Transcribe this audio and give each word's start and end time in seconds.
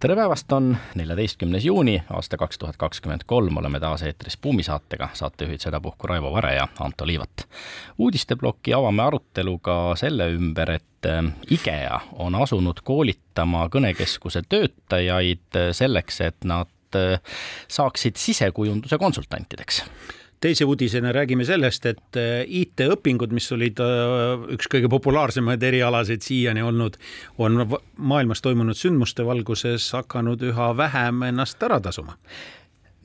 tere 0.00 0.14
päevast, 0.16 0.52
on 0.52 0.76
neljateistkümnes 0.94 1.64
juuni 1.64 2.02
aasta 2.10 2.36
kaks 2.36 2.58
tuhat 2.58 2.76
kakskümmend 2.76 3.24
kolm, 3.26 3.56
oleme 3.56 3.80
taas 3.80 4.02
eetris 4.06 4.38
Buumi 4.42 4.62
saatega, 4.62 5.08
saatejuhid 5.12 5.60
sedapuhku 5.60 6.06
Raivo 6.06 6.32
Vare 6.32 6.54
ja 6.54 6.68
Anto 6.80 7.06
Liivat. 7.06 7.48
uudisteploki 7.98 8.74
avame 8.74 9.02
aruteluga 9.02 9.96
selle 9.96 10.30
ümber, 10.34 10.70
et 10.70 11.06
äh, 11.06 11.24
IKEA 11.50 12.00
on 12.12 12.34
asunud 12.34 12.80
koolitama 12.84 13.66
kõnekeskuse 13.74 14.42
töötajaid 14.48 15.60
selleks, 15.72 16.20
et 16.20 16.44
nad 16.44 16.94
äh, 16.94 17.18
saaksid 17.68 18.16
sisekujunduse 18.16 18.98
konsultantideks 18.98 19.82
teise 20.40 20.64
uudisena 20.64 21.12
räägime 21.12 21.44
sellest, 21.44 21.86
et 21.86 22.16
äh, 22.16 22.42
IT-õpingud, 22.46 23.32
mis 23.34 23.48
olid 23.52 23.80
äh, 23.82 24.44
üks 24.54 24.70
kõige 24.70 24.90
populaarsemaid 24.92 25.62
erialasid 25.62 26.22
siiani 26.26 26.62
olnud, 26.62 26.98
on 27.38 27.64
maailmas 27.96 28.42
toimunud 28.44 28.78
sündmuste 28.78 29.26
valguses 29.26 29.90
hakanud 29.96 30.42
üha 30.50 30.70
vähem 30.76 31.26
ennast 31.30 31.62
ära 31.62 31.80
tasuma. 31.80 32.18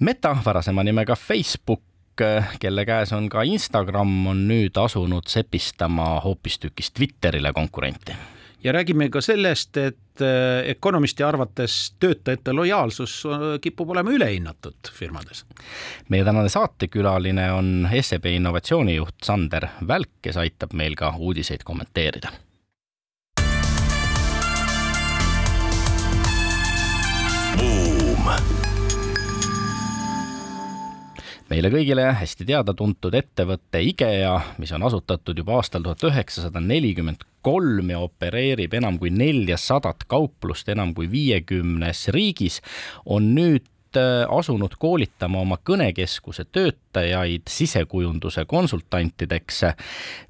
Meta, 0.04 0.36
varasema 0.46 0.84
nimega 0.84 1.16
Facebook, 1.16 1.84
äh, 2.22 2.54
kelle 2.60 2.86
käes 2.86 3.14
on 3.16 3.30
ka 3.30 3.46
Instagram, 3.48 4.14
on 4.28 4.46
nüüd 4.50 4.78
asunud 4.78 5.30
sepistama 5.32 6.16
hoopistükkis 6.26 6.94
Twitterile 6.94 7.54
konkurenti 7.54 8.33
ja 8.64 8.74
räägime 8.74 9.10
ka 9.10 9.22
sellest, 9.22 9.78
et 9.78 10.00
Economisti 10.70 11.24
arvates 11.26 11.96
töötajate 12.00 12.54
lojaalsus 12.54 13.24
kipub 13.62 13.90
olema 13.90 14.14
ülehinnatud 14.14 14.92
firmades. 14.94 15.46
meie 16.10 16.24
tänane 16.24 16.50
saatekülaline 16.54 17.52
on 17.52 17.90
SEB 18.02 18.26
innovatsioonijuht 18.26 19.26
Sander 19.26 19.68
Välk, 19.88 20.22
kes 20.22 20.38
aitab 20.38 20.78
meil 20.78 20.96
ka 20.96 21.16
uudiseid 21.18 21.66
kommenteerida 21.66 22.30
meile 31.54 31.70
kõigile 31.70 32.08
hästi 32.18 32.48
teada-tuntud 32.50 33.14
ettevõte 33.18 33.82
IKEA, 33.92 34.34
mis 34.62 34.72
on 34.74 34.88
asutatud 34.88 35.38
juba 35.38 35.60
aastal 35.60 35.84
tuhat 35.86 36.02
üheksasada 36.10 36.62
nelikümmend 36.64 37.26
kolm 37.46 37.92
ja 37.94 38.00
opereerib 38.02 38.74
enam 38.80 38.98
kui 39.02 39.12
neljasadat 39.14 40.08
kauplust 40.10 40.72
enam 40.74 40.96
kui 40.98 41.10
viiekümnes 41.12 42.08
riigis, 42.16 42.58
on 43.06 43.30
nüüd 43.36 44.00
äh, 44.00 44.24
asunud 44.34 44.80
koolitama 44.82 45.44
oma 45.44 45.60
kõnekeskuse 45.62 46.48
töötajaid 46.50 47.46
sisekujunduse 47.52 48.48
konsultantideks 48.50 49.64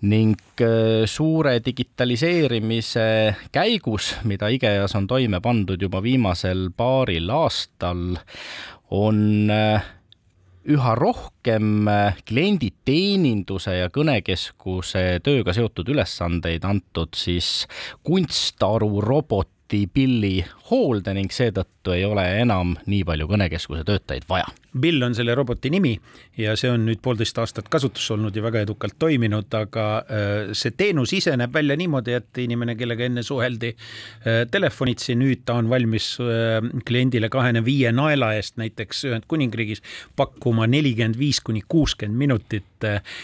ning 0.09 0.59
äh, 0.59 1.07
suure 1.07 1.55
digitaliseerimise 1.63 3.07
käigus, 3.55 4.15
mida 4.27 4.51
IKEA-s 4.51 4.99
on 4.99 5.07
toime 5.07 5.39
pandud 5.45 5.87
juba 5.87 6.03
viimasel 6.03 6.67
paaril 6.75 7.31
aastal, 7.31 8.07
on 8.91 9.51
äh, 9.53 9.93
üha 10.63 10.95
rohkem 10.95 11.87
äh, 11.91 12.19
klienditeeninduse 12.27 13.75
ja 13.81 13.89
kõnekeskuse 13.93 15.19
tööga 15.23 15.55
seotud 15.55 15.89
ülesandeid 15.91 16.63
antud 16.67 17.17
siis 17.17 17.65
kunstaru 18.07 19.01
roboti 19.03 19.83
pilli 19.91 20.37
hoolde 20.73 21.13
ning 21.15 21.31
seetõttu 21.33 21.93
ei 21.93 22.05
ole 22.07 22.25
enam 22.41 22.75
nii 22.89 23.03
palju 23.07 23.29
kõnekeskuse 23.29 23.85
töötajaid 23.87 24.27
vaja. 24.29 24.49
Bill 24.73 25.03
on 25.05 25.13
selle 25.13 25.35
roboti 25.37 25.69
nimi 25.69 25.91
ja 26.41 26.55
see 26.57 26.71
on 26.73 26.87
nüüd 26.87 26.97
poolteist 27.05 27.37
aastat 27.37 27.67
kasutuses 27.69 28.15
olnud 28.15 28.33
ja 28.33 28.41
väga 28.41 28.63
edukalt 28.65 28.95
toiminud, 28.99 29.53
aga 29.53 29.83
äh, 30.01 30.53
see 30.57 30.73
teenus 30.73 31.13
ise 31.13 31.35
näeb 31.37 31.53
välja 31.53 31.77
niimoodi, 31.77 32.15
et 32.17 32.41
inimene, 32.41 32.73
kellega 32.79 33.05
enne 33.05 33.21
suheldi 33.25 33.69
äh, 33.75 34.39
telefonitsi, 34.49 35.13
nüüd 35.19 35.43
ta 35.45 35.59
on 35.61 35.69
valmis 35.69 36.15
äh, 36.23 36.57
kliendile 36.87 37.29
kahekümne 37.33 37.61
viie 37.65 37.91
naela 37.93 38.31
eest 38.39 38.57
näiteks 38.61 39.03
Ühendkuningriigis 39.11 39.83
pakkuma 40.17 40.65
nelikümmend 40.69 41.19
viis 41.21 41.41
kuni 41.45 41.61
kuuskümmend 41.69 42.17
minutit 42.17 42.63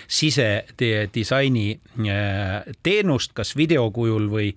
sisedisaini 0.08 1.66
teenust, 2.84 3.34
kas 3.36 3.52
video 3.58 3.90
kujul 3.92 4.30
või, 4.32 4.54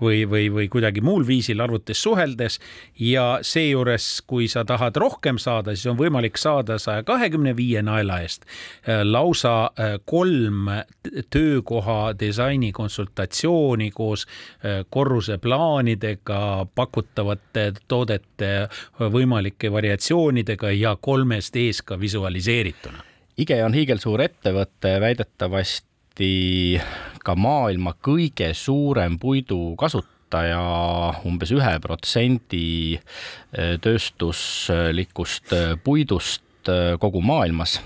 või, 0.00 0.22
või, 0.30 0.46
või 0.52 0.68
kuidagi 0.70 1.02
muul 1.04 1.26
viisil 1.26 1.62
arvutis 1.64 2.02
suheldes 2.34 2.58
ja 2.98 3.38
seejuures, 3.42 4.22
kui 4.26 4.48
sa 4.48 4.64
tahad 4.64 4.96
rohkem 4.96 5.38
saada, 5.38 5.74
siis 5.74 5.86
on 5.86 5.98
võimalik 5.98 6.36
saada 6.38 6.78
saja 6.78 7.02
kahekümne 7.02 7.54
viie 7.56 7.82
naela 7.82 8.20
eest 8.22 8.44
äh, 8.88 9.02
lausa 9.04 9.70
äh, 9.78 9.98
kolm 10.04 10.68
töökoha 11.30 12.14
disaini 12.18 12.72
konsultatsiooni 12.72 13.90
koos 13.90 14.26
äh, 14.26 14.84
korruseplaanidega, 14.90 16.66
pakutavate 16.74 17.72
toodete 17.88 18.68
võimalike 18.98 19.72
variatsioonidega 19.72 20.70
ja 20.72 20.96
kolmes 21.00 21.52
D-s 21.52 21.82
ka 21.82 21.98
visualiseerituna. 22.00 23.04
IGE 23.38 23.64
on 23.64 23.74
hiigelsuur 23.74 24.20
ettevõte, 24.22 25.00
väidetavasti 25.00 26.80
ka 27.24 27.34
maailma 27.34 27.96
kõige 27.98 28.52
suurem 28.54 29.18
puidu 29.18 29.74
kasutaja 29.76 30.13
umbes 31.28 31.52
ühe 31.54 31.74
protsendi 31.84 32.64
tööstuslikust 33.52 35.52
puidust 35.84 36.44
äh, 36.68 36.98
kogu 37.00 37.20
maailmas 37.20 37.78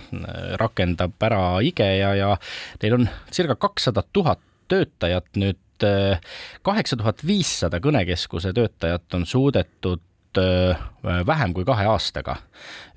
rakendab 0.61 1.19
ära 1.23 1.61
IKEA 1.65 2.13
ja 2.19 2.35
neil 2.83 2.99
on 2.99 3.09
circa 3.35 3.57
kakssada 3.59 4.05
tuhat 4.13 4.41
töötajat 4.69 5.37
nüüd 5.37 5.87
äh, 5.87 6.21
kaheksa 6.63 6.97
tuhat 6.97 7.25
viissada 7.27 7.81
kõnekeskuse 7.81 8.53
töötajat 8.55 9.15
on 9.15 9.27
suudetud 9.27 10.39
äh, 10.39 10.79
vähem 11.03 11.55
kui 11.55 11.65
kahe 11.65 11.89
aastaga 11.91 12.39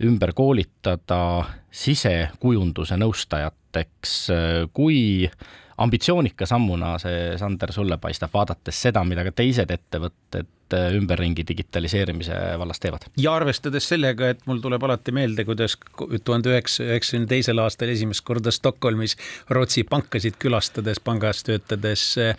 ümber 0.04 0.34
koolitada 0.34 1.46
sisekujunduse 1.72 2.98
nõustajateks. 3.00 4.16
kui 4.74 5.30
ambitsioonika 5.78 6.46
sammuna 6.46 6.98
see, 7.00 7.38
Sander, 7.38 7.72
sulle 7.74 7.98
paistab, 7.98 8.34
vaadates 8.34 8.82
seda, 8.88 9.04
mida 9.08 9.24
ka 9.28 9.36
teised 9.42 9.72
ettevõtted 9.72 10.50
ümberringi 10.98 11.46
digitaliseerimise 11.48 12.38
vallas 12.60 12.80
teevad. 12.80 13.08
ja 13.18 13.34
arvestades 13.36 13.88
sellega, 13.90 14.30
et 14.30 14.46
mul 14.46 14.62
tuleb 14.64 14.84
alati 14.84 15.12
meelde, 15.16 15.46
kuidas 15.46 15.78
tuhande 16.24 16.52
üheksasaja 16.54 16.92
üheksakümne 16.96 17.28
teisel 17.28 17.62
aastal 17.64 17.90
esimest 17.90 18.24
korda 18.26 18.52
Stockholmis 18.52 19.18
Rootsi 19.50 19.84
pankasid 19.84 20.38
külastades, 20.42 21.00
pangas 21.04 21.44
töötades 21.48 22.06
äh, 22.18 22.36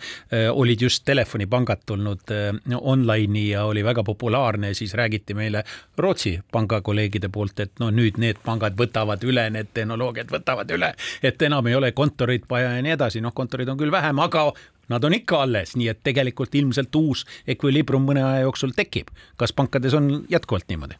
olid 0.51 0.81
just 0.81 1.05
telefonipangad 1.05 1.83
tulnud 1.85 2.33
äh, 2.33 2.77
online'i 2.79 3.49
ja 3.49 3.65
oli 3.65 3.83
väga 3.83 4.03
populaarne, 4.03 4.73
siis 4.73 4.93
räägiti 4.93 5.33
meile 5.33 5.63
Rootsi 5.97 6.39
panga 6.51 6.81
kolleegide 6.81 7.29
poolt, 7.29 7.59
et 7.59 7.79
no 7.79 7.89
nüüd 7.91 8.19
need 8.21 8.41
pangad 8.45 8.77
võtavad 8.79 9.23
üle, 9.27 9.49
need 9.53 9.73
tehnoloogiad 9.73 10.31
võtavad 10.33 10.71
üle, 10.73 10.93
et 11.23 11.41
enam 11.41 11.67
ei 11.67 11.75
ole 11.75 11.91
kontorit 11.91 12.45
vaja 12.49 12.75
ja 12.77 12.83
nii 12.83 12.95
edasi, 12.97 13.21
noh, 13.21 13.33
kontorid 13.35 13.69
on 13.69 13.79
küll 13.79 13.91
vähem, 13.93 14.19
aga 14.23 14.51
nad 14.89 15.03
on 15.03 15.13
ikka 15.13 15.43
alles, 15.45 15.75
nii 15.79 15.89
et 15.91 16.03
tegelikult 16.03 16.55
ilmselt 16.55 16.95
uus 16.95 17.25
ekvilibrum 17.47 18.05
mõne 18.09 18.23
aja 18.23 18.43
jooksul 18.47 18.75
tekib. 18.75 19.13
kas 19.37 19.53
pankades 19.53 19.93
on 19.93 20.25
jätkuvalt 20.29 20.69
niimoodi? 20.69 20.99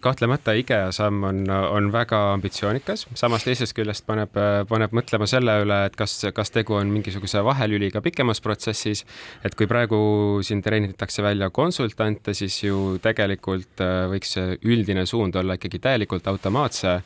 kahtlemata 0.00 0.52
IKEA 0.52 0.92
samm 0.92 1.22
on, 1.24 1.50
on 1.50 1.92
väga 1.92 2.18
ambitsioonikas, 2.34 3.06
samas 3.16 3.44
teisest 3.46 3.72
küljest 3.76 4.04
paneb, 4.06 4.34
paneb 4.68 4.92
mõtlema 4.92 5.26
selle 5.30 5.54
üle, 5.64 5.78
et 5.88 5.96
kas, 5.96 6.18
kas 6.36 6.52
tegu 6.52 6.76
on 6.76 6.92
mingisuguse 6.92 7.40
vahelüliga 7.44 8.02
pikemas 8.04 8.42
protsessis. 8.44 9.04
et 9.44 9.56
kui 9.56 9.66
praegu 9.66 10.40
siin 10.44 10.60
treenitakse 10.62 11.24
välja 11.24 11.48
konsultante, 11.50 12.34
siis 12.34 12.58
ju 12.64 12.98
tegelikult 13.02 13.80
äh, 13.80 14.04
võiks 14.12 14.36
see 14.36 14.58
üldine 14.68 15.06
suund 15.06 15.36
olla 15.40 15.56
ikkagi 15.56 15.80
täielikult 15.80 16.28
automaatse 16.28 17.00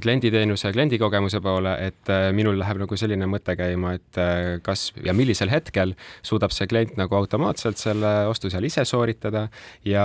klienditeenuse, 0.00 0.70
kliendikogemuse 0.72 1.40
poole, 1.44 1.74
et 1.86 2.10
äh, 2.12 2.28
minul 2.36 2.56
läheb 2.60 2.80
nagu 2.80 2.96
selline 2.98 3.26
mõte 3.30 3.56
käima, 3.58 3.94
et 3.98 4.20
äh, 4.20 4.38
kas 4.64 4.86
ja 5.04 5.14
millisel 5.16 5.50
hetkel 5.52 5.94
suudab 6.24 6.54
see 6.54 6.68
klient 6.70 6.96
nagu 7.00 7.16
automaatselt 7.18 7.80
selle 7.80 8.12
ostu 8.30 8.50
seal 8.52 8.64
ise 8.64 8.86
sooritada 8.88 9.46
ja 9.88 10.04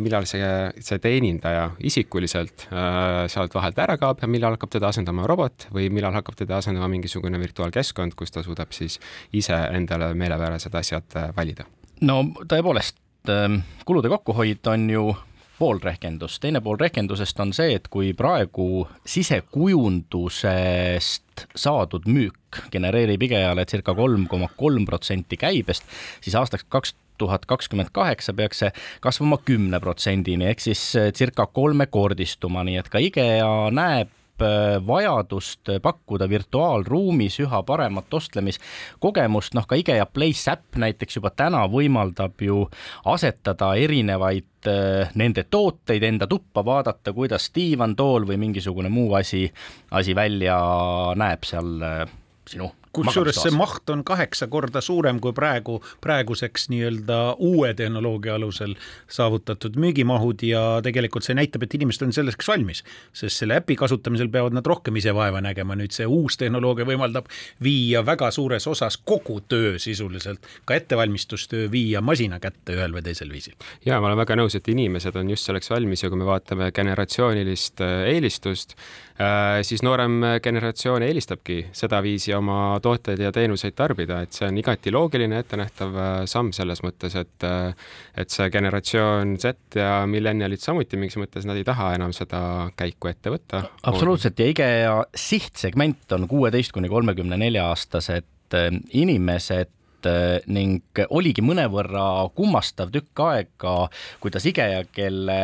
millal 0.00 0.28
see, 0.28 0.50
see 0.84 1.00
teenindaja 1.02 1.70
isikuliselt 1.78 2.66
sealt 2.68 3.54
vahelt 3.54 3.78
ära 3.82 3.96
kaob 4.00 4.22
ja 4.22 4.28
millal 4.30 4.56
hakkab 4.56 4.72
teda 4.76 4.90
asendama 4.92 5.26
robot 5.30 5.68
või 5.74 5.88
millal 5.94 6.16
hakkab 6.18 6.36
teda 6.38 6.58
asendama 6.60 6.90
mingisugune 6.92 7.40
virtuaalkeskkond, 7.40 8.16
kus 8.18 8.34
ta 8.34 8.44
suudab 8.44 8.74
siis 8.76 8.98
ise 9.32 9.56
endale 9.72 10.12
meelepärased 10.18 10.74
asjad 10.78 11.18
valida. 11.36 11.66
no 12.00 12.20
tõepoolest, 12.48 13.00
kulude 13.88 14.12
kokkuhoid 14.12 14.72
on 14.72 14.90
ju 14.92 15.08
pool 15.58 15.78
rehkendust, 15.82 16.40
teine 16.42 16.60
pool 16.64 16.76
rehkendusest 16.80 17.40
on 17.42 17.52
see, 17.56 17.74
et 17.78 17.88
kui 17.92 18.12
praegu 18.16 18.86
sisekujundusest 19.06 21.46
saadud 21.58 22.04
müük 22.08 22.62
genereerib 22.72 23.22
IKEA-le 23.28 23.64
circa 23.68 23.94
kolm 23.94 24.26
koma 24.30 24.48
kolm 24.56 24.84
protsenti 24.88 25.36
käibest, 25.40 25.82
siis 26.24 26.34
aastaks 26.38 26.64
kaks 26.68 26.94
tuhat 27.18 27.46
kakskümmend 27.50 27.88
kaheksa 27.92 28.32
peaks 28.38 28.58
see 28.62 28.70
kasvama 29.02 29.36
kümne 29.42 29.80
protsendini 29.82 30.46
ehk 30.52 30.60
siis 30.62 30.82
circa 31.18 31.46
kolmekordistuma, 31.50 32.62
nii 32.66 32.78
et 32.78 32.88
ka 32.92 32.98
IKEA 33.02 33.70
näeb 33.74 34.08
vajadust 34.86 35.70
pakkuda 35.82 36.28
virtuaalruumis 36.30 37.40
üha 37.44 37.62
paremat 37.66 38.14
ostlemiskogemust, 38.14 39.54
noh 39.54 39.66
ka 39.66 39.78
IKEA 39.78 40.06
Place 40.06 40.52
äpp 40.52 40.78
näiteks 40.80 41.18
juba 41.18 41.30
täna 41.30 41.64
võimaldab 41.70 42.40
ju 42.42 42.64
asetada 43.04 43.74
erinevaid 43.78 44.68
äh, 44.70 45.10
nende 45.14 45.44
tooteid 45.50 46.02
enda 46.02 46.26
tuppa, 46.30 46.64
vaadata, 46.64 47.12
kuidas 47.12 47.50
diivan, 47.54 47.96
tool 47.96 48.26
või 48.28 48.38
mingisugune 48.40 48.90
muu 48.92 49.14
asi, 49.18 49.46
asi 49.90 50.14
välja 50.16 50.58
näeb 51.18 51.46
seal 51.48 51.74
äh, 51.82 52.04
sinu 52.48 52.72
kusjuures 52.98 53.40
see 53.42 53.54
maht 53.54 53.90
on 53.92 54.04
kaheksa 54.06 54.48
korda 54.50 54.82
suurem 54.84 55.20
kui 55.22 55.34
praegu, 55.36 55.78
praeguseks 56.04 56.68
nii-öelda 56.72 57.18
uue 57.38 57.72
tehnoloogia 57.78 58.36
alusel 58.38 58.74
saavutatud 59.10 59.78
müügimahud 59.80 60.42
ja 60.46 60.62
tegelikult 60.84 61.26
see 61.26 61.36
näitab, 61.38 61.64
et 61.64 61.78
inimesed 61.78 62.06
on 62.06 62.14
selleks 62.14 62.48
valmis, 62.48 62.84
sest 63.16 63.42
selle 63.42 63.58
äpi 63.62 63.76
kasutamisel 63.78 64.30
peavad 64.32 64.56
nad 64.56 64.66
rohkem 64.66 64.98
ise 65.00 65.14
vaeva 65.16 65.42
nägema, 65.44 65.76
nüüd 65.78 65.94
see 65.96 66.06
uus 66.08 66.38
tehnoloogia 66.40 66.86
võimaldab 66.88 67.28
viia 67.64 68.04
väga 68.06 68.30
suures 68.34 68.66
osas 68.70 68.98
kogu 68.98 69.40
töö 69.48 69.76
sisuliselt, 69.82 70.46
ka 70.68 70.78
ettevalmistustöö 70.78 71.70
viia 71.72 72.02
masina 72.04 72.40
kätte 72.42 72.76
ühel 72.76 72.94
või 72.94 73.04
teisel 73.06 73.32
viisil. 73.32 73.56
ja 73.86 74.00
ma 74.00 74.10
olen 74.10 74.22
väga 74.22 74.38
nõus, 74.40 74.56
et 74.58 74.68
inimesed 74.68 75.16
on 75.16 75.30
just 75.34 75.48
selleks 75.48 75.70
valmis 75.70 76.02
ja 76.02 76.10
kui 76.10 76.20
me 76.20 76.28
vaatame 76.28 76.70
generatsioonilist 76.74 77.84
äh, 77.84 77.96
eelistust, 78.14 78.76
siis 79.66 79.82
noorem 79.82 80.20
generatsioon 80.42 81.02
eelistabki 81.02 81.56
sedaviisi 81.74 82.32
oma 82.36 82.78
tooteid 82.82 83.18
ja 83.22 83.32
teenuseid 83.34 83.74
tarbida, 83.78 84.20
et 84.22 84.36
see 84.36 84.46
on 84.46 84.58
igati 84.60 84.92
loogiline, 84.94 85.40
ettenähtav 85.42 85.96
äh, 85.98 86.18
samm 86.30 86.52
selles 86.54 86.82
mõttes, 86.84 87.16
et 87.18 87.46
äh, 87.46 87.72
et 88.18 88.30
see 88.30 88.48
generatsioon 88.54 89.36
Z 89.40 89.78
ja 89.78 90.04
millenialid 90.10 90.62
samuti 90.62 91.00
mingis 91.00 91.18
mõttes, 91.20 91.46
nad 91.48 91.58
ei 91.58 91.66
taha 91.66 91.92
enam 91.98 92.14
seda 92.16 92.40
käiku 92.78 93.10
ette 93.10 93.32
võtta. 93.34 93.64
absoluutselt 93.90 94.38
ja 94.38 94.50
IKEA 94.52 94.94
sihtsegment 95.14 96.14
on 96.16 96.28
kuueteist 96.30 96.74
kuni 96.76 96.90
kolmekümne 96.92 97.40
nelja 97.40 97.68
aastased 97.72 98.54
äh, 98.54 98.70
inimesed 99.02 99.74
ning 100.46 101.00
oligi 101.10 101.42
mõnevõrra 101.44 102.28
kummastav 102.36 102.92
tükk 102.94 103.22
aega, 103.24 103.74
kuidas 104.22 104.46
IKEA, 104.50 104.84
kelle 104.94 105.38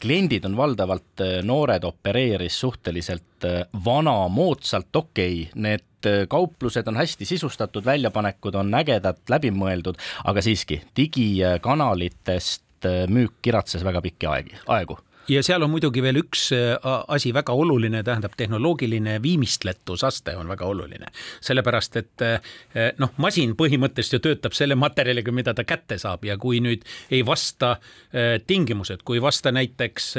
kliendid 0.00 0.46
on 0.48 0.56
valdavalt 0.58 1.24
noored, 1.46 1.84
opereeris 1.86 2.58
suhteliselt 2.60 3.46
vana, 3.84 4.16
moodsalt 4.28 4.96
okei. 4.96 5.44
Okay,, 5.46 5.62
need 5.62 6.10
kauplused 6.32 6.88
on 6.88 6.96
hästi 6.96 7.28
sisustatud, 7.28 7.84
väljapanekud 7.84 8.56
on 8.56 8.72
ägedad, 8.80 9.20
läbimõeldud, 9.28 10.00
aga 10.24 10.42
siiski 10.44 10.80
digikanalitest 10.96 12.88
müük 13.12 13.38
kiratses 13.44 13.84
väga 13.84 14.00
pikki 14.04 14.28
aegi, 14.30 14.56
aegu 14.72 14.96
ja 15.28 15.42
seal 15.42 15.62
on 15.62 15.70
muidugi 15.70 16.02
veel 16.02 16.20
üks 16.22 16.48
äh, 16.56 16.74
asi 17.08 17.32
väga 17.34 17.52
oluline, 17.52 18.02
tähendab 18.06 18.34
tehnoloogiline 18.36 19.18
viimistletusaste 19.22 20.36
on 20.36 20.48
väga 20.48 20.64
oluline. 20.66 21.06
sellepärast, 21.40 21.96
et 21.96 22.22
äh, 22.22 22.40
noh, 22.98 23.12
masin 23.16 23.54
põhimõtteliselt 23.58 24.18
ju 24.18 24.22
töötab 24.28 24.56
selle 24.56 24.74
materjaliga, 24.74 25.32
mida 25.32 25.54
ta 25.54 25.64
kätte 25.64 25.98
saab 25.98 26.24
ja 26.24 26.36
kui 26.38 26.60
nüüd 26.64 26.84
ei 27.10 27.22
vasta 27.26 27.72
äh, 27.76 28.40
tingimused, 28.46 29.04
kui 29.04 29.18
ei 29.18 29.22
vasta 29.22 29.52
näiteks 29.52 30.14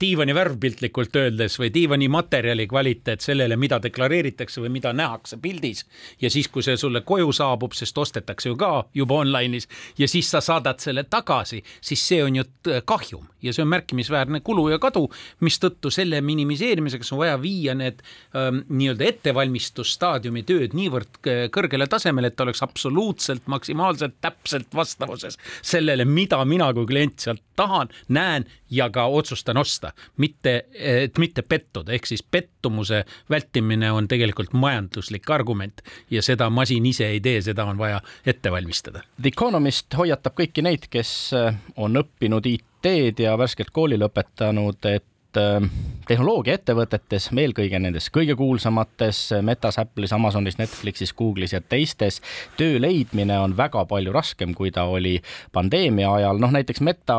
diivani 0.00 0.34
värv 0.34 0.58
piltlikult 0.60 1.16
öeldes 1.16 1.58
või 1.60 1.72
diivani 1.74 2.08
materjali 2.12 2.66
kvaliteet 2.68 3.24
sellele, 3.24 3.56
mida 3.56 3.80
deklareeritakse 3.82 4.62
või 4.62 4.72
mida 4.78 4.92
nähakse 4.92 5.38
pildis 5.42 5.86
ja 6.20 6.30
siis, 6.30 6.48
kui 6.48 6.62
see 6.62 6.76
sulle 6.76 7.02
koju 7.06 7.32
saabub, 7.32 7.74
sest 7.76 7.98
ostetakse 7.98 8.50
ju 8.50 8.56
ka 8.60 8.72
juba 8.94 9.22
online'is 9.22 9.68
ja 9.98 10.08
siis 10.08 10.30
sa 10.30 10.40
saadad 10.44 10.80
selle 10.82 11.04
tagasi, 11.04 11.62
siis 11.80 12.02
see 12.08 12.22
on 12.24 12.36
ju 12.36 12.44
kahjum 12.84 13.26
ja 13.42 13.52
see 13.52 13.64
on 13.64 13.72
märkimisväärne 13.72 14.41
kulu 14.44 14.68
ja 14.72 14.78
kadu, 14.82 15.06
mistõttu 15.44 15.90
selle 15.92 16.20
minimiseerimiseks 16.24 17.12
on 17.12 17.22
vaja 17.22 17.38
viia 17.42 17.74
need 17.78 18.02
ähm, 18.36 18.62
nii-öelda 18.68 19.08
ettevalmistusstaadiumi 19.10 20.44
tööd 20.48 20.76
niivõrd 20.78 21.20
kõrgele 21.54 21.88
tasemele, 21.90 22.30
et 22.30 22.36
ta 22.38 22.46
oleks 22.46 22.62
absoluutselt 22.64 23.46
maksimaalselt 23.50 24.18
täpselt 24.20 24.74
vastavuses 24.74 25.38
sellele, 25.62 26.04
mida 26.04 26.40
mina 26.48 26.70
kui 26.74 26.86
klient 26.88 27.22
sealt 27.22 27.42
tahan, 27.56 27.88
näen 28.08 28.46
ja 28.70 28.88
ka 28.90 29.06
otsustan 29.06 29.56
osta, 29.56 29.92
mitte, 30.16 30.66
et 30.72 31.18
mitte 31.18 31.42
pettuda, 31.42 31.92
ehk 31.92 32.08
siis 32.08 32.22
pettumuse 32.22 33.04
vältimine 33.30 33.92
on 33.92 34.08
tegelikult 34.08 34.52
majanduslik 34.52 35.30
argument 35.30 35.82
ja 36.10 36.22
seda 36.22 36.50
masin 36.50 36.86
ise 36.86 37.06
ei 37.12 37.20
tee, 37.20 37.42
seda 37.42 37.66
on 37.68 37.78
vaja 37.78 38.00
ette 38.26 38.52
valmistada. 38.52 39.04
The 39.20 39.32
Economist 39.34 39.94
hoiatab 39.98 40.36
kõiki 40.40 40.64
neid, 40.64 40.88
kes 40.90 41.32
on 41.76 42.00
õppinud 42.00 42.48
IT 42.48 42.71
teed 42.82 43.20
ja 43.22 43.36
värskelt 43.38 43.70
kooli 43.70 43.98
lõpetanud, 44.00 44.78
et 44.90 45.06
äh, 45.40 45.62
tehnoloogiaettevõtetes, 46.08 47.28
eelkõige 47.38 47.78
nendes 47.80 48.08
kõige 48.12 48.34
kuulsamates 48.36 49.20
Metas, 49.44 49.78
Apple'is, 49.80 50.12
Amazonis, 50.14 50.58
Netflixis, 50.58 51.12
Google'is 51.16 51.54
ja 51.54 51.60
teistes, 51.60 52.20
töö 52.58 52.80
leidmine 52.82 53.38
on 53.40 53.56
väga 53.56 53.84
palju 53.88 54.12
raskem, 54.14 54.54
kui 54.58 54.72
ta 54.74 54.84
oli 54.90 55.14
pandeemia 55.52 56.12
ajal. 56.18 56.42
noh, 56.42 56.52
näiteks 56.52 56.82
Meta 56.82 57.16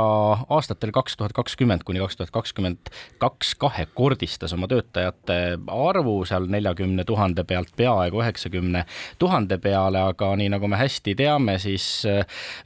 aastatel 0.50 0.92
kaks 0.92 1.18
tuhat 1.18 1.34
kakskümmend 1.34 1.88
kuni 1.88 2.04
kaks 2.04 2.20
tuhat 2.20 2.36
kakskümmend 2.36 2.94
kaks 3.24 3.56
kahekordistas 3.56 4.54
oma 4.54 4.68
töötajate 4.68 5.40
arvu 5.72 6.20
seal 6.26 6.48
neljakümne 6.52 7.08
tuhande 7.08 7.44
pealt 7.48 7.76
peaaegu 7.78 8.22
üheksakümne 8.22 8.86
tuhande 9.20 9.58
peale, 9.58 10.02
aga 10.14 10.36
nii 10.40 10.52
nagu 10.54 10.68
me 10.68 10.80
hästi 10.82 11.16
teame, 11.16 11.58
siis 11.60 12.04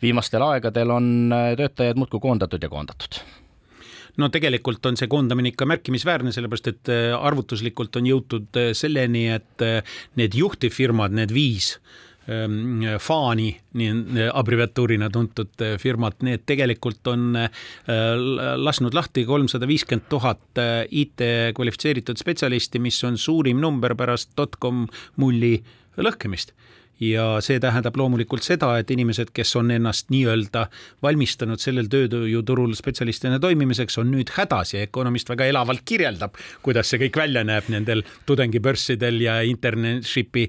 viimastel 0.02 0.44
aegadel 0.50 0.92
on 0.98 1.12
töötajaid 1.58 2.00
muudkui 2.00 2.20
koondatud 2.24 2.64
ja 2.64 2.70
koondatud 2.70 3.22
no 4.22 4.30
tegelikult 4.34 4.86
on 4.90 4.98
see 5.00 5.10
koondamine 5.12 5.54
ikka 5.54 5.68
märkimisväärne, 5.70 6.34
sellepärast 6.36 6.74
et 6.74 6.92
äh, 6.94 7.14
arvutuslikult 7.16 7.96
on 8.00 8.10
jõutud 8.10 8.60
äh, 8.60 8.74
selleni, 8.78 9.28
et 9.38 9.66
äh, 9.66 9.80
need 10.20 10.38
juhtivfirmad, 10.38 11.16
need 11.18 11.34
viis 11.36 11.76
ähm, 12.32 12.84
Faani, 13.02 13.52
nii 13.78 14.28
abreviatuurina 14.34 15.10
tuntud 15.14 15.66
firmad, 15.82 16.20
need 16.28 16.44
tegelikult 16.50 17.08
on 17.08 17.38
lasknud 17.88 18.98
lahti 18.98 19.24
kolmsada 19.28 19.70
viiskümmend 19.70 20.10
tuhat 20.12 20.62
IT 20.92 21.24
kvalifitseeritud 21.56 22.20
spetsialisti, 22.20 22.82
mis 22.84 23.00
on 23.08 23.16
suurim 23.22 23.62
number 23.64 23.96
pärast 23.96 24.34
dotcom 24.36 24.86
mulli 25.22 25.56
lõhkemist 25.98 26.52
ja 27.00 27.26
see 27.46 27.60
tähendab 27.62 27.98
loomulikult 27.98 28.46
seda, 28.46 28.72
et 28.80 28.92
inimesed, 28.94 29.32
kes 29.36 29.54
on 29.60 29.72
ennast 29.74 30.10
nii-öelda 30.14 30.66
valmistanud 31.06 31.62
sellel 31.62 31.90
tööjõuturul 31.92 32.74
spetsialistina 32.78 33.40
toimimiseks, 33.44 34.00
on 34.02 34.10
nüüd 34.14 34.32
hädas 34.38 34.74
ja 34.74 34.82
Economist 34.86 35.30
väga 35.30 35.48
elavalt 35.52 35.84
kirjeldab, 35.88 36.38
kuidas 36.66 36.90
see 36.90 37.02
kõik 37.06 37.20
välja 37.22 37.44
näeb 37.48 37.70
nendel 37.74 38.04
tudengibörssidel 38.30 39.22
ja 39.22 39.40
internetship'i 39.46 40.48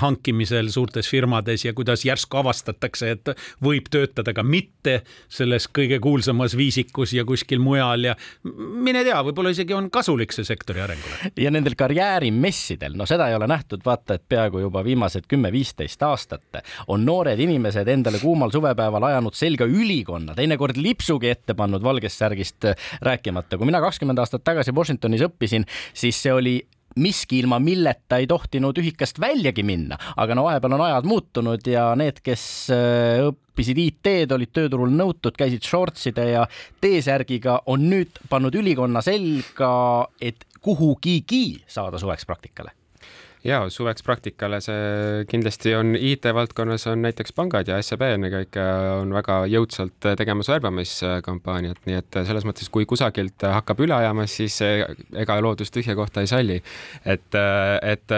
hankimisel 0.00 0.70
suurtes 0.72 1.10
firmades 1.10 1.66
ja 1.66 1.74
kuidas 1.76 2.04
järsku 2.06 2.40
avastatakse, 2.40 3.10
et 3.16 3.34
võib 3.64 3.90
töötada 3.92 4.34
ka 4.36 4.44
mitte 4.46 5.02
selles 5.28 5.68
kõige 5.68 6.00
kuulsamas 6.02 6.56
viisikus 6.56 7.12
ja 7.16 7.26
kuskil 7.28 7.60
mujal 7.60 8.08
ja 8.10 8.16
mine 8.44 9.04
tea, 9.04 9.20
võib-olla 9.26 9.52
isegi 9.54 9.76
on 9.76 9.90
kasulik 9.92 10.32
see 10.32 10.46
sektori 10.48 10.80
arengule. 10.84 11.32
ja 11.36 11.52
nendel 11.52 11.76
karjäärimessidel, 11.76 12.96
no 12.96 13.06
seda 13.08 13.28
ei 13.28 13.36
ole 13.36 13.48
nähtud, 13.50 13.84
vaata, 13.84 14.16
et 14.16 14.24
peaaegu 14.28 14.64
juba 14.64 14.84
viimased 14.84 15.28
kümme-viis 15.28 15.73
viisteist 15.74 16.02
aastat. 16.02 16.62
on 16.88 17.04
noored 17.04 17.38
inimesed 17.38 17.88
endale 17.88 18.18
kuumal 18.18 18.50
suvepäeval 18.50 19.02
ajanud 19.10 19.34
selga 19.34 19.64
ülikonna, 19.66 20.34
teinekord 20.34 20.76
lipsugi 20.76 21.30
ette 21.30 21.54
pannud 21.54 21.82
valgest 21.82 22.18
särgist 22.18 22.64
rääkimata. 23.02 23.58
kui 23.58 23.66
mina 23.66 23.80
kakskümmend 23.80 24.18
aastat 24.18 24.44
tagasi 24.44 24.72
Washingtonis 24.72 25.22
õppisin, 25.22 25.64
siis 25.94 26.22
see 26.22 26.32
oli 26.32 26.60
miski, 26.96 27.40
ilma 27.42 27.58
milleta 27.58 28.20
ei 28.22 28.26
tohtinud 28.26 28.78
ühikast 28.78 29.18
väljagi 29.20 29.64
minna, 29.66 29.98
aga 30.16 30.34
no 30.34 30.44
vahepeal 30.44 30.76
on 30.76 30.84
ajad 30.86 31.08
muutunud 31.10 31.66
ja 31.66 31.88
need, 31.98 32.20
kes 32.22 32.70
äh, 32.70 33.24
õppisid 33.26 33.80
IT-d, 33.82 34.30
olid 34.36 34.52
tööturul 34.54 34.94
nõutud, 34.94 35.34
käisid 35.34 35.66
shortside 35.66 36.28
ja 36.36 36.46
T-särgiga, 36.80 37.64
on 37.66 37.88
nüüd 37.90 38.22
pannud 38.30 38.54
ülikonna 38.54 39.02
selga, 39.02 40.06
et 40.22 40.46
kuhugigi 40.62 41.64
saada 41.66 41.98
suveks 41.98 42.26
praktikale 42.30 42.76
ja 43.44 43.60
suveks 43.70 44.02
praktikale 44.02 44.60
see 44.64 45.24
kindlasti 45.28 45.74
on 45.76 45.94
IT-valdkonnas 45.98 46.86
on 46.90 47.02
näiteks 47.04 47.34
pangad 47.36 47.68
ja 47.68 47.80
SEB 47.84 48.06
ennekõike 48.06 48.64
on 49.00 49.12
väga 49.14 49.42
jõudsalt 49.52 50.08
tegemas 50.18 50.48
värbamiskampaaniat, 50.48 51.82
nii 51.84 51.98
et 52.00 52.20
selles 52.24 52.46
mõttes, 52.48 52.70
kui 52.72 52.86
kusagilt 52.88 53.44
hakkab 53.44 53.84
üle 53.84 53.96
ajama, 53.96 54.26
siis 54.30 54.56
ega 54.64 55.36
loodus 55.44 55.72
tühja 55.74 55.96
kohta 55.98 56.24
ei 56.24 56.30
salli. 56.30 56.60
et, 57.04 57.38
et 57.82 58.16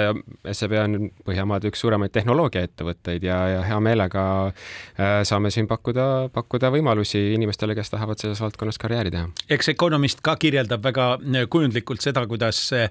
SEB 0.53 0.77
on 0.83 1.11
Põhjamaade 1.27 1.71
üks 1.71 1.81
suuremaid 1.83 2.13
tehnoloogiaettevõtteid 2.15 3.25
ja, 3.27 3.37
ja 3.51 3.63
hea 3.67 3.79
meelega 3.83 4.23
äh, 4.47 5.21
saame 5.27 5.51
siin 5.55 5.67
pakkuda, 5.71 6.29
pakkuda 6.35 6.71
võimalusi 6.75 7.33
inimestele, 7.35 7.75
kes 7.79 7.91
tahavad 7.93 8.21
selles 8.23 8.41
valdkonnas 8.43 8.79
karjääri 8.79 9.13
teha. 9.15 9.27
eks 9.51 9.73
Economist 9.75 10.23
ka 10.25 10.37
kirjeldab 10.41 10.85
väga 10.87 11.09
kujundlikult 11.51 12.05
seda, 12.05 12.23
kuidas 12.31 12.63
äh, 12.77 12.87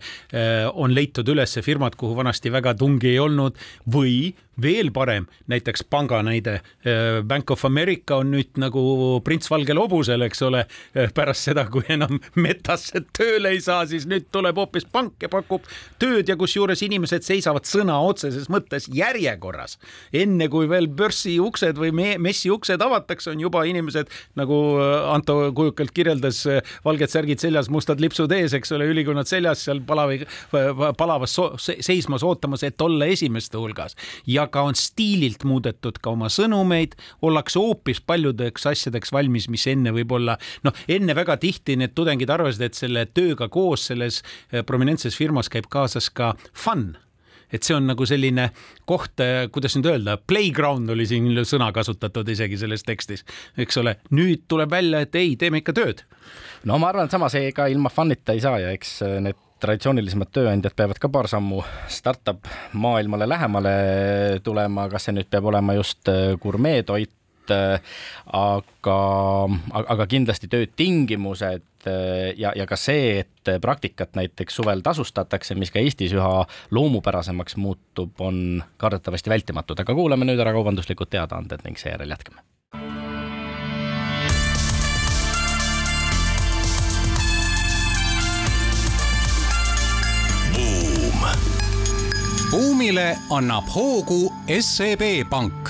on 0.74 0.94
leitud 0.96 1.28
üles 1.32 1.56
firmad, 1.66 1.96
kuhu 2.00 2.18
vanasti 2.26 2.50
väga 2.54 2.74
tungi 2.74 3.14
ei 3.14 3.20
olnud 3.22 3.58
või 3.86 4.34
veel 4.62 4.92
parem, 4.96 5.28
näiteks 5.52 5.84
panga 5.90 6.22
näide. 6.26 6.60
Äh, 6.86 7.22
Bank 7.28 7.52
of 7.52 7.66
America 7.66 8.20
on 8.22 8.32
nüüd 8.34 8.58
nagu 8.62 8.82
prints 9.26 9.50
valgel 9.52 9.80
hobusel, 9.80 10.24
eks 10.28 10.44
ole, 10.48 10.66
äh, 10.96 11.12
pärast 11.16 11.50
seda, 11.50 11.66
kui 11.72 11.84
enam 11.92 12.20
metasse 12.46 13.04
tööle 13.16 13.56
ei 13.56 13.62
saa, 13.64 13.86
siis 13.90 14.08
nüüd 14.10 14.30
tuleb 14.34 14.60
hoopis 14.62 14.88
pank 14.92 15.26
ja 15.26 15.30
pakub 15.32 15.66
tööd 16.02 16.30
ja 16.32 16.38
kusjuures 16.40 16.84
inimesed 16.86 17.26
seisavad 17.28 17.68
sõna 17.70 17.98
otseses 18.06 18.50
mõttes 18.52 18.88
järjekorras. 18.94 19.78
enne 20.14 20.48
kui 20.52 20.70
veel 20.70 20.88
börsi 20.88 21.38
uksed 21.42 21.78
või 21.80 21.92
messi 22.22 22.52
uksed 22.52 22.82
avatakse, 22.82 23.32
on 23.32 23.44
juba 23.44 23.66
inimesed 23.68 24.12
nagu 24.40 24.62
äh, 24.80 24.94
Anto 25.16 25.52
kujukalt 25.56 25.92
kirjeldas, 25.96 26.42
valged 26.86 27.12
särgid 27.12 27.40
seljas, 27.40 27.70
mustad 27.72 28.02
lipsud 28.02 28.32
ees, 28.36 28.54
eks 28.56 28.72
ole, 28.76 28.88
ülikonnad 28.92 29.28
seljas, 29.30 29.62
seal 29.66 29.80
palavi, 29.86 30.24
palavas 30.98 31.36
seismas 31.62 32.24
ootamas, 32.26 32.64
et 32.68 32.82
olla 32.82 33.08
esimeste 33.12 33.60
hulgas 33.60 33.96
ja 34.28 34.45
aga 34.46 34.66
on 34.70 34.78
stiililt 34.80 35.46
muudetud 35.48 36.00
ka 36.02 36.14
oma 36.16 36.30
sõnumeid, 36.34 36.96
ollakse 37.26 37.60
hoopis 37.62 38.02
paljudeks 38.06 38.70
asjadeks 38.72 39.14
valmis, 39.16 39.50
mis 39.52 39.66
enne 39.72 39.94
võib-olla 39.96 40.38
noh, 40.68 40.84
enne 40.88 41.16
väga 41.18 41.38
tihti 41.42 41.78
need 41.80 41.96
tudengid 41.98 42.32
arvasid, 42.32 42.70
et 42.70 42.78
selle 42.78 43.08
tööga 43.14 43.50
koos 43.52 43.90
selles 43.92 44.22
eh, 44.52 44.64
prominentses 44.66 45.18
firmas 45.18 45.52
käib 45.52 45.70
kaasas 45.72 46.12
ka 46.14 46.34
fun 46.54 46.94
et 47.54 47.64
see 47.66 47.76
on 47.76 47.86
nagu 47.90 48.06
selline 48.08 48.50
koht, 48.90 49.20
eh, 49.24 49.46
kuidas 49.54 49.76
nüüd 49.78 49.90
öelda, 49.92 50.18
playground 50.18 50.90
oli 50.92 51.08
siin 51.10 51.30
sõna 51.48 51.72
kasutatud 51.76 52.30
isegi 52.34 52.60
selles 52.62 52.86
tekstis, 52.88 53.26
eks 53.62 53.82
ole. 53.82 53.98
nüüd 54.16 54.46
tuleb 54.52 54.72
välja, 54.72 55.04
et 55.06 55.16
ei, 55.20 55.36
teeme 55.40 55.62
ikka 55.62 55.76
tööd. 55.78 56.06
no 56.66 56.80
ma 56.82 56.92
arvan, 56.92 57.06
et 57.06 57.16
samas 57.16 57.36
ega 57.40 57.68
ilma 57.72 57.92
fun'ita 57.94 58.36
ei 58.36 58.44
saa 58.44 58.60
ja 58.64 58.74
eks 58.76 59.02
eh, 59.06 59.20
need 59.22 59.45
traditsioonilisemad 59.64 60.32
tööandjad 60.36 60.76
peavad 60.76 61.00
ka 61.02 61.10
paar 61.12 61.30
sammu 61.32 61.62
startup 61.92 62.48
maailmale 62.74 63.28
lähemale 63.30 63.76
tulema, 64.44 64.90
kas 64.92 65.08
see 65.08 65.16
nüüd 65.16 65.30
peab 65.32 65.48
olema 65.52 65.76
just 65.78 66.10
äh, 66.12 66.34
gurmeetoit, 66.42 67.14
äh, 67.54 67.96
aga, 68.36 68.98
aga 69.86 70.08
kindlasti 70.12 70.50
töötingimused 70.52 71.88
äh, 71.88 72.34
ja, 72.40 72.52
ja 72.56 72.68
ka 72.68 72.80
see, 72.80 73.22
et 73.24 73.54
praktikat 73.62 74.18
näiteks 74.20 74.60
suvel 74.60 74.84
tasustatakse, 74.86 75.56
mis 75.60 75.72
ka 75.72 75.80
Eestis 75.80 76.16
üha 76.18 76.44
loomupärasemaks 76.76 77.56
muutub, 77.62 78.20
on 78.20 78.64
kardetavasti 78.82 79.32
vältimatud, 79.32 79.80
aga 79.86 79.98
kuulame 79.98 80.28
nüüd 80.28 80.42
ära 80.42 80.56
kaubanduslikud 80.58 81.14
teadaanded 81.16 81.64
ning 81.68 81.80
seejärel 81.80 82.12
jätkame 82.18 82.44
buumile 92.56 93.18
annab 93.36 93.68
hoogu 93.68 94.30
SEB 94.48 95.02
Pank 95.30 95.70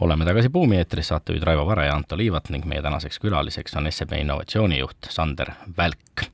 oleme 0.00 0.24
tagasi 0.24 0.48
Buumi 0.48 0.78
eetris, 0.80 1.10
saatejuhid 1.12 1.44
Raivo 1.44 1.66
Vare 1.68 1.84
ja 1.90 1.96
Anto 1.96 2.16
Liivat 2.16 2.48
ning 2.54 2.64
meie 2.64 2.80
tänaseks 2.80 3.20
külaliseks 3.20 3.76
on 3.76 3.90
SEB 3.92 4.14
innovatsioonijuht 4.22 5.10
Sander 5.12 5.50
Välk. 5.76 6.24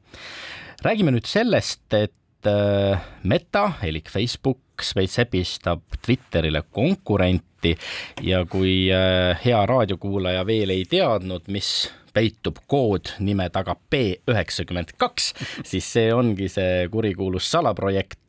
räägime 0.84 1.10
nüüd 1.16 1.26
sellest, 1.26 1.82
et 1.98 2.46
äh, 2.46 3.02
Meta 3.22 3.72
elik 3.82 4.10
Facebook 4.10 4.86
veits 4.94 5.18
epistab 5.18 5.82
Twitterile 6.06 6.62
konkurenti 6.70 7.74
ja 8.22 8.44
kui 8.46 8.86
äh, 8.86 9.34
hea 9.44 9.66
raadiokuulaja 9.66 10.46
veel 10.46 10.76
ei 10.76 10.86
teadnud, 10.86 11.50
mis 11.50 11.90
peitub 12.14 12.60
kood 12.70 13.14
nime 13.24 13.48
taga 13.52 13.74
B 13.90 14.02
üheksakümmend 14.30 14.94
kaks, 15.00 15.32
siis 15.64 15.86
see 15.96 16.10
ongi 16.14 16.48
see 16.52 16.86
kurikuulus 16.92 17.50
salaprojekt, 17.50 18.21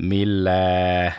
mille 0.00 0.58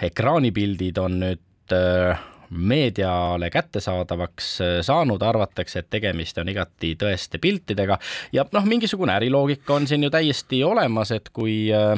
ekraanipildid 0.08 0.98
on 1.01 1.20
nüüd 1.22 1.75
äh, 1.75 2.22
meediale 2.50 3.50
kättesaadavaks 3.53 4.51
äh, 4.62 4.77
saanud, 4.86 5.22
arvatakse, 5.22 5.84
et 5.84 5.91
tegemist 5.93 6.38
on 6.41 6.51
igati 6.51 6.96
tõeste 7.00 7.41
piltidega 7.41 8.00
ja 8.36 8.46
noh, 8.53 8.67
mingisugune 8.67 9.15
äriloogika 9.20 9.75
on 9.77 9.88
siin 9.88 10.08
ju 10.08 10.12
täiesti 10.13 10.63
olemas, 10.67 11.13
et 11.15 11.29
kui 11.34 11.70
äh, 11.75 11.96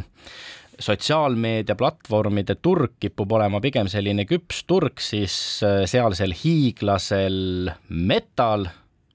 sotsiaalmeedia 0.80 1.76
platvormide 1.78 2.58
turg 2.62 2.98
kipub 3.00 3.32
olema 3.38 3.62
pigem 3.62 3.90
selline 3.92 4.26
küps 4.30 4.64
turg, 4.68 4.98
siis 5.00 5.36
sealsel 5.62 6.34
hiiglasel 6.34 7.70
metal 7.90 8.66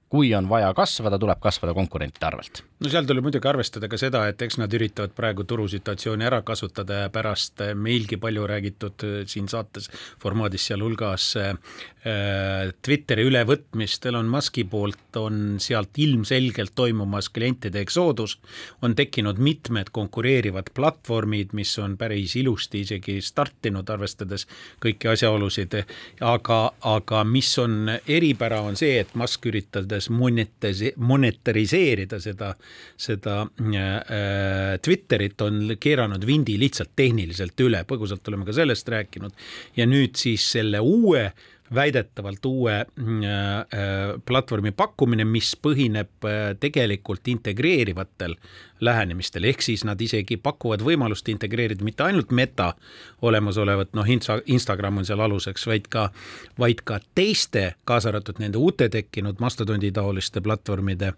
kui 0.09 0.33
on 0.35 0.49
vaja 0.49 0.73
kasvada, 0.73 1.19
tuleb 1.21 1.39
kasvada 1.43 1.75
konkurentide 1.77 2.25
arvelt. 2.25 2.63
No 2.79 2.91
seal 2.91 3.07
tuleb 3.07 3.25
muidugi 3.25 3.49
arvestada 3.49 3.89
ka 3.91 3.99
seda, 3.99 4.23
et 4.31 4.41
eks 4.45 4.59
nad 4.61 4.73
üritavad 4.75 5.11
praegu 5.15 5.43
turusituatsiooni 5.47 6.27
ära 6.29 6.41
kasutada 6.47 7.03
ja 7.03 7.13
pärast 7.13 7.63
meilgi 7.75 8.19
palju 8.21 8.45
räägitud 8.47 9.07
äh, 9.07 9.17
siin 9.27 9.49
saates 9.51 9.89
formaadis 10.21 10.69
sealhulgas 10.69 11.33
äh, 11.41 11.53
Twitteri 11.99 13.25
ülevõtmist 13.27 14.05
Elon 14.07 14.29
Musk'i 14.31 14.63
poolt 14.63 15.17
on 15.19 15.57
sealt 15.59 15.97
ilmselgelt 15.99 16.71
toimumas 16.75 17.27
klientide 17.35 17.81
eksoodus, 17.83 18.37
on 18.81 18.95
tekkinud 18.95 19.37
mitmed 19.43 19.89
konkureerivad 19.91 20.69
platvormid, 20.75 21.51
mis 21.59 21.73
on 21.83 21.97
päris 21.99 22.37
ilusti 22.39 22.85
isegi 22.85 23.17
startinud, 23.19 23.89
arvestades 23.91 24.47
kõiki 24.79 25.11
asjaolusid, 25.11 25.75
aga, 26.23 26.59
aga 26.87 27.23
mis 27.27 27.51
on 27.59 27.91
eripära, 28.07 28.61
on 28.63 28.79
see, 28.79 28.95
et 29.03 29.11
Musk 29.19 29.51
üritades 29.51 30.07
monetariseerida 30.09 32.19
seda, 32.23 32.55
seda 32.99 33.41
äh, 33.45 34.77
Twitterit, 34.83 35.39
on 35.45 35.75
keeranud 35.79 36.25
vindi 36.27 36.57
lihtsalt 36.59 36.95
tehniliselt 36.95 37.59
üle, 37.65 37.83
põgusalt 37.87 38.27
oleme 38.31 38.47
ka 38.47 38.55
sellest 38.55 38.89
rääkinud. 38.89 39.33
ja 39.77 39.87
nüüd 39.89 40.17
siis 40.19 40.51
selle 40.57 40.79
uue 40.79 41.29
väidetavalt 41.75 42.45
uue 42.45 42.73
äh, 42.73 42.85
äh, 43.29 44.15
platvormi 44.25 44.71
pakkumine, 44.71 45.25
mis 45.25 45.53
põhineb 45.61 46.27
äh, 46.27 46.53
tegelikult 46.59 47.27
integreerivatel 47.29 48.35
lähenemistel, 48.81 49.43
ehk 49.43 49.61
siis 49.61 49.83
nad 49.87 50.01
isegi 50.01 50.37
pakuvad 50.37 50.83
võimalust 50.85 51.27
integreerida 51.29 51.83
mitte 51.83 52.03
ainult 52.03 52.31
meta 52.31 52.73
olemasolevat, 53.21 53.93
noh, 53.97 54.07
Instagram 54.45 55.01
on 55.01 55.07
seal 55.07 55.19
aluseks, 55.19 55.65
vaid 55.67 55.87
ka, 55.91 56.09
vaid 56.59 56.83
ka 56.87 56.99
teiste, 57.15 57.73
kaasa 57.85 58.09
arvatud 58.13 58.39
nende 58.39 58.57
uute 58.57 58.89
tekkinud 58.89 59.41
mastodondi 59.43 59.91
taoliste 59.91 60.41
platvormide 60.41 61.13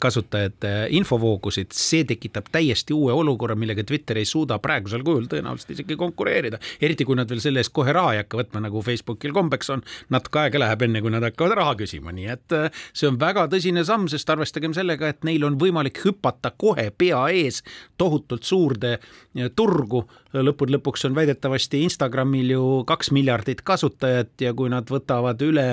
kasutajate 0.00 0.72
infovoogusid, 0.96 1.74
see 1.76 2.04
tekitab 2.08 2.48
täiesti 2.52 2.94
uue 2.96 3.12
olukorra, 3.12 3.56
millega 3.58 3.84
Twitter 3.84 4.18
ei 4.20 4.28
suuda 4.28 4.58
praegusel 4.62 5.04
kujul 5.04 5.28
tõenäoliselt 5.30 5.74
isegi 5.76 5.96
konkureerida. 5.96 6.58
eriti 6.80 7.04
kui 7.04 7.16
nad 7.16 7.28
veel 7.30 7.40
selle 7.40 7.60
eest 7.60 7.72
kohe 7.76 7.92
raha 7.92 8.14
ei 8.14 8.22
hakka 8.22 8.40
võtma, 8.40 8.62
nagu 8.66 8.82
Facebookil 8.82 9.34
kombeks 9.36 9.70
on, 9.74 9.82
natuke 10.10 10.40
aega 10.44 10.62
läheb, 10.64 10.82
enne 10.82 11.02
kui 11.04 11.12
nad 11.12 11.24
hakkavad 11.26 11.56
raha 11.58 11.74
küsima, 11.82 12.14
nii 12.16 12.28
et 12.32 12.56
äh, 12.56 12.82
see 12.96 13.08
on 13.10 13.20
väga 13.20 13.46
tõsine 13.52 13.84
samm, 13.84 14.08
sest 14.08 14.30
arvestagem 14.32 14.74
sellega, 14.76 15.12
et 15.12 15.24
neil 15.26 15.44
on 15.46 15.58
võimalik 15.60 16.00
hüpata 16.04 16.52
kohe 16.56 16.85
pea 16.90 17.20
ees 17.34 17.62
tohutult 17.98 18.46
suurde 18.46 18.96
äh, 18.96 19.50
turgu. 19.56 20.04
lõppude 20.36 20.76
lõpuks 20.76 21.06
on 21.08 21.14
väidetavasti 21.16 21.82
Instagramil 21.86 22.50
ju 22.50 22.64
kaks 22.86 23.10
miljardit 23.16 23.62
kasutajat 23.66 24.40
ja 24.40 24.52
kui 24.54 24.70
nad 24.72 24.90
võtavad 24.90 25.40
üle 25.42 25.68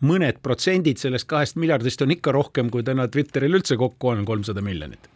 mõned 0.00 0.40
protsendid 0.42 0.98
sellest 0.98 1.28
kahest 1.28 1.56
miljardist, 1.56 2.02
on 2.02 2.10
ikka 2.14 2.32
rohkem, 2.34 2.70
kui 2.70 2.82
täna 2.82 3.08
Twitteril 3.08 3.60
üldse 3.60 3.76
kokku 3.76 4.14
on, 4.14 4.24
kolmsada 4.28 4.64
miljonit. 4.64 5.08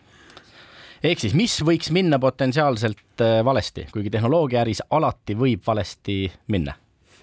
Ehk 1.03 1.19
siis, 1.19 1.35
mis 1.35 1.57
võiks 1.67 1.91
minna 1.91 2.19
potentsiaalselt 2.23 3.25
äh, 3.25 3.41
valesti, 3.45 3.89
kuigi 3.93 4.11
tehnoloogiaäris 4.11 4.85
alati 4.91 5.35
võib 5.35 5.67
valesti 5.67 6.25
minna 6.55 6.77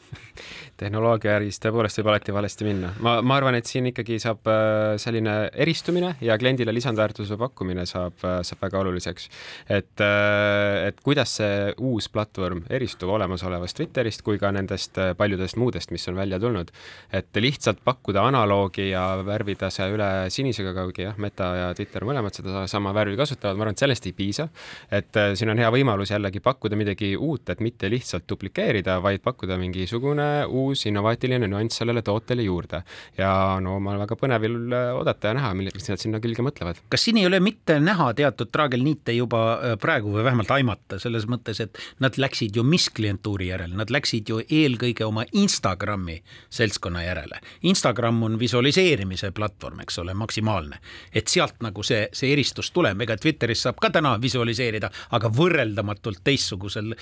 tehnoloogiaäris 0.80 1.60
tõepoolest 1.64 2.00
võib 2.00 2.12
alati 2.14 2.34
valesti 2.34 2.68
minna. 2.68 2.92
ma, 3.04 3.18
ma 3.26 3.38
arvan, 3.40 3.58
et 3.60 3.68
siin 3.70 3.90
ikkagi 3.92 4.20
saab 4.22 4.48
äh, 4.50 4.96
selline 5.02 5.36
eristumine 5.66 6.14
ja 6.24 6.38
kliendile 6.40 6.74
lisandväärtuse 6.76 7.38
pakkumine 7.40 7.86
saab, 7.90 8.18
äh, 8.24 8.40
saab 8.48 8.64
väga 8.64 8.82
oluliseks. 8.84 9.30
et, 9.68 10.04
äh, 10.04 10.88
et 10.90 11.02
kuidas 11.06 11.36
see 11.40 11.74
uus 11.78 12.10
platvorm 12.12 12.64
eristub 12.70 13.12
olemasolevast 13.16 13.80
Twitterist 13.80 14.24
kui 14.26 14.40
ka 14.42 14.52
nendest 14.56 14.98
paljudest 15.18 15.60
muudest, 15.60 15.92
mis 15.96 16.08
on 16.12 16.18
välja 16.20 16.40
tulnud. 16.40 16.72
et 17.14 17.36
lihtsalt 17.36 17.84
pakkuda 17.84 18.24
analoogi 18.28 18.90
ja 18.90 19.06
värvida 19.26 19.70
see 19.74 19.90
üle 19.94 20.10
sinisega, 20.34 20.74
kuigi 20.84 21.08
jah, 21.08 21.18
Meta 21.20 21.52
ja 21.56 21.70
Twitter 21.76 22.06
mõlemad 22.08 22.36
sedasama 22.36 22.94
värvi 22.96 23.18
kasutavad, 23.20 23.58
ma 23.58 23.68
arvan, 23.68 23.78
et 23.78 23.86
sellest 23.86 24.08
ei 24.08 24.16
piisa. 24.16 24.50
et 24.92 25.22
siin 25.36 25.52
on 25.52 25.60
hea 25.60 25.70
võimalus 25.74 26.14
jällegi 26.14 26.40
pakkuda 26.44 26.80
midagi 26.80 27.16
uut, 27.18 27.50
et 27.50 27.60
mitte 27.60 27.90
lihtsalt 27.92 28.28
duplikeerida, 28.30 29.00
vaid 29.04 29.22
pakkuda 29.24 29.58
mingisugune 29.60 30.30
uus 30.48 30.69
uus 30.70 30.86
innovaatiline 30.90 31.50
nüanss 31.50 31.82
sellele 31.82 32.04
tootele 32.06 32.46
juurde. 32.46 32.84
ja 33.18 33.32
no 33.64 33.80
ma 33.80 33.94
olen 33.94 34.04
väga 34.06 34.18
põnevil 34.20 34.58
äh, 34.74 34.92
oodata 34.98 35.32
ja 35.32 35.38
näha, 35.38 35.54
mis 35.58 35.90
nad 35.90 36.02
sinna 36.02 36.22
külge 36.24 36.46
mõtlevad. 36.46 36.82
kas 36.90 37.06
siin 37.08 37.18
ei 37.22 37.28
ole 37.28 37.40
mitte 37.44 37.80
näha 37.80 38.12
teatud 38.14 38.52
traagelniite 38.52 39.16
juba 39.18 39.42
äh, 39.54 39.76
praegu 39.82 40.14
või 40.16 40.26
vähemalt 40.28 40.52
aimata 40.56 41.00
selles 41.00 41.28
mõttes, 41.30 41.62
et 41.64 41.80
nad 42.00 42.18
läksid 42.18 42.56
ju 42.56 42.64
mis 42.64 42.90
klientuuri 42.94 43.50
järele, 43.52 43.76
nad 43.80 43.92
läksid 43.92 44.30
ju 44.30 44.42
eelkõige 44.44 45.06
oma 45.08 45.26
Instagrami 45.34 46.20
seltskonna 46.50 47.04
järele. 47.04 47.40
Instagram 47.70 48.24
on 48.24 48.40
visualiseerimise 48.40 49.32
platvorm, 49.36 49.84
eks 49.86 50.00
ole, 50.04 50.14
maksimaalne. 50.14 50.80
et 51.14 51.28
sealt 51.28 51.62
nagu 51.66 51.84
see, 51.84 52.08
see 52.14 52.34
eristus 52.34 52.72
tuleb, 52.72 53.02
ega 53.02 53.18
Twitteris 53.18 53.64
saab 53.66 53.80
ka 53.82 53.90
täna 53.94 54.16
visualiseerida, 54.22 54.90
aga 55.16 55.32
võrreldamatult 55.34 56.22
teistsugusel 56.24 56.96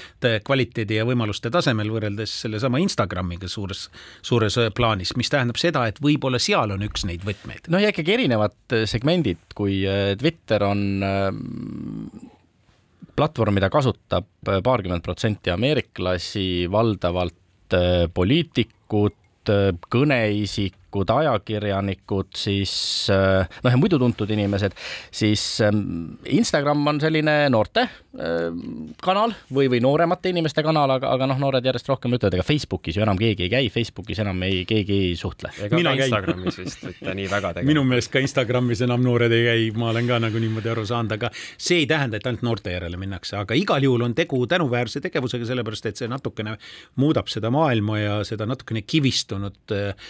kvaliteedi 0.43 0.99
ja 0.99 1.05
võimaluste 1.07 1.51
tasemel 1.53 1.91
võrreldes 1.91 2.33
sellesama 2.43 2.81
Instagramiga 2.83 3.49
suures, 3.57 3.87
suures 4.25 4.57
äh, 4.61 4.71
plaanis, 4.75 5.15
mis 5.19 5.31
tähendab 5.33 5.59
seda, 5.61 5.85
et 5.89 6.01
võib-olla 6.03 6.39
seal 6.41 6.73
on 6.75 6.85
üks 6.87 7.05
neid 7.09 7.25
võtmeid. 7.27 7.69
no 7.73 7.81
ja 7.81 7.91
ikkagi 7.93 8.15
erinevad 8.17 8.57
äh, 8.75 8.85
segmendid, 8.89 9.41
kui 9.57 9.81
äh, 9.87 10.13
Twitter 10.19 10.67
on 10.67 10.83
platvorm, 13.17 13.55
mida 13.57 13.71
kasutab 13.73 14.27
paarkümmend 14.45 15.01
protsenti 15.05 15.49
ameeriklasi, 15.49 16.67
valdavalt 16.69 17.73
poliitikud, 18.13 19.49
kõneisik, 19.91 20.76
poliitikud, 20.87 21.09
ajakirjanikud, 21.09 22.27
siis 22.35 23.09
äh, 23.09 23.47
noh, 23.63 23.71
ja 23.71 23.77
muidu 23.77 23.99
tuntud 23.99 24.29
inimesed, 24.29 24.73
siis 25.11 25.61
ähm, 25.61 26.17
Instagram 26.25 26.85
on 26.87 26.99
selline 27.01 27.49
noorte 27.49 27.81
äh, 27.81 28.51
kanal 29.03 29.33
või, 29.53 29.67
või 29.69 29.81
nooremate 29.81 30.29
inimeste 30.29 30.63
kanal, 30.63 30.89
aga, 30.89 31.11
aga 31.11 31.27
noh, 31.27 31.39
noored 31.39 31.65
järjest 31.65 31.89
rohkem 31.89 32.15
ütlevad, 32.15 32.37
ega 32.37 32.45
Facebookis 32.45 32.97
ju 32.97 33.03
enam 33.03 33.17
keegi 33.17 33.47
ei 33.47 33.49
käi, 33.51 33.69
Facebookis 33.69 34.21
enam 34.23 34.41
ei, 34.43 34.63
keegi 34.65 34.99
ei 35.09 35.15
suhtle. 35.15 35.51
ega 35.63 35.75
Mina 35.75 35.95
ka 35.95 36.07
Instagramis 36.07 36.59
vist 36.61 36.83
mitte 36.87 37.13
nii 37.13 37.27
väga 37.27 37.53
tegelikult. 37.57 37.71
minu 37.71 37.85
meelest 37.87 38.11
ka 38.13 38.23
Instagramis 38.23 38.83
enam 38.87 39.03
noored 39.03 39.33
ei 39.35 39.45
käi, 39.47 39.67
ma 39.77 39.91
olen 39.91 40.07
ka 40.07 40.21
nagu 40.23 40.43
niimoodi 40.43 40.71
aru 40.73 40.85
saanud, 40.87 41.17
aga 41.17 41.31
see 41.33 41.83
ei 41.83 41.89
tähenda, 41.89 42.17
et 42.17 42.27
ainult 42.27 42.45
noorte 42.47 42.73
järele 42.73 42.99
minnakse, 42.99 43.37
aga 43.39 43.57
igal 43.57 43.83
juhul 43.83 44.07
on 44.07 44.15
tegu 44.17 44.39
tänuväärse 44.49 45.03
tegevusega, 45.03 45.47
sellepärast 45.49 45.91
et 45.91 45.99
see 45.99 46.11
natukene 46.11 46.57
muudab 47.01 47.29
seda 47.31 47.51
maailma 47.53 47.99
ja 47.99 48.17
seda 48.27 48.47
natukene 48.49 48.83
kivistunud 48.87 49.75
äh, 49.75 50.07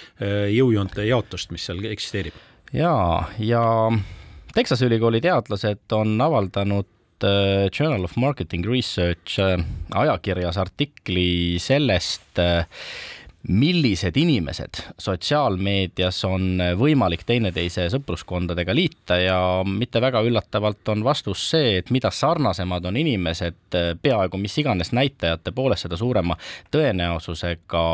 jõujoont 0.67 0.91
joonte 0.95 1.07
jaotust, 1.07 1.51
mis 1.51 1.65
seal 1.65 1.83
eksisteerib. 1.85 2.33
jaa, 2.73 3.27
ja 3.39 3.63
Texase 4.53 4.87
ülikooli 4.87 5.21
teadlased 5.21 5.93
on 5.93 6.15
avaldanud 6.21 6.87
äh, 7.23 7.67
Journal 7.71 8.03
of 8.03 8.15
Marketing 8.17 8.65
Research 8.65 9.39
äh, 9.39 9.61
ajakirjas 9.93 10.57
artikli 10.57 11.59
sellest, 11.59 12.39
äh, 12.39 12.65
millised 13.47 14.17
inimesed 14.19 14.81
sotsiaalmeedias 14.99 16.19
on 16.27 16.59
võimalik 16.79 17.23
teineteise 17.27 17.87
sõpruskondadega 17.93 18.75
liita 18.75 19.17
ja 19.21 19.37
mitte 19.67 20.01
väga 20.03 20.21
üllatavalt 20.27 20.91
on 20.91 21.03
vastus 21.05 21.45
see, 21.51 21.77
et 21.79 21.91
mida 21.95 22.11
sarnasemad 22.11 22.85
on 22.89 22.99
inimesed 22.99 23.77
peaaegu 24.01 24.39
mis 24.41 24.57
iganes 24.59 24.91
näitajate 24.95 25.53
poolest, 25.55 25.87
seda 25.87 25.99
suurema 25.99 26.35
tõenäosusega 26.73 27.85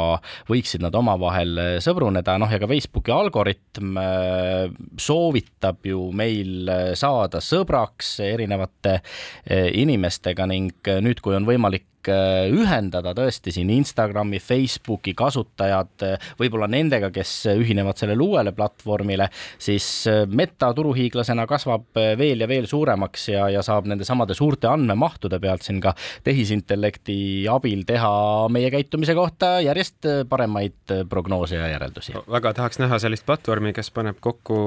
võiksid 0.50 0.84
nad 0.86 0.96
omavahel 0.98 1.80
sõbruneda, 1.84 2.40
noh 2.42 2.52
ja 2.52 2.62
ka 2.62 2.70
Facebooki 2.70 3.14
algoritm 3.14 3.98
äh, 4.02 4.68
soovitab 4.98 5.86
ju 5.86 6.10
meil 6.16 6.70
saada 6.98 7.44
sõbraks 7.44 8.16
erinevate 8.26 9.00
äh, 9.00 9.70
inimestega 9.84 10.50
ning 10.50 10.94
nüüd, 11.04 11.22
kui 11.22 11.38
on 11.38 11.46
võimalik 11.48 11.88
Äh, 11.93 11.93
ühendada 12.10 13.14
tõesti 13.18 13.54
siin 13.56 13.70
Instagrami, 13.74 14.40
Facebooki 14.44 15.14
kasutajad, 15.18 15.94
äh, 16.06 16.28
võib-olla 16.40 16.68
nendega, 16.72 17.10
kes 17.14 17.32
ühinevad 17.54 18.00
sellele 18.00 18.24
uuele 18.24 18.54
platvormile, 18.56 19.30
siis 19.62 19.88
äh, 20.12 20.24
Meta 20.28 20.72
turuhiiglasena 20.76 21.46
kasvab 21.50 22.00
veel 22.18 22.44
ja 22.44 22.48
veel 22.50 22.68
suuremaks 22.70 23.28
ja, 23.30 23.48
ja 23.54 23.62
saab 23.66 23.88
nende 23.90 24.06
samade 24.08 24.36
suurte 24.38 24.68
andmemahtude 24.72 25.40
pealt 25.44 25.66
siin 25.66 25.82
ka 25.84 25.94
tehisintellekti 26.26 27.18
abil 27.52 27.84
teha 27.88 28.14
meie 28.54 28.72
käitumise 28.74 29.16
kohta 29.18 29.58
järjest 29.64 30.08
paremaid 30.30 30.94
prognoose 31.10 31.60
ja 31.60 31.68
järeldusi. 31.74 32.16
väga 32.32 32.54
tahaks 32.58 32.80
näha 32.82 33.00
sellist 33.00 33.26
platvormi, 33.28 33.74
kes 33.76 33.92
paneb 33.94 34.20
kokku 34.24 34.58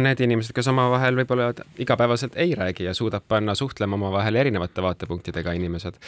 need 0.00 0.20
inimesed, 0.24 0.54
kes 0.56 0.70
omavahel 0.72 1.20
võib-olla 1.20 1.50
igapäevaselt 1.80 2.36
ei 2.40 2.54
räägi 2.58 2.88
ja 2.88 2.94
suudab 2.94 3.24
panna 3.28 3.54
suhtlema 3.54 3.98
omavahel 4.00 4.40
erinevate 4.42 4.82
vaatepunktidega 4.82 5.52
inimesed 5.58 5.98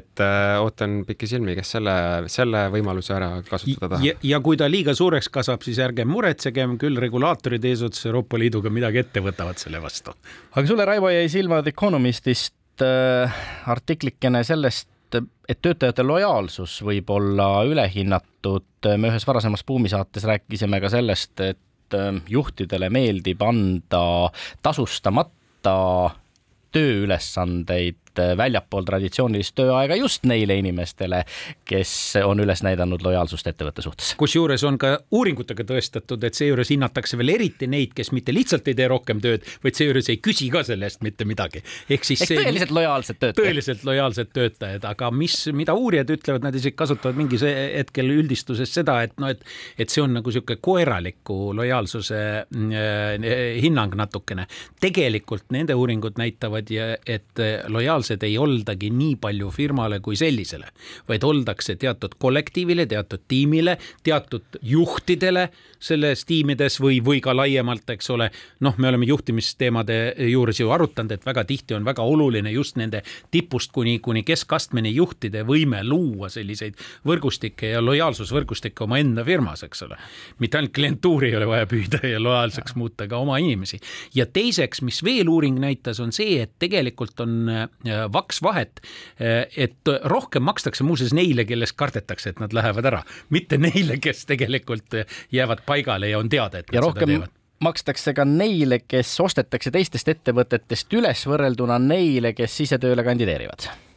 et 0.00 0.22
äh, 0.24 0.58
ootan 0.62 1.00
pikisilmi, 1.08 1.54
kes 1.58 1.74
selle, 1.76 1.94
selle 2.32 2.66
võimaluse 2.72 3.14
ära 3.16 3.30
kasutada 3.46 3.96
tahab. 3.96 4.24
ja 4.26 4.40
kui 4.44 4.58
ta 4.60 4.68
liiga 4.70 4.94
suureks 4.96 5.30
kasvab, 5.32 5.64
siis 5.66 5.80
ärgem 5.84 6.10
muretsegem, 6.10 6.76
küll 6.80 6.98
regulaatorid 7.00 7.64
eesotsas 7.70 8.08
Euroopa 8.10 8.40
Liiduga 8.40 8.72
midagi 8.72 9.02
ette 9.04 9.22
võtavad 9.24 9.60
selle 9.62 9.82
vastu. 9.82 10.14
aga 10.54 10.66
sulle, 10.66 10.88
Raivo, 10.88 11.12
jäi 11.12 11.28
silma 11.32 11.62
The 11.62 11.74
Economistist 11.76 12.84
äh, 12.84 13.42
artiklikene 13.70 14.42
sellest, 14.46 14.88
et 15.50 15.58
töötajate 15.58 16.04
lojaalsus 16.06 16.80
võib 16.86 17.08
olla 17.10 17.64
ülehinnatud. 17.66 18.68
me 18.96 19.10
ühes 19.10 19.26
varasemas 19.26 19.64
Buumi 19.66 19.90
saates 19.90 20.24
rääkisime 20.24 20.80
ka 20.80 20.90
sellest, 20.92 21.34
et 21.40 21.98
äh, 21.98 22.14
juhtidele 22.28 22.90
meeldib 22.90 23.42
anda 23.42 24.30
tasustamata 24.62 25.76
tööülesandeid 26.74 27.99
äh, 28.18 28.32
väljapool 28.38 28.86
traditsioonilist 28.88 29.54
tööaega 29.58 29.96
just 29.98 30.26
neile 30.28 30.56
inimestele, 30.60 31.22
kes 31.68 31.92
on 32.24 32.42
üles 32.42 32.64
näidanud 32.66 33.02
lojaalsust 33.04 33.46
ettevõtte 33.52 33.84
suhtes. 33.84 34.14
kusjuures 34.20 34.64
on 34.68 34.78
ka 34.80 34.96
uuringutega 35.10 35.66
tõestatud, 35.68 36.24
et 36.26 36.38
seejuures 36.38 36.72
hinnatakse 36.72 37.18
veel 37.20 37.34
eriti 37.36 37.68
neid, 37.70 37.94
kes 37.96 38.12
mitte 38.16 38.34
lihtsalt 38.34 38.68
ei 38.68 38.78
tee 38.78 38.88
rohkem 38.90 39.20
tööd, 39.22 39.46
vaid 39.64 39.78
seejuures 39.78 40.10
ei 40.12 40.20
küsi 40.22 40.50
ka 40.52 40.64
selle 40.66 40.88
eest 40.88 41.04
mitte 41.06 41.24
midagi. 41.28 41.62
ehk 41.88 42.04
siis 42.04 42.24
ehk 42.24 42.32
see, 42.32 42.42
tõeliselt 42.42 42.74
lojaalsed 42.74 43.20
töötajad. 43.20 43.40
tõeliselt 43.44 43.84
lojaalsed 43.84 44.32
töötajad, 44.32 44.88
aga 44.90 45.10
mis, 45.10 45.36
mida 45.54 45.74
uurijad 45.74 46.10
ütlevad, 46.16 46.48
nad 46.48 46.54
isegi 46.54 46.76
kasutavad 46.76 47.18
mingis 47.18 47.44
hetkel 47.46 48.10
üldistuses 48.10 48.72
seda, 48.74 49.00
et 49.06 49.16
noh, 49.20 49.30
et, 49.30 49.44
et 49.78 49.90
see 49.90 50.02
on 50.02 50.14
nagu 50.18 50.30
niisugune 50.30 50.60
koeraliku 50.62 51.38
lojaalsuse 51.56 52.20
äh, 52.40 53.60
hinnang 53.60 53.94
natukene. 53.98 54.46
tegelikult 54.80 55.50
nende 55.54 55.74
uuringud 55.74 56.18
näitavad, 56.20 56.70
et 57.06 57.42
eh, 57.42 57.64
lojaalsed 58.00 58.22
ei 58.24 58.38
oldagi 58.38 58.90
nii 58.90 59.16
palju 59.20 59.50
firmale 59.52 60.00
kui 60.00 60.16
sellisele, 60.16 60.68
vaid 61.08 61.24
oldakse 61.24 61.76
teatud 61.76 62.16
kollektiivile, 62.18 62.86
teatud 62.86 63.20
tiimile, 63.28 63.76
teatud 64.02 64.58
juhtidele 64.62 65.50
selles 65.80 66.24
tiimides 66.24 66.78
või, 66.80 67.00
või 67.04 67.20
ka 67.20 67.34
laiemalt, 67.36 67.88
eks 67.90 68.10
ole. 68.10 68.30
noh, 68.60 68.76
me 68.78 68.88
oleme 68.88 69.06
juhtimisteemade 69.06 70.14
juures 70.30 70.60
ju 70.60 70.70
arutanud, 70.70 71.12
et 71.12 71.26
väga 71.26 71.44
tihti 71.44 71.74
on 71.74 71.84
väga 71.84 72.02
oluline 72.02 72.50
just 72.52 72.76
nende 72.76 73.02
tipust 73.30 73.72
kuni, 73.72 73.98
kuni 73.98 74.22
keskastmeni 74.22 74.94
juhtide 74.94 75.44
võime 75.44 75.82
luua 75.84 76.28
selliseid 76.28 76.76
võrgustikke 77.06 77.74
ja 77.74 77.84
lojaalsusvõrgustikke 77.84 78.84
omaenda 78.84 79.24
firmas, 79.24 79.64
eks 79.64 79.82
ole. 79.88 79.96
mitte 80.38 80.58
ainult 80.58 80.74
klientuuri 80.74 81.30
ei 81.30 81.36
ole 81.36 81.48
vaja 81.48 81.68
püüda 81.68 82.02
ja 82.06 82.20
lojaalseks 82.20 82.76
muuta 82.76 83.08
ka 83.08 83.20
oma 83.20 83.38
inimesi. 83.38 83.80
ja 84.14 84.26
teiseks, 84.26 84.82
mis 84.82 85.04
veel 85.04 85.28
uuring 85.28 85.60
näitas, 85.60 86.00
on 86.00 86.12
see, 86.12 86.40
et 86.42 86.56
tegelikult 86.58 87.20
on 87.20 87.50
vaks 88.12 88.42
vahet, 88.42 88.80
äh, 89.20 89.44
et 89.56 89.92
rohkem 90.04 90.46
makstakse 90.46 90.86
muuseas 90.86 91.14
neile, 91.16 91.44
kellest 91.48 91.76
kardetakse, 91.80 92.34
et 92.34 92.40
nad 92.40 92.54
lähevad 92.56 92.88
ära, 92.92 93.02
mitte 93.30 93.58
neile, 93.60 93.98
kes 94.02 94.24
tegelikult 94.30 95.02
jäävad 95.32 95.66
paigale 95.66 96.12
ja 96.12 96.18
on 96.18 96.28
teada, 96.32 96.62
et 96.62 96.72
ja 96.72 96.82
rohkem 96.84 97.20
makstakse 97.64 98.14
ka 98.16 98.24
neile, 98.24 98.80
kes 98.88 99.12
ostetakse 99.20 99.72
teistest 99.74 100.08
ettevõtetest 100.08 100.96
üles, 100.96 101.26
võrrelduna 101.28 101.78
neile, 101.82 102.32
kes 102.36 102.56
sisetööle 102.62 103.04
kandideerivad. 103.04 103.68
Äh, 103.68 103.89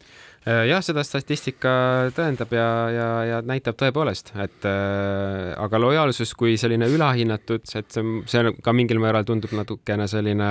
jah, 0.43 0.81
seda 0.83 1.03
statistika 1.07 1.73
tõendab 2.15 2.51
ja, 2.51 2.67
ja, 2.91 3.07
ja 3.29 3.37
näitab 3.47 3.77
tõepoolest, 3.79 4.33
et 4.43 4.65
äh, 4.67 5.53
aga 5.55 5.79
lojaalsus 5.79 6.33
kui 6.35 6.57
selline 6.59 6.89
ülahinnatud, 6.91 7.63
et 7.79 7.95
see, 7.95 8.03
see 8.29 8.51
ka 8.63 8.73
mingil 8.75 8.99
määral 9.03 9.23
tundub 9.27 9.53
natukene 9.55 10.07
selline 10.11 10.49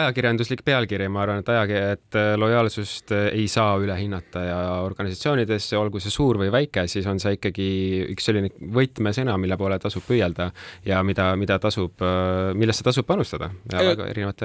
ajakirjanduslik 0.00 0.64
pealkiri, 0.64 1.10
ma 1.12 1.24
arvan, 1.26 1.42
et 1.44 1.52
aja, 1.52 1.82
et 1.96 2.18
äh, 2.18 2.32
lojaalsust 2.40 3.12
äh, 3.16 3.26
ei 3.34 3.44
saa 3.52 3.74
üle 3.82 3.96
hinnata 3.98 4.44
ja 4.46 4.60
organisatsioonides, 4.86 5.68
olgu 5.80 6.00
see 6.00 6.14
suur 6.14 6.40
või 6.40 6.48
väike, 6.54 6.86
siis 6.88 7.08
on 7.10 7.20
see 7.20 7.36
ikkagi 7.36 7.68
üks 8.14 8.30
selline 8.30 8.52
võtmesõna, 8.72 9.36
mille 9.40 9.60
poole 9.60 9.76
tasub 9.82 10.06
püüelda 10.08 10.48
ja 10.88 11.02
mida, 11.04 11.28
mida 11.36 11.60
tasub, 11.60 12.00
millesse 12.56 12.84
tasub 12.86 13.04
panustada. 13.08 13.50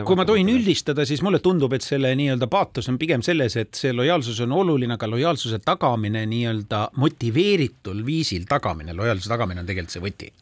kui 0.04 0.20
ma 0.20 0.28
tohin 0.28 0.52
üldistada, 0.52 1.08
siis 1.08 1.24
mulle 1.24 1.40
tundub, 1.44 1.74
et 1.78 1.86
selle 1.86 2.12
nii-öelda 2.20 2.52
paatos 2.52 2.92
on 2.92 3.00
pigem 3.00 3.24
selles, 3.26 3.56
et 3.60 3.72
see 3.80 3.96
lojaalsus 3.96 4.44
on 4.44 4.52
oluline 4.52 4.65
oluline, 4.66 4.98
aga 4.98 5.10
lojaalsuse 5.10 5.62
tagamine 5.66 6.26
nii-öelda 6.30 6.88
motiveeritul 6.98 8.02
viisil 8.06 8.50
tagamine, 8.50 8.98
lojaalsuse 8.98 9.32
tagamine 9.32 9.64
on 9.64 9.70
tegelikult 9.70 9.96
see 9.96 10.04
võti. 10.04 10.34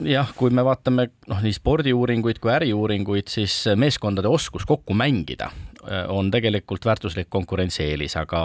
Jah, 0.00 0.30
kui 0.32 0.48
me 0.54 0.62
vaatame 0.64 1.10
noh, 1.28 1.40
nii 1.44 1.52
spordiuuringuid 1.52 2.38
kui 2.40 2.52
äriuuringuid, 2.54 3.28
siis 3.28 3.52
meeskondade 3.76 4.30
oskus 4.32 4.64
kokku 4.68 4.96
mängida 4.96 5.50
äh, 5.50 6.06
on 6.08 6.30
tegelikult 6.32 6.86
väärtuslik 6.88 7.28
konkurentsieelis, 7.28 8.16
aga 8.16 8.40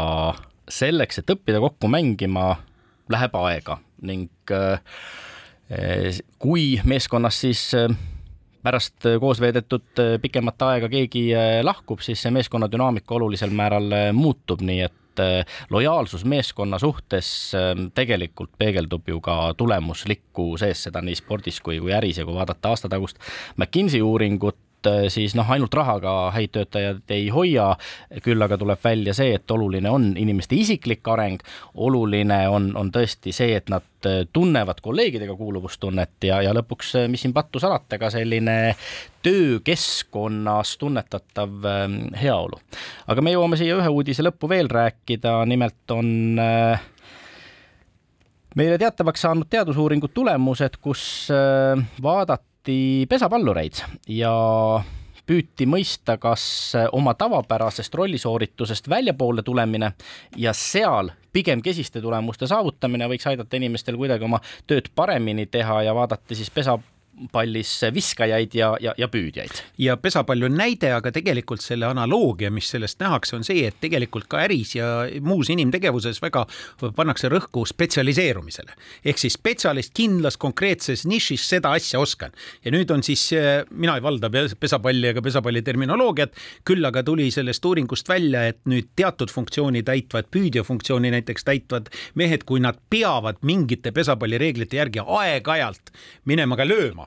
selleks, 0.67 1.21
et 1.21 1.31
õppida 1.31 1.61
kokku 1.63 1.87
mängima, 1.91 2.57
läheb 3.11 3.37
aega 3.39 3.77
ning 4.03 4.51
äh, 4.51 4.81
kui 6.41 6.81
meeskonnas 6.83 7.39
siis 7.45 7.69
äh, 7.79 7.87
pärast 8.65 9.07
koos 9.21 9.39
veedetud 9.39 10.03
pikemat 10.21 10.67
aega 10.67 10.89
keegi 10.91 11.29
lahkub, 11.63 12.01
siis 12.03 12.19
see 12.19 12.33
meeskonna 12.35 12.67
dünaamika 12.71 13.15
olulisel 13.15 13.53
määral 13.55 13.93
muutub, 14.17 14.65
nii 14.65 14.79
et 14.89 15.01
et 15.15 15.23
äh, 15.23 15.55
lojaalsus 15.69 16.25
meeskonna 16.25 16.79
suhtes 16.79 17.53
ähm, 17.55 17.87
tegelikult 17.95 18.51
peegeldub 18.57 19.07
ju 19.07 19.21
ka 19.21 19.53
tulemuslikku 19.57 20.55
sees, 20.57 20.85
seda 20.87 21.01
nii 21.01 21.15
spordis 21.15 21.61
kui, 21.61 21.79
kui 21.79 21.93
äris 21.95 22.19
ja 22.19 22.25
kui 22.25 22.35
vaadata 22.35 22.73
aastatagust 22.73 23.19
McKinsey 23.57 24.01
uuringut, 24.01 24.57
siis 25.09 25.35
noh, 25.37 25.49
ainult 25.51 25.73
rahaga 25.73 26.13
häid 26.35 26.53
töötajaid 26.55 27.13
ei 27.15 27.27
hoia, 27.33 27.71
küll 28.23 28.41
aga 28.41 28.57
tuleb 28.61 28.81
välja 28.83 29.15
see, 29.17 29.35
et 29.37 29.51
oluline 29.51 29.91
on 29.91 30.11
inimeste 30.17 30.57
isiklik 30.57 31.07
areng, 31.11 31.43
oluline 31.75 32.39
on, 32.51 32.71
on 32.77 32.91
tõesti 32.93 33.33
see, 33.35 33.55
et 33.57 33.69
nad 33.73 34.09
äh, 34.09 34.23
tunnevad 34.33 34.81
kolleegidega 34.85 35.35
kuuluvustunnet 35.37 36.29
ja, 36.29 36.41
ja 36.45 36.55
lõpuks, 36.55 36.95
mis 37.11 37.25
siin 37.25 37.35
pattu 37.35 37.61
salata, 37.63 37.99
ka 38.01 38.09
selline 38.13 38.75
töökeskkonnas 39.25 40.75
tunnetatav 40.77 41.69
heaolu. 42.21 42.59
aga 43.07 43.23
me 43.25 43.33
jõuame 43.33 43.57
siia 43.57 43.79
ühe 43.79 43.89
uudise 43.89 44.25
lõppu 44.25 44.49
veel 44.49 44.69
rääkida, 44.69 45.39
nimelt 45.49 45.95
on 45.95 46.11
meile 48.55 48.77
teatavaks 48.79 49.25
saanud 49.25 49.49
teadusuuringu 49.51 50.09
tulemused, 50.13 50.79
kus 50.81 51.27
äh, 51.33 51.85
vaadati 52.65 53.05
pesapallureid 53.09 53.83
ja 54.07 54.31
püüti 55.25 55.65
mõista, 55.65 56.17
kas 56.17 56.73
oma 56.91 57.13
tavapärasest 57.13 57.93
rollisooritusest 57.93 58.89
väljapoole 58.89 59.43
tulemine 59.43 59.93
ja 60.37 60.53
seal 60.53 61.11
pigem 61.33 61.61
kesiste 61.61 62.01
tulemuste 62.01 62.47
saavutamine 62.47 63.07
võiks 63.07 63.27
aidata 63.27 63.57
inimestel 63.57 63.97
kuidagi 63.97 64.23
oma 64.25 64.39
tööd 64.67 64.89
paremini 64.95 65.45
teha 65.45 65.83
ja 65.83 65.93
vaadati 65.95 66.35
siis 66.35 66.49
pesa 66.49 66.77
pallis 67.31 67.69
viskajaid 67.93 68.55
ja, 68.55 68.73
ja, 68.81 68.93
ja 68.97 69.07
püüdjaid. 69.11 69.61
ja 69.77 69.95
pesapall 69.97 70.43
on 70.47 70.55
näide, 70.57 70.91
aga 70.95 71.11
tegelikult 71.15 71.63
selle 71.63 71.87
analoogia, 71.87 72.51
mis 72.51 72.67
sellest 72.73 72.99
nähakse, 72.99 73.35
on 73.37 73.45
see, 73.47 73.65
et 73.67 73.77
tegelikult 73.81 74.27
ka 74.31 74.41
äris 74.43 74.75
ja 74.75 74.89
muus 75.23 75.49
inimtegevuses 75.53 76.21
väga 76.23 76.45
pannakse 76.95 77.29
rõhku 77.31 77.65
spetsialiseerumisele. 77.69 78.75
ehk 79.05 79.21
siis 79.21 79.37
spetsialist 79.39 79.93
kindlas 79.95 80.37
konkreetses 80.37 81.05
nišis 81.07 81.47
seda 81.49 81.71
asja 81.77 81.99
oskan. 81.99 82.35
ja 82.65 82.73
nüüd 82.75 82.91
on 82.91 83.03
siis, 83.03 83.29
mina 83.71 83.95
ei 83.95 84.03
valda 84.03 84.29
pesapalli 84.59 85.13
ega 85.13 85.23
pesapalli 85.23 85.61
terminoloogiat, 85.61 86.35
küll 86.67 86.85
aga 86.85 87.03
tuli 87.03 87.29
sellest 87.31 87.65
uuringust 87.65 88.09
välja, 88.09 88.45
et 88.51 88.61
nüüd 88.65 88.91
teatud 88.95 89.31
funktsiooni 89.31 89.83
täitvad, 89.87 90.29
püüdja 90.31 90.65
funktsiooni 90.67 91.11
näiteks 91.15 91.47
täitvad 91.47 91.89
mehed, 92.15 92.43
kui 92.43 92.59
nad 92.59 92.79
peavad 92.89 93.39
mingite 93.41 93.91
pesapallireeglite 93.95 94.81
järgi 94.81 95.03
aeg-ajalt 95.05 95.93
minema 96.25 96.57
ka 96.59 96.67
lööma, 96.67 97.04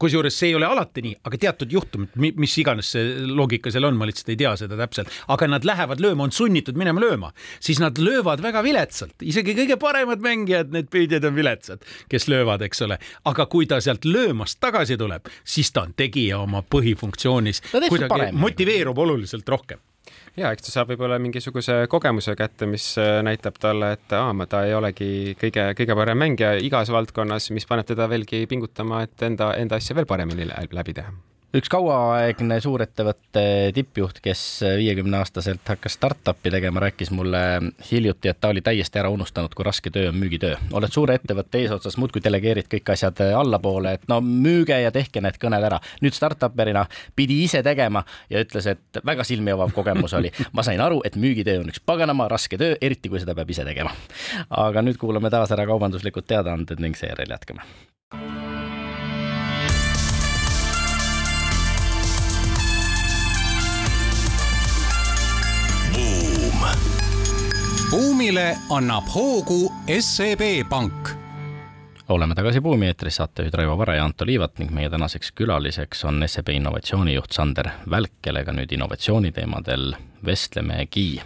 kusjuures 0.00 0.36
see 0.36 0.50
ei 0.50 0.56
ole 0.58 0.68
alati 0.68 1.02
nii, 1.04 1.16
aga 1.28 1.40
teatud 1.44 1.72
juhtumid, 1.74 2.14
mis 2.40 2.56
iganes 2.62 2.92
see 2.94 3.26
loogika 3.28 3.72
seal 3.72 3.88
on, 3.88 3.98
ma 3.98 4.08
lihtsalt 4.08 4.32
ei 4.34 4.38
tea 4.40 4.54
seda 4.60 4.78
täpselt, 4.80 5.12
aga 5.32 5.48
nad 5.50 5.66
lähevad 5.68 6.02
lööma, 6.02 6.26
on 6.28 6.34
sunnitud 6.34 6.78
minema 6.80 7.02
lööma, 7.02 7.32
siis 7.62 7.82
nad 7.82 7.98
löövad 8.00 8.42
väga 8.44 8.62
viletsalt, 8.66 9.16
isegi 9.26 9.56
kõige 9.58 9.78
paremad 9.80 10.24
mängijad, 10.24 10.72
need 10.74 10.90
püüdjad 10.92 11.28
on 11.28 11.36
viletsad, 11.36 11.84
kes 12.12 12.28
löövad, 12.32 12.64
eks 12.66 12.86
ole, 12.86 13.00
aga 13.30 13.46
kui 13.50 13.68
ta 13.70 13.80
sealt 13.84 14.08
löömast 14.08 14.60
tagasi 14.62 14.98
tuleb, 15.00 15.30
siis 15.44 15.72
ta 15.74 15.86
on 15.88 15.94
tegija 15.96 16.40
oma 16.40 16.64
põhifunktsioonis, 16.64 17.64
kuidagi 17.70 18.32
motiveerub 18.36 18.98
oluliselt 19.06 19.48
rohkem 19.48 19.80
ja 20.36 20.52
eks 20.52 20.66
ta 20.66 20.74
saab 20.74 20.92
võib-olla 20.92 21.18
mingisuguse 21.22 21.86
kogemuse 21.90 22.36
kätte, 22.38 22.68
mis 22.70 22.92
äh, 23.00 23.20
näitab 23.26 23.58
talle, 23.62 23.94
et 23.96 24.14
aa, 24.16 24.34
ta 24.50 24.64
ei 24.66 24.76
olegi 24.76 25.34
kõige, 25.40 25.70
kõige 25.78 25.96
parem 25.98 26.22
mängija 26.26 26.54
igas 26.60 26.92
valdkonnas, 26.92 27.50
mis 27.56 27.66
paneb 27.66 27.88
teda 27.88 28.08
veelgi 28.10 28.46
pingutama, 28.50 29.04
et 29.08 29.26
enda, 29.26 29.54
enda 29.58 29.80
asja 29.80 29.98
veel 29.98 30.08
paremini 30.10 30.48
läbi 30.50 30.96
teha 31.00 31.29
üks 31.56 31.70
kauaaegne 31.72 32.60
suurettevõtte 32.62 33.42
tippjuht, 33.74 34.20
kes 34.22 34.42
viiekümne 34.78 35.18
aastaselt 35.18 35.66
hakkas 35.66 35.96
startup'i 35.98 36.52
tegema, 36.52 36.82
rääkis 36.84 37.10
mulle 37.14 37.40
hiljuti, 37.90 38.30
et 38.30 38.40
ta 38.40 38.52
oli 38.52 38.62
täiesti 38.62 39.00
ära 39.02 39.10
unustanud, 39.10 39.54
kui 39.56 39.66
raske 39.66 39.90
töö 39.90 40.10
on 40.12 40.18
müügitöö. 40.20 40.56
oled 40.72 40.94
suure 40.94 41.16
ettevõtte 41.18 41.58
eesotsas, 41.58 41.96
muudkui 41.98 42.22
delegeerid 42.24 42.70
kõik 42.70 42.92
asjad 42.94 43.22
allapoole, 43.36 43.96
et 43.98 44.06
no 44.08 44.20
müüge 44.20 44.78
ja 44.82 44.92
tehke 44.94 45.20
need 45.20 45.40
kõned 45.42 45.66
ära. 45.66 45.80
nüüd 46.00 46.14
startup'erina 46.14 46.86
pidi 47.16 47.42
ise 47.44 47.62
tegema 47.66 48.04
ja 48.30 48.44
ütles, 48.44 48.66
et 48.66 49.02
väga 49.06 49.24
silmi 49.24 49.50
avav 49.50 49.74
kogemus 49.74 50.14
oli. 50.14 50.30
ma 50.52 50.62
sain 50.62 50.80
aru, 50.80 51.02
et 51.04 51.16
müügitöö 51.16 51.64
on 51.64 51.74
üks 51.74 51.82
paganama 51.86 52.28
raske 52.28 52.58
töö, 52.58 52.76
eriti 52.80 53.08
kui 53.08 53.20
seda 53.20 53.34
peab 53.34 53.50
ise 53.50 53.64
tegema. 53.64 53.90
aga 54.50 54.82
nüüd 54.82 54.98
kuulame 54.98 55.30
taas 55.30 55.50
ära 55.50 55.66
kaubanduslikud 55.66 56.26
teadaanded 56.26 56.78
ning 56.78 56.96
seejärel 56.96 57.30
jätkame. 57.30 57.66
Buumile 68.20 68.52
annab 68.68 69.06
hoogu 69.14 69.72
SEB 70.00 70.40
Pank 70.68 71.08
oleme 72.12 72.34
tagasi 72.36 72.60
Buumi 72.60 72.86
eetris, 72.90 73.16
saatejuhid 73.16 73.54
Raivo 73.56 73.78
Vare 73.80 73.96
ja 73.96 74.04
Anto 74.04 74.26
Liivat 74.28 74.58
ning 74.60 74.68
meie 74.76 74.90
tänaseks 74.92 75.32
külaliseks 75.32 76.04
on 76.04 76.20
SEB 76.28 76.48
innovatsioonijuht 76.52 77.32
Sander 77.32 77.68
Välk, 77.90 78.12
kellega 78.20 78.52
nüüd 78.52 78.72
innovatsiooniteemadel 78.76 79.96
vestlemegi. 80.26 81.22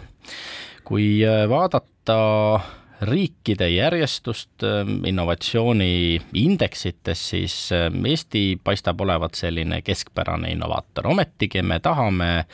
kui 0.87 1.25
äh, 1.27 1.49
vaadata 1.49 2.59
riikide 3.01 3.69
järjestust 3.69 4.63
äh, 4.63 4.87
innovatsiooniindeksites, 5.03 7.29
siis 7.29 7.71
äh, 7.75 7.91
Eesti 8.05 8.59
paistab 8.63 9.01
olevat 9.01 9.35
selline 9.35 9.81
keskpärane 9.81 10.51
innovaator, 10.55 11.07
ometigi 11.11 11.61
me 11.61 11.79
tahame 11.83 12.45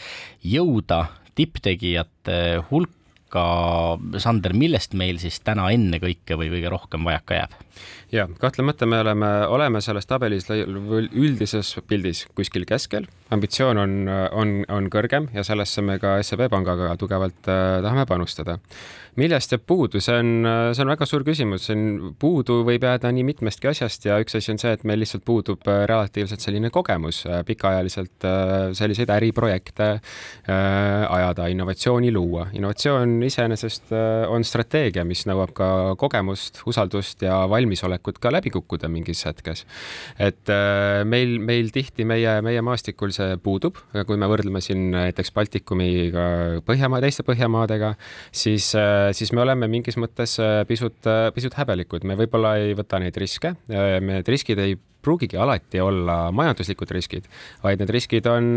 jõuda 0.41 1.05
tipptegijate 1.35 2.63
hulka 2.71 3.00
aga 3.31 4.19
Sander, 4.19 4.53
millest 4.57 4.95
meil 4.97 5.19
siis 5.21 5.39
täna 5.45 5.69
ennekõike 5.71 6.35
või 6.39 6.51
kõige 6.51 6.71
rohkem 6.73 7.07
vajaka 7.07 7.39
jääb? 7.39 7.57
Ja 8.11 8.27
kahtlemata 8.39 8.85
me 8.85 8.99
oleme, 8.99 9.29
oleme 9.47 9.81
selles 9.81 10.07
tabelis 10.07 10.47
üldises 10.51 11.75
pildis 11.87 12.25
kuskil 12.35 12.65
keskel, 12.67 13.07
ambitsioon 13.31 13.79
on, 13.79 13.93
on, 14.35 14.55
on 14.67 14.89
kõrgem 14.91 15.29
ja 15.35 15.45
sellesse 15.47 15.83
me 15.85 15.97
ka 16.01 16.17
SEB 16.25 16.49
Pangaga 16.51 16.91
tugevalt 16.99 17.47
äh, 17.47 17.79
tahame 17.83 18.05
panustada. 18.09 18.57
Millest 19.19 19.51
jääb 19.51 19.63
puudu, 19.67 19.99
see 20.03 20.15
on, 20.21 20.45
see 20.71 20.83
on 20.85 20.91
väga 20.93 21.07
suur 21.07 21.23
küsimus, 21.27 21.65
see 21.67 21.75
on 21.75 22.13
puudu 22.19 22.61
võib 22.67 22.83
jääda 22.87 23.11
nii 23.11 23.25
mitmestki 23.27 23.71
asjast 23.71 24.07
ja 24.07 24.19
üks 24.23 24.35
asi 24.39 24.53
on 24.53 24.59
see, 24.61 24.71
et 24.75 24.85
meil 24.87 25.01
lihtsalt 25.03 25.23
puudub 25.27 25.67
äh, 25.71 25.83
relatiivselt 25.91 26.43
selline 26.43 26.71
kogemus 26.71 27.23
äh, 27.27 27.41
pikaajaliselt 27.47 28.27
selliseid 28.77 29.09
äriprojekte 29.11 29.87
ajada, 30.47 31.47
innovatsiooni 31.51 32.11
luua. 32.13 32.47
innovatsioon 32.53 33.17
iseenesest 33.23 33.91
on 34.29 34.43
strateegia, 34.47 35.03
mis 35.07 35.23
nõuab 35.29 35.53
ka 35.55 35.67
kogemust, 35.99 36.61
usaldust 36.67 37.23
ja 37.25 37.41
valmisolekut 37.49 38.00
ka 38.01 38.33
läbi 38.33 38.53
kukkuda 38.53 38.89
mingis 38.91 39.25
hetkes. 39.27 39.65
et 40.19 40.51
meil, 41.05 41.37
meil 41.39 41.71
tihti 41.73 42.05
meie, 42.05 42.39
meie 42.41 42.61
maastikul 42.65 43.13
see 43.15 43.37
puudub, 43.43 43.77
kui 44.07 44.17
me 44.17 44.29
võrdleme 44.31 44.61
siin 44.63 44.89
näiteks 44.93 45.33
Baltikumiga 45.35 46.61
Põhjamaa, 46.65 47.01
teiste 47.03 47.25
Põhjamaadega, 47.27 47.95
siis 48.31 48.71
siis 49.15 49.33
me 49.35 49.43
oleme 49.43 49.69
mingis 49.71 49.97
mõttes 50.01 50.37
äh, 50.41 50.61
pisut, 50.67 50.99
äh, 51.09 51.29
pisut 51.35 51.55
häbelikud, 51.59 52.05
me 52.07 52.17
võib-olla 52.19 52.55
ei 52.61 52.75
võta 52.77 52.99
neid 53.01 53.17
riske, 53.21 53.55
äh, 53.71 53.97
need 54.03 54.27
riskid 54.31 54.61
ei 54.61 54.77
pruugigi 55.01 55.39
alati 55.41 55.81
olla 55.81 56.29
majanduslikud 56.35 56.91
riskid, 56.93 57.25
vaid 57.63 57.81
need 57.81 57.89
riskid 57.89 58.27
on, 58.29 58.51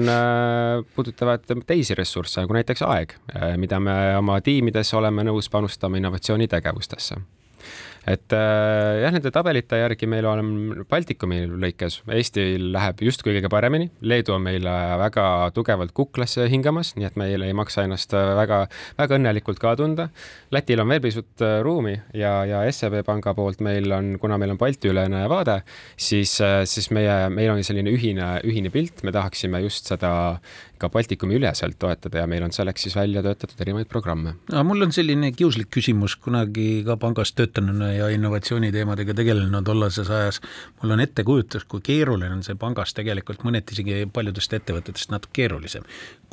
puudutavad 0.92 1.46
teisi 1.64 1.96
ressursse, 1.96 2.42
nagu 2.42 2.52
näiteks 2.52 2.84
aeg, 2.84 3.14
mida 3.56 3.78
me 3.80 3.94
oma 4.18 4.36
tiimides 4.44 4.92
oleme 4.98 5.24
nõus 5.24 5.48
panustama 5.48 5.96
innovatsioonitegevustesse 6.02 7.16
et 8.10 8.34
äh, 8.36 9.00
jah, 9.02 9.12
nende 9.14 9.32
tabelite 9.34 9.78
järgi 9.80 10.08
meil 10.10 10.26
on 10.28 10.52
Baltikumi 10.90 11.42
lõikes, 11.48 12.00
Eestil 12.12 12.70
läheb 12.74 13.00
justkui 13.06 13.36
kõige 13.36 13.50
paremini, 13.52 13.88
Leedu 14.04 14.34
on 14.36 14.44
meile 14.44 14.72
väga 15.00 15.26
tugevalt 15.56 15.94
kuklasse 15.96 16.48
hingamas, 16.52 16.94
nii 16.98 17.08
et 17.08 17.18
meil 17.20 17.46
ei 17.46 17.56
maksa 17.56 17.86
ennast 17.86 18.12
väga, 18.14 18.64
väga 18.98 19.18
õnnelikult 19.18 19.62
ka 19.62 19.74
tunda. 19.80 20.08
Lätil 20.54 20.82
on 20.84 20.92
veel 20.92 21.02
pisut 21.04 21.44
äh, 21.44 21.58
ruumi 21.64 21.96
ja, 22.16 22.36
ja 22.48 22.62
SEB 22.68 23.00
panga 23.06 23.34
poolt 23.36 23.64
meil 23.64 23.90
on, 23.94 24.14
kuna 24.22 24.38
meil 24.40 24.54
on 24.54 24.60
Balti-ülene 24.60 25.24
vaade, 25.32 25.60
siis, 25.96 26.36
äh, 26.44 26.62
siis 26.68 26.90
meie, 26.94 27.30
meil 27.32 27.54
on 27.54 27.64
selline 27.64 27.92
ühine, 27.94 28.34
ühine 28.44 28.72
pilt, 28.74 29.04
me 29.06 29.14
tahaksime 29.14 29.64
just 29.64 29.88
seda 29.92 30.14
ka 30.78 30.88
Baltikumi 30.88 31.38
üleselt 31.38 31.78
toetada 31.78 32.22
ja 32.22 32.26
meil 32.30 32.44
on 32.46 32.52
selleks 32.52 32.86
siis 32.86 32.96
välja 32.96 33.22
töötatud 33.22 33.60
erinevaid 33.60 33.88
programme. 33.88 34.34
mul 34.64 34.82
on 34.82 34.92
selline 34.92 35.32
kiuslik 35.32 35.70
küsimus, 35.74 36.16
kunagi 36.16 36.82
ka 36.86 36.96
pangas 36.96 37.32
töötanuna 37.32 37.92
ja 37.92 38.08
innovatsiooniteemadega 38.14 39.14
tegelenud 39.14 39.64
tollases 39.64 40.10
ajas, 40.10 40.40
mul 40.82 40.96
on 40.96 41.04
ettekujutus, 41.04 41.64
kui 41.64 41.80
keeruline 41.84 42.32
on 42.34 42.42
see 42.46 42.58
pangas 42.58 42.94
tegelikult 42.94 43.44
mõneti 43.46 43.76
isegi 43.76 44.04
paljudest 44.12 44.52
ettevõtetest 44.60 45.10
natuke 45.14 45.44
keerulisem. 45.44 45.84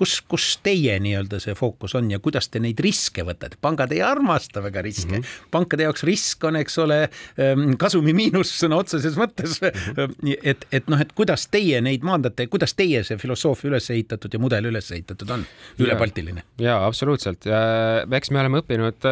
kus, 0.01 0.15
kus 0.25 0.45
teie 0.65 0.95
nii-öelda 1.03 1.37
see 1.43 1.53
fookus 1.53 1.93
on 1.99 2.07
ja 2.09 2.17
kuidas 2.23 2.47
te 2.49 2.59
neid 2.63 2.79
riske 2.81 3.21
võtate, 3.25 3.59
pangad 3.61 3.91
ei 3.93 3.99
armasta 4.01 4.63
väga 4.63 4.81
riske 4.81 5.11
mm, 5.11 5.21
-hmm. 5.21 5.49
pankade 5.53 5.85
jaoks 5.85 6.03
risk 6.07 6.43
on, 6.49 6.55
eks 6.57 6.77
ole, 6.81 6.97
ähm, 7.37 7.75
kasumi 7.77 8.13
miinus 8.17 8.53
sõna 8.63 8.79
otseses 8.81 9.17
mõttes 9.19 9.59
mm. 9.61 9.83
-hmm. 9.93 10.37
et, 10.41 10.65
et 10.71 10.89
noh, 10.89 11.01
et 11.01 11.13
kuidas 11.13 11.45
teie 11.53 11.81
neid 11.81 12.01
maandate, 12.07 12.47
kuidas 12.47 12.73
teie 12.73 13.03
see 13.03 13.19
filosoofia 13.21 13.69
üles 13.69 13.89
ehitatud 13.93 14.33
ja 14.33 14.40
mudel 14.41 14.69
üles 14.71 14.89
ehitatud 14.91 15.33
on, 15.35 15.45
ülebaltiline? 15.81 16.45
jaa, 16.61 16.79
absoluutselt. 16.87 17.45
Ja 17.49 17.61
eks 18.17 18.31
me 18.33 18.41
oleme 18.43 18.61
õppinud, 18.61 19.07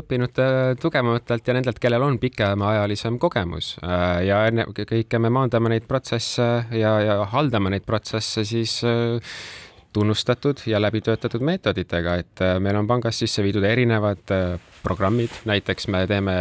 õppinud 0.00 0.40
tugevamatelt 0.82 1.50
ja 1.50 1.56
nendelt, 1.58 1.80
kellel 1.82 2.06
on 2.06 2.18
pikemaajalisem 2.22 3.18
kogemus. 3.22 3.74
Ja 3.82 4.44
ennekõike 4.50 5.20
me 5.22 5.32
maandame 5.34 5.74
neid 5.74 5.88
protsesse 5.90 6.48
ja, 6.74 6.96
ja 7.04 7.20
haldame 7.34 7.74
neid 7.74 7.86
protsesse 7.86 8.44
siis 8.48 8.80
tunnustatud 9.94 10.64
ja 10.66 10.80
läbitöötatud 10.82 11.44
meetoditega, 11.46 12.16
et 12.18 12.42
meil 12.58 12.80
on 12.80 12.88
pangas 12.90 13.20
sisse 13.22 13.44
viidud 13.46 13.62
erinevad 13.68 14.32
programmid, 14.82 15.42
näiteks 15.46 15.86
me 15.92 16.02
teeme 16.10 16.34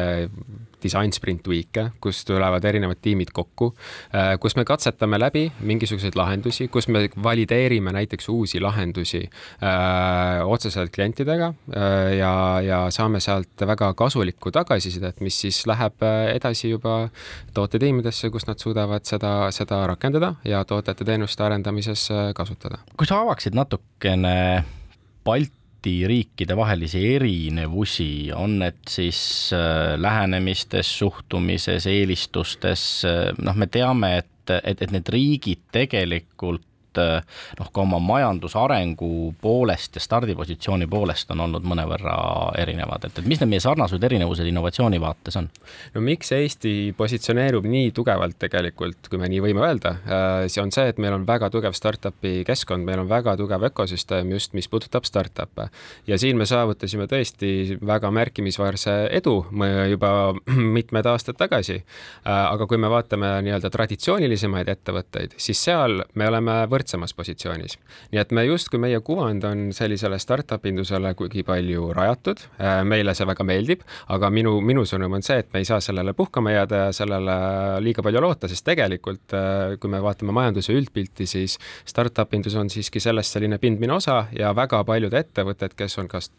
Design 0.83 1.13
Sprint 1.15 1.47
Week'e, 1.47 1.89
kus 2.01 2.23
tulevad 2.27 2.65
erinevad 2.67 2.99
tiimid 3.01 3.31
kokku, 3.33 3.71
äh, 4.13 4.33
kus 4.41 4.57
me 4.59 4.65
katsetame 4.67 5.19
läbi 5.19 5.45
mingisuguseid 5.59 6.17
lahendusi, 6.19 6.67
kus 6.73 6.87
me 6.91 7.07
valideerime 7.23 7.93
näiteks 7.95 8.29
uusi 8.29 8.61
lahendusi 8.61 9.23
öö, 9.23 9.69
äh, 9.69 10.47
otseselt 10.47 10.91
klientidega 10.95 11.53
öö, 11.53 11.81
äh, 11.83 12.17
ja, 12.17 12.33
ja 12.65 12.81
saame 12.91 13.19
sealt 13.23 13.65
väga 13.67 13.93
kasulikku 13.93 14.51
tagasisidet, 14.51 15.21
mis 15.21 15.39
siis 15.41 15.63
läheb 15.67 16.03
edasi 16.33 16.69
juba 16.69 17.09
tootetiimidesse, 17.53 18.29
kus 18.33 18.47
nad 18.47 18.59
suudavad 18.59 19.05
seda, 19.07 19.33
seda 19.55 19.83
rakendada 19.87 20.35
ja 20.45 20.63
tootete-teenuste 20.65 21.43
arendamises 21.43 22.07
kasutada. 22.35 22.83
kui 22.97 23.07
sa 23.07 23.21
avaksid 23.23 23.55
natukene 23.55 24.63
Balti 25.23 25.62
Balti 25.83 26.07
riikide 26.07 26.55
vahelisi 26.55 27.01
erinevusi, 27.17 28.31
on 28.31 28.53
need 28.61 28.85
siis 28.87 29.51
äh, 29.51 29.99
lähenemistes, 29.99 30.87
suhtumises, 30.99 31.83
eelistustes, 31.91 32.83
äh, 33.03 33.33
noh, 33.43 33.57
me 33.59 33.67
teame, 33.67 34.13
et, 34.21 34.53
et, 34.63 34.79
et 34.79 34.93
need 34.95 35.11
riigid 35.11 35.59
tegelikult 35.75 36.63
Eh, 37.01 37.21
noh, 37.59 37.69
ka 37.73 37.81
oma 37.83 37.99
majandusarengu 38.03 39.33
poolest 39.41 39.97
ja 39.97 40.03
stardipositsiooni 40.03 40.87
poolest 40.89 41.31
on 41.33 41.43
olnud 41.45 41.65
mõnevõrra 41.67 42.15
erinevad, 42.61 43.07
et, 43.07 43.19
et 43.19 43.29
mis 43.29 43.41
need 43.41 43.51
meie 43.53 43.63
sarnasused, 43.63 44.03
erinevused 44.03 44.47
innovatsiooni 44.49 44.99
vaates 45.01 45.37
on? 45.39 45.49
no 45.95 46.03
miks 46.05 46.31
Eesti 46.35 46.93
positsioneerub 46.97 47.65
nii 47.69 47.91
tugevalt 47.95 48.37
tegelikult, 48.41 49.09
kui 49.09 49.21
me 49.21 49.29
nii 49.31 49.41
võime 49.47 49.63
öelda, 49.65 49.95
eh, 50.05 50.45
see 50.53 50.61
on 50.63 50.73
see, 50.75 50.85
et 50.91 51.01
meil 51.01 51.15
on 51.17 51.25
väga 51.27 51.49
tugev 51.53 51.75
startup'i 51.77 52.43
keskkond, 52.47 52.85
meil 52.85 53.03
on 53.03 53.09
väga 53.09 53.35
tugev 53.39 53.67
ökosüsteem 53.69 54.31
just, 54.35 54.53
mis 54.57 54.69
puudutab 54.69 55.07
startup'e. 55.09 55.69
ja 56.07 56.19
siin 56.21 56.37
me 56.37 56.45
saavutasime 56.49 57.07
tõesti 57.09 57.79
väga 57.81 58.11
märkimisväärse 58.13 58.97
edu 59.11 59.39
juba 59.89 60.13
mitmed 60.77 61.09
aastad 61.09 61.37
tagasi. 61.39 61.81
Eh, 61.81 62.31
aga 62.31 62.67
kui 62.69 62.77
me 62.77 62.91
vaatame 62.91 63.35
nii-öelda 63.47 63.73
traditsioonilisemaid 63.73 64.69
ettevõtteid, 64.69 65.37
siis 65.41 65.61
seal 65.63 66.03
me 66.13 66.29
oleme 66.29 66.61
võrd-, 66.69 66.82
võrdsemas 66.83 67.15
positsioonis. 67.15 67.77
nii 68.11 68.19
et 68.19 68.31
me 68.31 68.43
justkui, 68.45 68.79
meie 68.79 68.99
kuvand 68.99 69.43
on 69.47 69.71
sellisele 69.73 70.19
startup 70.19 70.65
indusele 70.65 71.13
kuigi 71.15 71.43
palju 71.43 71.91
rajatud, 71.95 72.43
äh, 72.59 72.83
meile 72.83 73.13
see 73.15 73.25
väga 73.25 73.43
meeldib, 73.47 73.83
aga 74.13 74.29
minu, 74.29 74.59
minu 74.61 74.83
sõnum 74.85 75.15
on 75.15 75.23
see, 75.23 75.39
et 75.39 75.51
me 75.53 75.63
ei 75.63 75.65
saa 75.65 75.79
sellele 75.81 76.13
puhkama 76.13 76.51
jääda 76.51 76.81
ja 76.85 76.91
sellele 76.93 77.37
liiga 77.83 78.03
palju 78.03 78.21
loota, 78.21 78.49
sest 78.51 78.65
tegelikult 78.67 79.35
äh, 79.37 79.77
kui 79.79 79.89
me 79.89 80.01
vaatame 80.03 80.35
majanduse 80.35 80.75
üldpilti, 80.75 81.27
siis 81.29 81.57
startup 81.85 82.33
indus 82.33 82.55
on 82.59 82.69
siiski 82.69 83.01
sellest 83.03 83.37
selline 83.37 83.59
pindmine 83.61 83.95
osa 83.95 84.25
ja 84.37 84.53
väga 84.55 84.83
paljud 84.87 85.13
ettevõtted, 85.13 85.77
kes 85.77 85.97
on 86.01 86.09
kas 86.11 86.31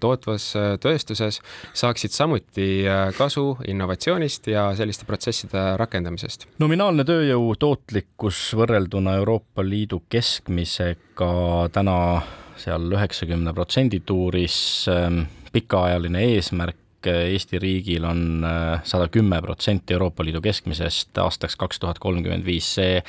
tootvas 0.00 0.50
äh, 0.58 0.74
tööstuses, 0.82 1.40
saaksid 1.72 2.12
samuti 2.12 2.84
kasu 3.16 3.56
innovatsioonist 3.68 4.48
ja 4.50 4.68
selliste 4.76 5.06
protsesside 5.08 5.76
rakendamisest. 5.80 6.48
nominaalne 6.62 7.04
tööjõu 7.06 7.54
tootlikkus 7.60 8.42
võrrelduna 8.58 9.16
Euroopa 9.20 9.64
Liidu 9.64 9.91
Liidu 9.92 10.06
keskmisega 10.08 11.68
täna 11.68 12.22
seal 12.56 12.86
üheksakümne 12.96 13.52
protsendi 13.52 13.98
tuuris. 14.00 14.86
Ähm, 14.88 15.26
pikaajaline 15.52 16.22
eesmärk 16.32 16.78
Eesti 17.04 17.58
riigil 17.60 18.06
on 18.08 18.40
äh, 18.40 18.80
sada 18.88 19.10
kümme 19.12 19.42
protsenti 19.44 19.92
Euroopa 19.92 20.24
Liidu 20.24 20.40
keskmisest 20.40 21.18
aastaks 21.20 21.58
kaks 21.60 21.82
tuhat 21.82 21.98
kolmkümmend 22.00 22.46
viis. 22.46 22.70
see 22.78 23.02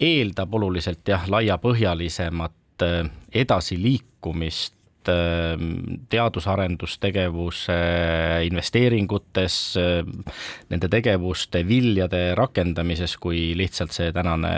eeldab 0.00 0.54
oluliselt 0.58 1.06
jah, 1.06 1.22
laiapõhjalisemat 1.30 2.82
äh, 2.82 3.12
edasiliikumist 3.30 4.74
Ähm, 5.08 6.04
teadus-arendustegevuse 6.08 7.74
investeeringutes, 8.46 9.56
ähm, 9.76 10.22
nende 10.70 10.88
tegevuste 10.88 11.60
viljade 11.68 12.34
rakendamises, 12.38 13.16
kui 13.20 13.52
lihtsalt 13.58 13.92
see 13.92 14.12
tänane 14.14 14.52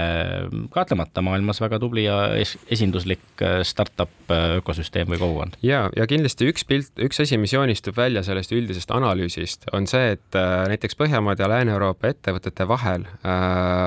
kahtlemata 0.75 1.23
maailmas 1.25 1.61
väga 1.63 1.81
tubli 1.83 2.05
ja 2.07 2.19
esinduslik 2.37 3.43
startup 3.67 4.31
ökosüsteem 4.31 5.11
või 5.11 5.21
kogukond. 5.23 5.57
ja, 5.67 5.87
ja 5.97 6.07
kindlasti 6.07 6.51
üks 6.51 6.67
pilt, 6.69 6.93
üks 7.03 7.21
asi, 7.23 7.39
mis 7.41 7.55
joonistub 7.55 7.97
välja 7.97 8.23
sellest 8.27 8.55
üldisest 8.55 8.93
analüüsist, 8.95 9.67
on 9.75 9.91
see, 9.91 10.15
et 10.17 10.39
näiteks 10.71 10.99
Põhjamaade 10.99 11.43
ja 11.45 11.51
Lääne-Euroopa 11.51 12.13
ettevõtete 12.15 12.67
vahel 12.69 13.07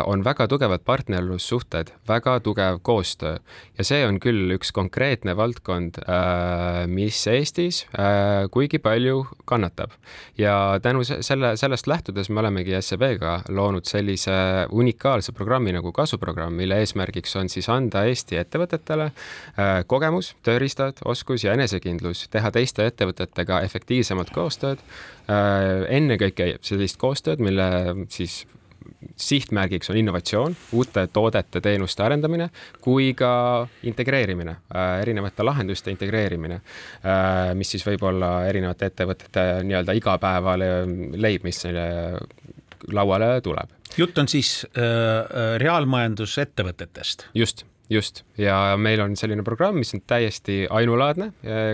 on 0.09 0.23
väga 0.25 0.47
tugevad 0.51 0.83
partnerlussuhted, 0.87 1.93
väga 2.07 2.39
tugev 2.45 2.81
koostöö 2.85 3.37
ja 3.77 3.87
see 3.87 4.03
on 4.07 4.19
küll 4.23 4.57
üks 4.57 4.73
konkreetne 4.75 5.35
valdkond 5.39 5.99
Äh, 6.09 6.48
mis 6.87 7.19
Eestis 7.27 7.83
äh, 7.93 8.47
kuigi 8.51 8.79
palju 8.79 9.23
kannatab. 9.49 9.91
ja 10.37 10.79
tänu 10.81 11.03
selle, 11.03 11.55
sellest 11.57 11.87
lähtudes 11.87 12.29
me 12.29 12.39
olemegi 12.39 12.75
SEB-ga 12.81 13.41
loonud 13.49 13.85
sellise 13.85 14.67
unikaalse 14.71 15.31
programmi 15.31 15.73
nagu 15.75 15.91
kasuprogramm, 15.91 16.55
mille 16.55 16.79
eesmärgiks 16.79 17.35
on 17.35 17.49
siis 17.49 17.69
anda 17.69 18.03
Eesti 18.09 18.39
ettevõtetele 18.41 19.09
äh, 19.09 19.81
kogemus, 19.87 20.35
tööriistad, 20.43 21.01
oskus 21.05 21.43
ja 21.43 21.53
enesekindlus 21.57 22.27
teha 22.31 22.51
teiste 22.51 22.85
ettevõtetega 22.89 23.61
efektiivsemat 23.65 24.31
koostööd, 24.35 24.79
ennekõike 25.29 26.55
sellist 26.65 26.97
koostööd, 26.97 27.41
mille 27.43 27.67
siis 28.09 28.41
sihtmärgiks 29.15 29.89
on 29.89 29.97
innovatsioon, 29.97 30.55
uute 30.71 31.07
toodete, 31.13 31.61
teenuste 31.61 32.03
arendamine, 32.03 32.49
kui 32.81 33.13
ka 33.17 33.67
integreerimine, 33.83 34.55
äh, 34.75 34.99
erinevate 35.01 35.43
lahenduste 35.43 35.91
integreerimine, 35.91 36.59
äh, 36.59 37.53
mis 37.55 37.71
siis 37.75 37.85
võib 37.87 38.03
olla 38.11 38.45
erinevate 38.49 38.91
ettevõtete 38.91 39.47
nii-öelda 39.63 39.95
igapäevale 39.97 40.69
leib, 41.15 41.47
mis 41.47 41.63
lauale 42.93 43.41
tuleb. 43.41 43.75
jutt 43.97 44.17
on 44.17 44.27
siis 44.27 44.65
äh, 44.77 44.83
äh 44.83 45.57
reaalmajandusettevõtetest? 45.59 47.29
just 47.33 47.65
just, 47.89 48.23
ja 48.37 48.77
meil 48.77 49.01
on 49.01 49.15
selline 49.17 49.43
programm, 49.45 49.79
mis 49.81 49.93
on 49.97 50.03
täiesti 50.07 50.61
ainulaadne, 50.69 51.31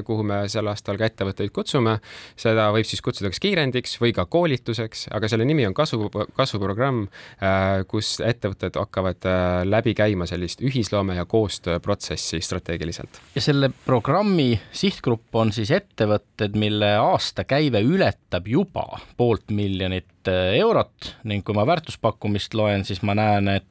kuhu 0.07 0.23
me 0.27 0.43
sel 0.51 0.69
aastal 0.71 0.99
ka 0.99 1.09
ettevõtteid 1.09 1.51
kutsume. 1.55 1.97
seda 2.39 2.69
võib 2.75 2.87
siis 2.87 3.03
kutsuda 3.03 3.31
kas 3.33 3.41
kiirendiks 3.43 3.97
või 4.01 4.13
ka 4.15 4.25
koolituseks, 4.31 5.09
aga 5.15 5.29
selle 5.31 5.47
nimi 5.47 5.67
on 5.67 5.75
kasvu, 5.75 6.09
kasvuprogramm, 6.37 7.05
kus 7.91 8.15
ettevõtted 8.23 8.79
hakkavad 8.79 9.29
läbi 9.67 9.95
käima 9.97 10.27
sellist 10.29 10.63
ühisloome 10.63 11.19
ja 11.19 11.27
koostööprotsessi 11.29 12.41
strateegiliselt. 12.41 13.21
ja 13.35 13.43
selle 13.43 13.71
programmi 13.85 14.53
sihtgrupp 14.71 15.35
on 15.35 15.51
siis 15.55 15.71
ettevõtted, 15.75 16.55
mille 16.59 16.95
aastakäive 17.01 17.83
ületab 17.83 18.47
juba 18.47 19.01
poolt 19.17 19.51
miljonit 19.51 20.31
eurot 20.31 21.15
ning 21.29 21.43
kui 21.45 21.55
ma 21.57 21.67
väärtuspakkumist 21.67 22.55
loen, 22.57 22.85
siis 22.87 23.03
ma 23.05 23.13
näen, 23.17 23.51
et 23.59 23.67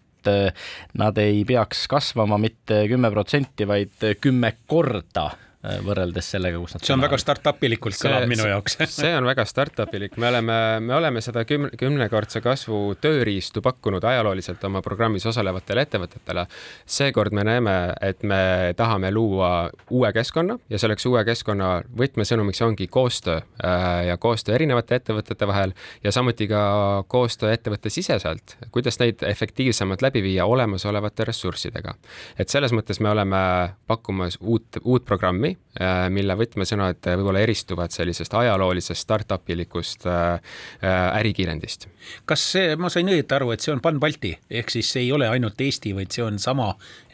nad 0.98 1.18
ei 1.18 1.44
peaks 1.48 1.87
kasvama 1.90 2.38
mitte 2.40 2.84
kümme 2.90 3.10
protsenti, 3.10 3.66
vaid 3.68 4.06
kümme 4.20 4.54
korda. 4.66 5.26
Äh, 5.32 5.54
võrreldes 5.85 6.27
sellega, 6.35 6.59
kus 6.61 6.74
nad 6.77 6.85
see 6.85 6.94
on 6.94 7.05
väga 7.05 7.18
startup 7.20 7.62
ilikult 7.64 7.96
kõlab 7.96 8.27
minu 8.29 8.46
jaoks 8.48 8.77
see 8.98 9.12
on 9.16 9.24
väga 9.29 9.46
startup 9.48 9.94
ilik, 9.96 10.16
me 10.20 10.29
oleme, 10.29 10.57
me 10.85 10.94
oleme 10.96 11.22
seda 11.24 11.44
kümne, 11.48 11.70
kümnekordse 11.81 12.42
kasvu 12.44 12.81
tööriistu 13.00 13.62
pakkunud 13.64 14.05
ajalooliselt 14.05 14.64
oma 14.68 14.83
programmis 14.85 15.24
osalevatele 15.31 15.87
ettevõtetele. 15.87 16.46
seekord 16.87 17.33
me 17.33 17.46
näeme, 17.48 17.77
et 18.05 18.22
me 18.22 18.74
tahame 18.77 19.11
luua 19.14 19.70
uue 19.90 20.12
keskkonna 20.12 20.59
ja 20.70 20.81
selleks 20.81 21.07
uue 21.09 21.24
keskkonna 21.24 21.70
võtmesõnumiks 21.96 22.62
ongi 22.66 22.87
koostöö 22.87 23.40
äh, 23.40 24.07
ja 24.11 24.16
koostöö 24.20 24.59
erinevate 24.59 25.00
ettevõtete 25.00 25.48
vahel 25.48 25.74
ja 26.05 26.12
samuti 26.12 26.48
ka 26.50 27.05
koostöö 27.09 27.53
ettevõtte 27.55 27.90
siseselt, 27.90 28.59
kuidas 28.70 29.00
neid 29.00 29.24
efektiivsemalt 29.27 30.05
läbi 30.05 30.22
viia 30.22 30.46
olemasolevate 30.46 31.24
ressurssidega. 31.31 31.94
et 32.38 32.48
selles 32.48 32.72
mõttes 32.72 33.00
me 33.00 33.11
oleme 33.11 33.44
pakkumas 33.87 34.38
uut, 34.40 34.81
uut 34.83 35.05
programmi, 35.05 35.54
Äh, 35.75 36.05
mille 36.14 36.37
võtmesõnad 36.38 37.03
võib-olla 37.03 37.40
eristuvad 37.43 37.90
sellisest 37.90 38.35
ajaloolisest 38.38 39.03
startup 39.03 39.49
ilikust 39.51 40.05
äh, 40.07 40.37
äh, 40.79 41.19
ärikiirendist. 41.19 41.88
kas 42.31 42.45
see, 42.53 42.77
ma 42.79 42.87
sain 42.95 43.11
õieti 43.11 43.35
aru, 43.35 43.51
et 43.51 43.64
see 43.64 43.73
on 43.73 43.83
Pan-Balti, 43.83 44.37
ehk 44.55 44.71
siis 44.71 44.93
see 44.95 45.03
ei 45.09 45.11
ole 45.17 45.27
ainult 45.27 45.59
Eesti, 45.59 45.90
vaid 45.97 46.14
see 46.14 46.23
on 46.23 46.38
sama, 46.38 46.69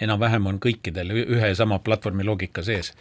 enam-vähem 0.05 0.51
on 0.51 0.59
kõikidel 0.61 1.15
ühe 1.23 1.41
ja 1.41 1.57
sama 1.57 1.79
platvormi 1.81 2.27
loogika 2.29 2.61
sees? 2.67 2.93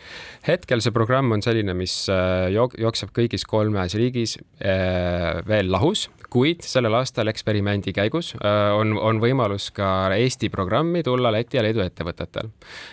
hetkel 0.48 0.80
see 0.80 0.96
programm 0.96 1.36
on 1.36 1.44
selline, 1.44 1.76
mis 1.76 2.06
jookseb 2.08 3.12
kõigis 3.12 3.44
kolmes 3.44 3.98
riigis 4.00 4.38
veel 4.64 5.76
lahus 5.76 6.08
kuid 6.34 6.64
sellel 6.66 6.94
aastal 7.00 7.30
eksperimendi 7.32 7.94
käigus 7.96 8.32
äh, 8.38 8.70
on, 8.78 8.94
on 8.98 9.20
võimalus 9.22 9.70
ka 9.76 10.10
Eesti 10.16 10.50
programmi 10.54 11.02
tulla 11.06 11.32
Läti 11.34 11.58
ja 11.58 11.64
Leedu 11.66 11.82
ettevõtetel. 11.84 12.52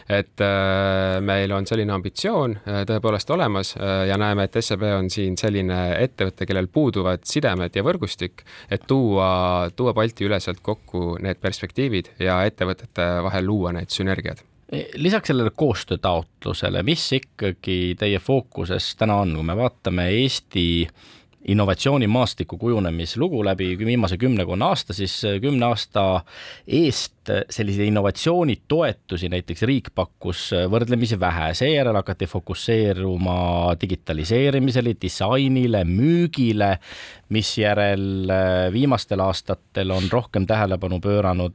et 0.08 0.44
äh, 0.44 1.18
meil 1.24 1.52
on 1.52 1.68
selline 1.68 1.92
ambitsioon 1.92 2.35
äh, 2.44 2.82
tõepoolest 2.88 3.30
olemas 3.34 3.74
ja 3.76 4.16
näeme, 4.20 4.46
et 4.46 4.58
SEB 4.60 4.82
on 4.96 5.10
siin 5.12 5.36
selline 5.40 5.78
ettevõte, 6.00 6.46
kellel 6.48 6.68
puuduvad 6.72 7.24
sidemed 7.28 7.76
ja 7.76 7.84
võrgustik, 7.86 8.44
et 8.70 8.86
tuua, 8.88 9.70
tuua 9.76 9.94
Balti 9.96 10.26
üleselt 10.28 10.60
kokku 10.62 11.16
need 11.22 11.40
perspektiivid 11.42 12.16
ja 12.22 12.42
ettevõtete 12.48 13.08
vahel 13.26 13.46
luua 13.46 13.74
need 13.76 13.92
sünergiad. 13.92 14.42
Lisaks 14.98 15.30
sellele 15.30 15.52
koostöötaotlusele, 15.54 16.82
mis 16.82 17.04
ikkagi 17.20 17.94
teie 17.98 18.18
fookuses 18.18 18.96
täna 18.98 19.20
on, 19.22 19.36
kui 19.38 19.46
me 19.46 19.54
vaatame 19.54 20.08
Eesti 20.24 20.66
innovatsioonimaastiku 21.48 22.58
kujunemislugu 22.58 23.44
läbi 23.44 23.78
viimase 23.78 24.16
kümmekonna 24.16 24.66
aasta, 24.66 24.92
siis 24.92 25.24
äh, 25.24 25.40
kümne 25.40 25.66
aasta 25.66 26.04
eest 26.66 27.30
äh, 27.30 27.44
selliseid 27.50 27.86
innovatsioonitoetusi 27.88 29.30
näiteks 29.30 29.62
riik 29.62 29.92
pakkus 29.94 30.48
äh, 30.56 30.66
võrdlemisi 30.70 31.18
vähe, 31.20 31.52
seejärel 31.54 32.00
hakati 32.00 32.26
fokusseeruma 32.30 33.76
digitaliseerimisele, 33.80 34.96
disainile, 35.02 35.84
müügile, 35.86 36.76
misjärel 37.28 38.32
viimastel 38.72 39.22
aastatel 39.22 39.94
on 39.94 40.10
rohkem 40.12 40.46
tähelepanu 40.46 41.00
pööranud 41.02 41.54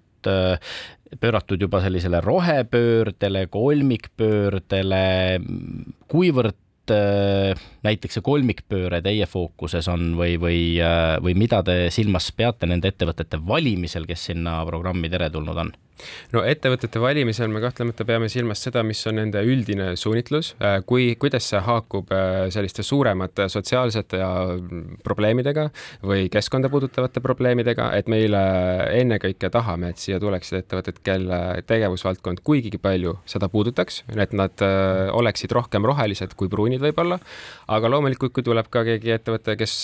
pööratud 1.20 1.62
juba 1.62 1.82
sellisele 1.84 2.20
rohepöördele, 2.24 3.48
kolmikpöördele, 3.52 5.06
kuivõrd 6.12 6.60
Äh, 6.92 7.56
näiteks 7.86 8.20
see 8.20 8.26
kolmikpööre 8.26 9.02
teie 9.02 9.26
fookuses 9.30 9.88
on 9.90 10.14
või, 10.20 10.36
või, 10.42 10.60
äh, 10.84 11.16
või 11.24 11.34
mida 11.38 11.64
te 11.66 11.88
silmas 11.94 12.30
peate 12.36 12.70
nende 12.70 12.92
ettevõtete 12.92 13.40
valimisel, 13.42 14.06
kes 14.10 14.30
sinna 14.32 14.62
programmi 14.68 15.10
teretulnud 15.10 15.66
on? 15.66 15.74
no 16.34 16.42
ettevõtete 16.50 16.98
valimisel 16.98 17.52
me 17.54 17.60
kahtlemata 17.62 18.06
peame 18.10 18.26
silmas 18.32 18.64
seda, 18.66 18.82
mis 18.82 19.02
on 19.06 19.20
nende 19.20 19.42
üldine 19.46 19.92
suunitlus, 20.00 20.56
äh, 20.58 20.80
kui, 20.86 21.12
kuidas 21.22 21.46
see 21.52 21.62
haakub 21.62 22.10
selliste 22.54 22.82
suuremate 22.86 23.46
sotsiaalsete 23.54 24.22
ja 24.22 24.30
probleemidega 25.06 25.68
või 26.06 26.26
keskkonda 26.34 26.72
puudutavate 26.74 27.22
probleemidega, 27.22 27.92
et 27.98 28.10
meile 28.10 28.42
ennekõike 28.98 29.52
tahame, 29.54 29.92
et 29.94 30.02
siia 30.02 30.18
tuleksid 30.22 30.62
ettevõtted, 30.64 31.02
kelle 31.06 31.42
tegevusvaldkond 31.70 32.42
kuigigi 32.46 32.82
palju 32.82 33.18
seda 33.30 33.50
puudutaks, 33.54 34.04
et 34.18 34.34
nad 34.38 34.66
oleksid 35.14 35.54
rohkem 35.54 35.86
rohelised 35.86 36.34
kui 36.38 36.50
pruunid 36.50 36.81
võib-olla, 36.84 37.20
aga 37.72 37.92
loomulikult, 37.92 38.34
kui 38.36 38.46
tuleb 38.46 38.70
ka 38.72 38.84
keegi 38.88 39.16
ettevõte, 39.16 39.56
kes, 39.60 39.76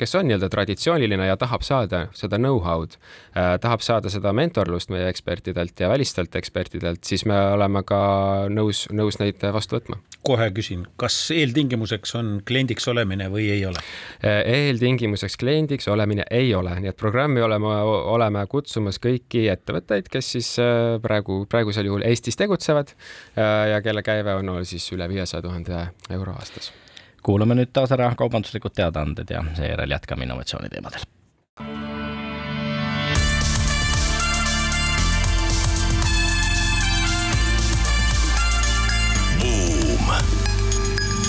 kes 0.00 0.18
on 0.18 0.28
nii-öelda 0.30 0.50
traditsiooniline 0.52 1.28
ja 1.28 1.36
tahab 1.40 1.66
saada 1.66 2.06
seda 2.16 2.40
know-how'd, 2.40 2.96
tahab 3.34 3.84
saada 3.84 4.12
seda 4.12 4.32
mentorlust 4.36 4.92
meie 4.94 5.08
ekspertidelt, 5.10 5.76
ja 5.80 5.90
välistelt 5.92 6.36
ekspertidelt, 6.36 7.04
siis 7.04 7.26
me 7.28 7.36
oleme 7.54 7.84
ka 7.86 8.00
nõus, 8.52 8.86
nõus 8.94 9.20
neid 9.22 9.42
vastu 9.54 9.78
võtma. 9.78 10.00
kohe 10.24 10.46
küsin, 10.56 10.86
kas 10.96 11.16
eeltingimuseks 11.34 12.14
on 12.16 12.28
kliendiks 12.48 12.88
olemine 12.88 13.28
või 13.32 13.50
ei 13.52 13.66
ole? 13.68 13.80
eeltingimuseks 14.24 15.36
kliendiks 15.40 15.88
olemine 15.88 16.24
ei 16.30 16.54
ole, 16.54 16.74
nii 16.80 16.90
et 16.92 16.96
programmi 16.96 17.42
oleme, 17.44 17.70
oleme 18.14 18.44
kutsumas 18.50 18.98
kõiki 19.02 19.46
ettevõtteid, 19.52 20.08
kes 20.12 20.30
siis 20.36 20.50
äh, 20.62 20.96
praegu, 21.04 21.42
praegusel 21.50 21.88
juhul 21.90 22.04
Eestis 22.08 22.38
tegutsevad 22.40 22.94
äh, 22.94 23.70
ja 23.74 23.80
kelle 23.84 24.04
käive 24.06 24.36
on 24.40 24.52
siis 24.64 24.86
üle 24.96 25.08
viiesaja 25.10 25.42
tuhande 25.44 25.86
euro 26.14 26.33
aastas 26.38 26.72
kuulame 27.24 27.56
nüüd 27.56 27.72
taas 27.72 27.92
ära 27.96 28.10
kaubanduslikud 28.18 28.74
teadaanded 28.76 29.30
ja 29.30 29.44
seejärel 29.56 29.90
jätkame 29.96 30.28
innovatsiooni 30.28 30.68
teemadel. 30.68 31.06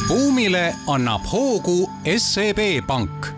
buumile 0.08 0.74
annab 0.88 1.24
hoogu 1.32 1.90
SEB 2.18 2.60
Pank 2.88 3.32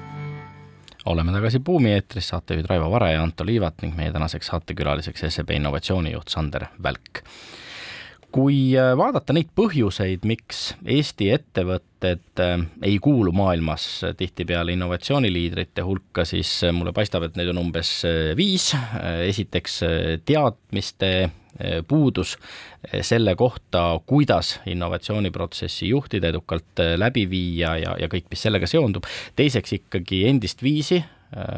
oleme 1.07 1.31
tagasi 1.31 1.59
Buumi 1.59 1.93
eetris, 1.93 2.27
saatejuhid 2.27 2.65
Raivo 2.69 2.91
Vare 2.91 3.13
ja 3.13 3.23
Anto 3.23 3.45
Liivat 3.45 3.81
ning 3.81 3.95
meie 3.95 4.11
tänaseks 4.11 4.47
saatekülaliseks 4.51 5.23
SEB 5.29 5.49
innovatsioonijuht 5.55 6.27
Sander 6.27 6.65
Välk. 6.83 7.21
Kui 8.37 8.75
äh, 8.77 8.91
vaadata 8.97 9.33
neid 9.33 9.49
põhjuseid, 9.57 10.25
miks 10.29 10.75
Eesti 10.85 11.31
ettevõtted 11.33 12.41
äh, 12.43 12.53
ei 12.85 12.99
kuulu 13.01 13.33
maailmas 13.35 13.87
tihtipeale 14.19 14.75
innovatsiooniliidrite 14.77 15.85
hulka, 15.85 16.25
siis 16.27 16.51
äh, 16.67 16.75
mulle 16.75 16.93
paistab, 16.93 17.25
et 17.25 17.39
neid 17.39 17.49
on 17.53 17.63
umbes 17.65 17.89
viis. 18.37 18.69
esiteks 19.27 19.81
teadmiste 20.25 21.11
puudus 21.87 22.35
selle 23.01 23.33
kohta, 23.35 23.97
kuidas 24.05 24.59
innovatsiooniprotsessi 24.69 25.89
juhtida, 25.89 26.29
edukalt 26.29 26.83
läbi 27.01 27.23
viia 27.29 27.73
ja, 27.81 27.95
ja 27.97 28.09
kõik, 28.11 28.27
mis 28.29 28.43
sellega 28.45 28.69
seondub. 28.69 29.07
teiseks 29.35 29.73
ikkagi 29.79 30.27
endist 30.29 30.61
viisi, 30.61 31.01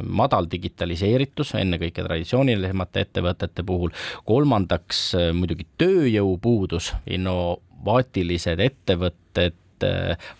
madal 0.03 0.47
digitaliseeritus, 0.51 1.53
ennekõike 1.59 2.03
traditsioonilisemate 2.05 3.03
ettevõtete 3.05 3.63
puhul. 3.63 3.91
kolmandaks 4.25 5.01
muidugi 5.37 5.67
tööjõupuudus, 5.77 6.93
innovaatilised 7.05 8.59
ettevõtted 8.65 9.85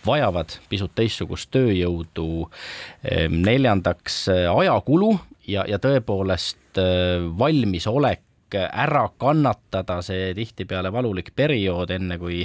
vajavad 0.06 0.56
pisut 0.68 0.92
teistsugust 0.94 1.50
tööjõudu. 1.50 2.50
neljandaks 3.30 4.26
ajakulu 4.28 5.14
ja, 5.46 5.64
ja 5.68 5.78
tõepoolest 5.78 6.80
valmisolek 7.38 8.22
ära 8.58 9.06
kannatada 9.18 10.00
see 10.02 10.34
tihtipeale 10.34 10.92
valulik 10.92 11.30
periood, 11.36 11.90
enne 11.94 12.18
kui 12.18 12.42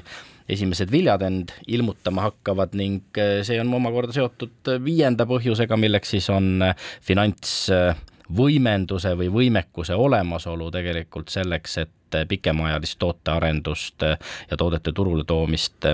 esimesed 0.49 0.91
viljad 0.91 1.21
end 1.25 1.49
ilmutama 1.67 2.21
hakkavad 2.29 2.69
ning 2.77 3.01
äh, 3.17 3.43
see 3.45 3.59
on 3.61 3.73
omakorda 3.73 4.13
seotud 4.15 4.51
viienda 4.83 5.25
põhjusega, 5.29 5.77
milleks 5.79 6.09
siis 6.15 6.29
on 6.33 6.61
äh, 6.65 6.75
finantsvõimenduse 7.05 9.15
või 9.19 9.29
võimekuse 9.33 9.95
olemasolu 9.97 10.71
tegelikult 10.73 11.29
selleks, 11.33 11.77
et 11.83 11.91
pikemaajalist 12.29 12.99
tootearendust 13.01 14.01
ja 14.05 14.57
toodete 14.57 14.91
turule 14.95 15.23
toomist 15.27 15.85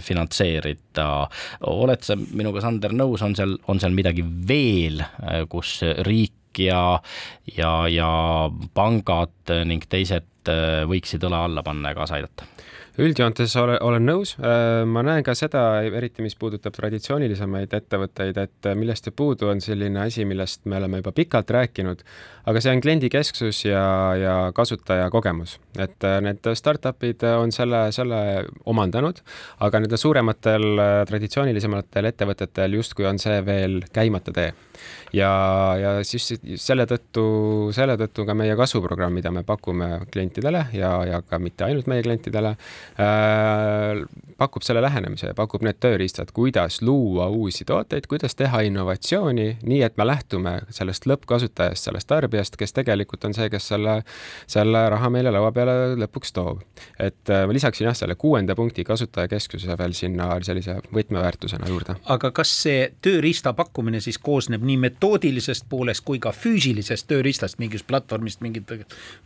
finantseerida. 0.00 1.28
oled 1.68 2.02
sa 2.06 2.16
minuga, 2.16 2.60
Sander, 2.64 2.92
nõus, 2.96 3.20
on 3.26 3.36
seal, 3.36 3.58
on 3.68 3.80
seal 3.82 3.92
midagi 3.92 4.24
veel, 4.48 5.02
kus 5.52 5.82
riik 6.06 6.58
ja, 6.64 6.96
ja, 7.58 7.88
ja 7.92 8.08
pangad 8.72 9.52
ning 9.68 9.84
teised 9.90 10.48
võiksid 10.88 11.20
õla 11.28 11.44
alla 11.44 11.62
panna 11.66 11.92
ja 11.92 11.98
kaasa 11.98 12.14
aidata? 12.22 12.48
Üldjoontes 13.02 13.52
ole, 13.60 13.76
olen 13.84 14.06
nõus, 14.08 14.34
ma 14.88 15.02
näen 15.04 15.24
ka 15.26 15.34
seda, 15.36 15.62
eriti 15.84 16.24
mis 16.24 16.36
puudutab 16.38 16.74
traditsioonilisemaid 16.76 17.74
ettevõtteid, 17.76 18.38
et 18.40 18.68
millest 18.78 19.08
jääb 19.08 19.16
puudu, 19.18 19.50
on 19.52 19.60
selline 19.64 20.00
asi, 20.06 20.24
millest 20.28 20.64
me 20.64 20.78
oleme 20.80 21.02
juba 21.02 21.12
pikalt 21.16 21.52
rääkinud, 21.52 22.04
aga 22.48 22.62
see 22.62 22.72
on 22.72 22.82
kliendikesksus 22.84 23.64
ja, 23.68 23.84
ja 24.20 24.36
kasutajakogemus. 24.56 25.58
et 25.76 26.06
need 26.24 26.46
startup'id 26.56 27.24
on 27.36 27.52
selle, 27.52 27.90
selle 27.92 28.20
omandanud, 28.64 29.20
aga 29.60 29.80
nendel 29.82 30.00
suurematel 30.00 30.80
traditsioonilisematel 31.08 32.12
ettevõtetel 32.12 32.78
justkui 32.78 33.04
on 33.08 33.20
see 33.20 33.42
veel 33.44 33.82
käimata 33.92 34.32
tee 34.32 34.54
ja, 35.12 35.30
ja 35.80 35.92
siis 36.04 36.32
selle 36.60 36.86
tõttu, 36.88 37.26
selle 37.76 37.96
tõttu 38.00 38.24
ka 38.26 38.34
meie 38.38 38.56
kasvuprogramm, 38.56 39.14
mida 39.20 39.30
me 39.34 39.44
pakume 39.46 40.06
klientidele 40.12 40.66
ja, 40.76 40.92
ja 41.08 41.20
ka 41.22 41.40
mitte 41.42 41.68
ainult 41.68 41.90
meie 41.90 42.04
klientidele 42.06 42.56
äh,, 42.56 42.85
pakub 44.36 44.64
selle 44.64 44.82
lähenemise 44.84 45.32
pakub 45.36 45.64
need 45.64 45.78
tööriistad, 45.80 46.30
kuidas 46.36 46.80
luua 46.84 47.28
uusi 47.32 47.64
tooteid, 47.68 48.06
kuidas 48.10 48.36
teha 48.36 48.60
innovatsiooni, 48.68 49.46
nii 49.64 49.82
et 49.86 49.96
me 49.96 50.06
lähtume 50.06 50.54
sellest 50.74 51.06
lõppkasutajast, 51.08 51.88
sellest 51.88 52.08
tarbijast, 52.10 52.56
kes 52.60 52.76
tegelikult 52.76 53.24
on 53.28 53.36
see, 53.36 53.48
kes 53.52 53.68
selle, 53.72 53.98
selle 54.50 54.82
raha 54.92 55.10
meile 55.12 55.32
laua 55.34 55.52
peale 55.56 55.96
lõpuks 56.02 56.34
toob. 56.36 56.62
et 56.98 57.32
äh, 57.32 57.46
ma 57.46 57.56
lisaksin 57.56 57.88
jah, 57.88 57.96
selle 57.96 58.14
kuuenda 58.20 58.54
punkti 58.56 58.84
kasutajakesksuse 58.84 59.78
veel 59.78 59.96
sinna 59.96 60.28
sellise 60.44 60.78
võtmeväärtusena 60.94 61.68
juurde. 61.68 61.96
aga 62.12 62.30
kas 62.36 62.52
see 62.62 62.90
tööriista 63.02 63.52
pakkumine 63.56 64.00
siis 64.04 64.18
koosneb 64.18 64.64
nii 64.66 64.76
metoodilisest 64.84 65.68
poolest 65.68 66.04
kui 66.04 66.20
ka 66.22 66.32
füüsilisest 66.36 67.08
tööriistast, 67.08 67.58
mingist 67.62 67.86
platvormist, 67.88 68.42
mingit 68.44 68.72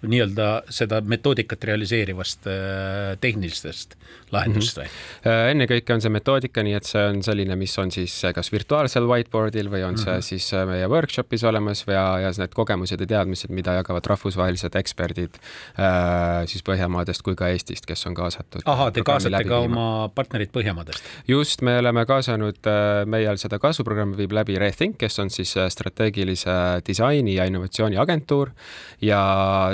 nii-öelda 0.02 0.50
seda 0.70 1.00
metoodikat 1.02 1.64
realiseerivast 1.72 2.46
äh, 2.46 3.16
tehnilistest 3.50 3.96
lahendust 4.30 4.78
või 4.78 4.86
mm 4.86 4.90
-hmm.? 4.90 5.50
ennekõike 5.50 5.94
on 5.94 6.00
see 6.00 6.10
metoodika, 6.10 6.62
nii 6.62 6.74
et 6.78 6.86
see 6.86 7.02
on 7.02 7.22
selline, 7.22 7.56
mis 7.56 7.76
on 7.78 7.90
siis 7.90 8.14
kas 8.34 8.52
virtuaalsel 8.52 9.06
whiteboard'il 9.10 9.70
või 9.70 9.82
on 9.84 9.94
mm 9.94 10.04
-hmm. 10.04 10.22
see 10.22 10.38
siis 10.38 10.52
äh, 10.54 10.66
meie 10.66 10.86
workshop'is 10.88 11.44
olemas 11.44 11.84
ja, 11.86 12.18
ja 12.18 12.30
need 12.38 12.54
kogemused 12.54 13.00
ja 13.00 13.06
teadmised, 13.06 13.50
mida 13.50 13.72
jagavad 13.80 14.06
rahvusvahelised 14.06 14.74
eksperdid 14.74 15.40
äh, 15.78 16.46
siis 16.46 16.62
Põhjamaadest 16.70 17.22
kui 17.22 17.34
ka 17.34 17.48
Eestist, 17.48 17.86
kes 17.86 18.06
on 18.06 18.14
kaasatud. 18.14 18.62
ahah, 18.64 18.92
te 18.92 19.02
kaasate 19.02 19.44
ka 19.44 19.58
oma 19.58 20.08
partnerid 20.14 20.52
Põhjamaadest? 20.54 21.02
just, 21.28 21.62
me 21.62 21.78
oleme 21.78 22.06
kaasanud, 22.06 22.58
meil 23.06 23.36
seda 23.36 23.58
kasvuprogrammi 23.58 24.16
viib 24.16 24.32
läbi 24.32 24.58
Rethink, 24.58 24.98
kes 24.98 25.18
on 25.18 25.30
siis 25.30 25.56
äh, 25.56 25.68
strateegilise 25.68 26.82
disaini 26.86 27.34
ja 27.34 27.44
innovatsiooni 27.44 27.96
agentuur 27.96 28.50
ja 29.00 29.20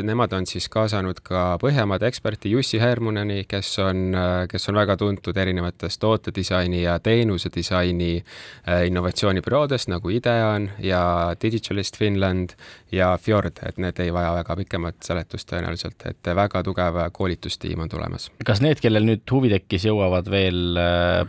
nemad 0.02 0.32
on 0.32 0.46
siis 0.46 0.68
kaasanud 0.68 1.20
ka 1.22 1.58
Põhjamaade 1.60 2.06
eksperti 2.06 2.50
Jussi 2.50 2.80
Hermuneni, 2.80 3.44
kes 3.48 3.65
on, 3.82 4.14
äh, 4.14 4.46
kes 4.50 4.68
on 4.70 4.78
väga 4.78 4.96
tuntud 5.00 5.36
erinevates 5.36 5.98
tootedisaini 6.02 6.82
ja 6.82 6.98
teenuse 7.02 7.50
disaini 7.54 8.10
äh, 8.16 8.86
innovatsioonibüroodest 8.86 9.90
nagu 9.92 10.10
Ideon 10.10 10.70
ja 10.82 11.02
Digitalist 11.42 11.98
Finland 11.98 12.56
ja 12.92 13.12
Fjord, 13.22 13.60
et 13.66 13.78
need 13.82 13.98
ei 14.00 14.12
vaja 14.14 14.32
väga 14.38 14.56
pikemat 14.62 15.02
seletust 15.04 15.50
tõenäoliselt, 15.50 16.06
et 16.10 16.32
väga 16.36 16.62
tugev 16.66 17.00
koolitustiim 17.12 17.82
on 17.84 17.92
tulemas. 17.92 18.30
kas 18.46 18.62
need, 18.64 18.80
kellel 18.82 19.06
nüüd 19.08 19.26
huvi 19.30 19.50
tekkis, 19.52 19.88
jõuavad 19.90 20.30
veel 20.30 20.78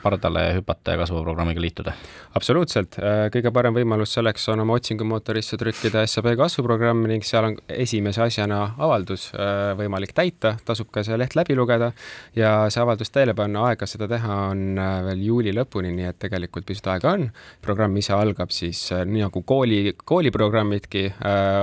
pardale 0.04 0.48
hüpata 0.60 0.96
ja 0.96 1.02
kasvuprogrammiga 1.04 1.62
liituda? 1.62 1.96
absoluutselt, 2.38 3.00
kõige 3.34 3.52
parem 3.54 3.74
võimalus 3.74 4.14
selleks 4.14 4.46
on 4.54 4.62
oma 4.62 4.78
otsingumootorisse 4.78 5.58
trükkida 5.58 6.06
SAP 6.08 6.30
kasvuprogramm 6.38 7.08
ning 7.10 7.26
seal 7.26 7.50
on 7.50 7.58
esimese 7.68 8.22
asjana 8.24 8.60
avaldus 8.78 9.30
äh, 9.34 9.74
võimalik 9.78 10.14
täita, 10.18 10.56
tasub 10.66 10.90
ka 10.94 11.04
see 11.06 11.18
leht 11.20 11.36
läbi 11.38 11.56
lugeda 11.58 11.92
ja 12.36 12.52
see 12.74 12.82
avaldus 12.84 13.12
teele 13.14 13.36
panna, 13.38 13.66
aega 13.70 13.88
seda 13.90 14.08
teha 14.12 14.40
on 14.52 14.80
äh, 14.80 15.00
veel 15.10 15.24
juuli 15.28 15.54
lõpuni, 15.56 15.92
nii 15.96 16.10
et 16.12 16.20
tegelikult 16.22 16.68
pisut 16.68 16.90
aega 16.94 17.14
on. 17.18 17.28
programm 17.62 17.98
ise 17.98 18.14
algab 18.16 18.52
siis 18.56 18.84
äh, 18.96 19.04
nii 19.06 19.26
nagu 19.26 19.42
kooli, 19.48 19.96
kooliprogrammidki 20.06 21.08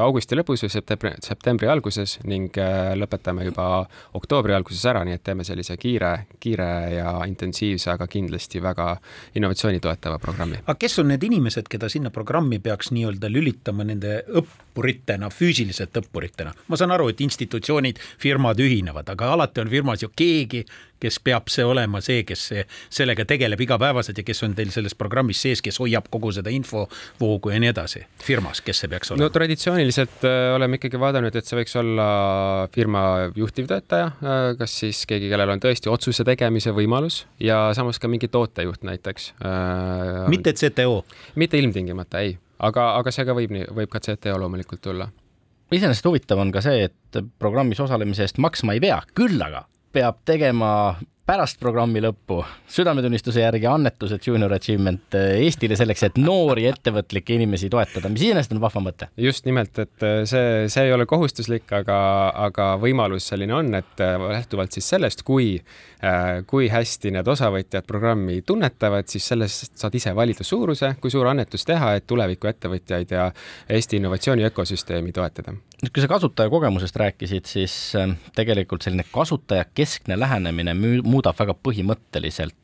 augusti 0.05 0.37
lõpus 0.37 0.65
või 0.65 0.73
septembri, 0.73 1.13
septembri 1.25 1.69
alguses 1.71 2.19
ning 2.25 2.55
lõpetame 2.99 3.45
juba 3.49 3.67
oktoobri 4.19 4.55
alguses 4.57 4.85
ära, 4.91 5.05
nii 5.07 5.17
et 5.19 5.25
teeme 5.25 5.45
sellise 5.47 5.77
kiire, 5.81 6.13
kiire 6.41 6.69
ja 6.95 7.15
intensiivse, 7.29 7.91
aga 7.95 8.09
kindlasti 8.11 8.63
väga 8.63 8.95
innovatsiooni 9.39 9.81
toetava 9.83 10.19
programmi. 10.23 10.61
aga 10.65 10.77
kes 10.79 10.99
on 11.03 11.11
need 11.13 11.25
inimesed, 11.27 11.69
keda 11.71 11.89
sinna 11.93 12.13
programmi 12.15 12.61
peaks 12.63 12.93
nii-öelda 12.95 13.31
lülitama 13.33 13.87
nende 13.87 14.21
õppuritena, 14.41 15.31
füüsiliselt 15.31 15.97
õppuritena. 16.03 16.55
ma 16.69 16.81
saan 16.81 16.95
aru, 16.95 17.09
et 17.13 17.21
institutsioonid, 17.25 18.01
firmad 18.21 18.61
ühinevad, 18.61 19.09
aga 19.15 19.33
alati 19.37 19.63
on 19.65 19.73
firmas 19.73 20.03
ju 20.03 20.11
keegi, 20.15 20.44
kes 20.49 21.19
peab 21.25 21.51
see 21.53 21.65
olema 21.67 22.01
see, 22.05 22.23
kes 22.27 22.47
see, 22.51 22.65
sellega 22.93 23.27
tegeleb 23.29 23.61
igapäevaselt 23.61 24.19
ja 24.21 24.25
kes 24.27 24.43
on 24.47 24.55
teil 24.57 24.71
selles 24.75 24.97
programmis 24.99 25.43
sees, 25.45 25.63
kes 25.65 25.79
hoiab 25.83 26.09
kogu 26.13 26.33
seda 26.37 26.53
infovoogu 26.55 27.53
ja 27.53 27.61
nii 27.63 27.73
edasi, 27.73 28.05
firmas, 28.25 28.63
kes 28.65 28.85
see 28.85 28.93
peaks 28.93 29.13
olema? 29.13 29.27
no 29.27 29.35
traditsiooniliselt 29.35 30.25
äh, 30.29 30.55
oleme 30.57 30.81
ikkagi 30.81 31.01
vaadanud, 31.01 31.37
et 31.37 31.49
see 31.49 31.59
võiks 31.61 31.77
olla 31.81 32.09
firma 32.75 33.05
juhtivtöötaja 33.37 34.13
äh,, 34.15 34.47
kas 34.61 34.79
siis 34.85 35.05
keegi, 35.11 35.29
kellel 35.33 35.55
on 35.57 35.63
tõesti 35.65 35.93
otsuse 35.93 36.27
tegemise 36.27 36.75
võimalus 36.77 37.25
ja 37.43 37.67
samas 37.77 38.01
ka 38.01 38.11
mingi 38.11 38.31
tootejuht 38.33 38.87
näiteks 38.87 39.35
äh,. 39.45 40.25
mitte 40.33 40.57
CTO? 40.57 41.03
mitte 41.41 41.61
ilmtingimata, 41.61 42.25
ei 42.25 42.39
aga, 42.63 42.89
aga 43.01 43.13
see 43.15 43.27
ka 43.27 43.37
võib 43.37 43.53
nii, 43.55 43.69
võib 43.77 43.93
ka 43.93 44.03
CTO 44.05 44.39
loomulikult 44.41 44.83
tulla. 44.85 45.11
iseenesest 45.75 46.07
huvitav 46.07 46.41
on 46.41 46.53
ka 46.55 46.63
see, 46.65 46.89
et 46.89 47.23
programmis 47.41 47.81
osalemise 47.81 48.27
eest 48.27 48.41
maksma 48.43 48.77
ei 48.77 48.83
pea, 48.85 49.01
küll 49.17 49.41
aga 49.43 49.65
peab 49.95 50.23
tegema 50.27 50.71
pärast 51.25 51.57
programmi 51.57 52.03
lõppu 52.05 52.43
südametunnistuse 52.69 53.41
järgi 53.41 53.65
annetused 53.69 54.27
Junior 54.27 54.53
Achievement 54.53 55.17
eh, 55.17 55.39
Eestile 55.47 55.77
selleks, 55.79 56.03
et 56.05 56.19
noori 56.21 56.67
ettevõtlikke 56.69 57.39
inimesi 57.39 57.71
toetada, 57.73 58.11
mis 58.13 58.27
iseenesest 58.27 58.53
on 58.53 58.61
vahva 58.61 58.83
mõte. 58.85 59.09
just 59.17 59.49
nimelt, 59.49 59.79
et 59.81 60.05
eh, 60.05 60.21
see, 60.29 60.67
see 60.73 60.85
ei 60.85 60.93
ole 60.93 61.07
kohustuslik, 61.09 61.65
aga, 61.73 61.97
aga 62.45 62.69
võimalus 62.83 63.31
selline 63.33 63.57
on, 63.57 63.73
et 63.81 64.05
eh, 64.05 64.27
lähtuvalt 64.37 64.77
siis 64.77 64.91
sellest, 64.93 65.25
kui, 65.25 65.57
kui 66.51 66.67
hästi 66.69 67.15
need 67.15 67.29
osavõtjad 67.33 67.87
programmi 67.89 68.43
tunnetavad, 68.45 69.09
siis 69.09 69.25
sellest 69.33 69.79
saad 69.81 69.95
ise 69.97 70.13
valida 70.13 70.45
suuruse, 70.45 70.93
kui 71.01 71.13
suur 71.13 71.31
annetus 71.31 71.65
teha, 71.65 71.95
et 71.97 72.05
tuleviku 72.11 72.51
ettevõtjaid 72.51 73.17
ja 73.17 73.31
Eesti 73.73 73.97
innovatsiooni 73.97 74.45
ökosüsteemi 74.51 75.17
toetada. 75.17 75.57
Nüüd, 75.83 75.93
kui 75.93 76.03
sa 76.05 76.11
kasutajakogemusest 76.11 76.97
rääkisid, 77.01 77.49
siis 77.51 77.75
tegelikult 78.37 78.87
selline 78.87 79.07
kasutajakeskne 79.13 80.19
lähenemine 80.21 80.77
muudab 80.77 81.39
väga 81.39 81.57
põhimõtteliselt 81.67 82.57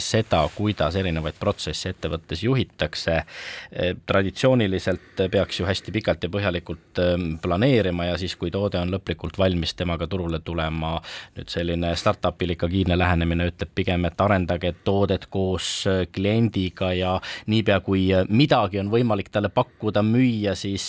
seda, 0.00 0.42
kuidas 0.54 0.96
erinevaid 0.96 1.36
protsesse 1.40 1.92
ettevõttes 1.94 2.44
juhitakse. 2.44 3.16
Äh, 3.20 3.94
traditsiooniliselt 4.06 5.24
peaks 5.30 5.60
ju 5.60 5.66
hästi 5.68 5.92
pikalt 5.94 6.24
ja 6.24 6.30
põhjalikult 6.32 7.00
ähm, 7.02 7.26
planeerima 7.42 8.10
ja 8.10 8.18
siis, 8.20 8.36
kui 8.40 8.50
toode 8.50 8.80
on 8.80 8.92
lõplikult 8.94 9.38
valmis, 9.38 9.74
temaga 9.78 10.06
turule 10.10 10.40
tulema. 10.44 10.98
nüüd 11.36 11.48
selline 11.52 11.92
startup'il 11.96 12.54
ikka 12.54 12.68
kiirne 12.68 12.96
lähenemine 12.98 13.46
ütleb 13.50 13.70
pigem, 13.74 14.04
et 14.08 14.20
arendage 14.20 14.72
toodet 14.84 15.26
koos 15.30 15.84
kliendiga 16.12 16.92
ja 16.96 17.14
niipea, 17.46 17.80
kui 17.84 18.08
midagi 18.28 18.80
on 18.80 18.90
võimalik 18.92 19.30
talle 19.30 19.48
pakkuda, 19.54 20.02
müüa, 20.06 20.54
siis 20.58 20.84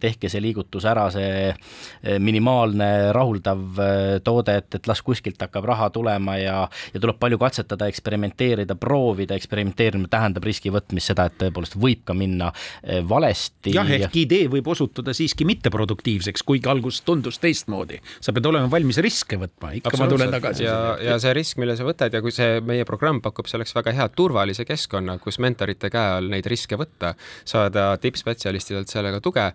tehke 0.00 0.28
see 0.28 0.42
liigutus 0.42 0.86
ära, 0.88 1.08
see 1.12 2.18
minimaalne 2.22 3.12
rahuldav 3.16 3.80
toode, 4.24 4.56
et, 4.62 4.78
et 4.78 4.90
las 4.90 5.02
kuskilt 5.02 5.40
hakkab 5.42 5.66
raha 5.72 5.90
tulema 5.94 6.36
ja, 6.40 6.56
ja 6.94 7.02
tuleb 7.02 7.18
palju 7.20 7.38
katsetada 7.40 7.88
eksperimenteerida, 8.00 8.76
proovida, 8.80 9.36
eksperimenteerimine 9.36 10.08
tähendab 10.10 10.46
riski 10.48 10.72
võtmist, 10.72 11.12
seda, 11.12 11.28
et 11.28 11.36
tõepoolest 11.40 11.76
võib 11.80 12.02
ka 12.08 12.16
minna 12.16 12.50
eh, 12.82 13.02
valesti. 13.06 13.74
jah, 13.76 13.88
ehk 13.98 14.16
idee 14.22 14.48
võib 14.50 14.70
osutuda 14.72 15.12
siiski 15.16 15.44
mitteproduktiivseks, 15.48 16.44
kuigi 16.46 16.70
alguses 16.70 17.04
tundus 17.04 17.38
teistmoodi. 17.42 18.00
sa 18.20 18.32
pead 18.32 18.48
olema 18.48 18.70
valmis 18.72 19.00
riske 19.04 19.36
võtma, 19.40 19.74
ikka 19.76 19.96
ma 20.00 20.08
tulen 20.10 20.32
tagasi. 20.32 20.64
ja, 20.64 20.96
ja 21.04 21.18
see 21.20 21.34
risk, 21.36 21.60
mille 21.60 21.76
sa 21.76 21.86
võtad 21.86 22.14
ja 22.14 22.22
kui 22.24 22.32
see 22.34 22.60
meie 22.64 22.88
programm 22.88 23.20
pakub 23.20 23.50
selleks 23.50 23.76
väga 23.76 23.94
head 23.96 24.16
turvalise 24.16 24.64
keskkonna, 24.68 25.18
kus 25.20 25.40
mentorite 25.42 25.92
käe 25.92 26.16
all 26.18 26.32
neid 26.32 26.48
riske 26.50 26.78
võtta, 26.80 27.14
saada 27.44 27.92
tippspetsialistidelt 28.00 28.88
sellega 28.90 29.20
tuge 29.20 29.50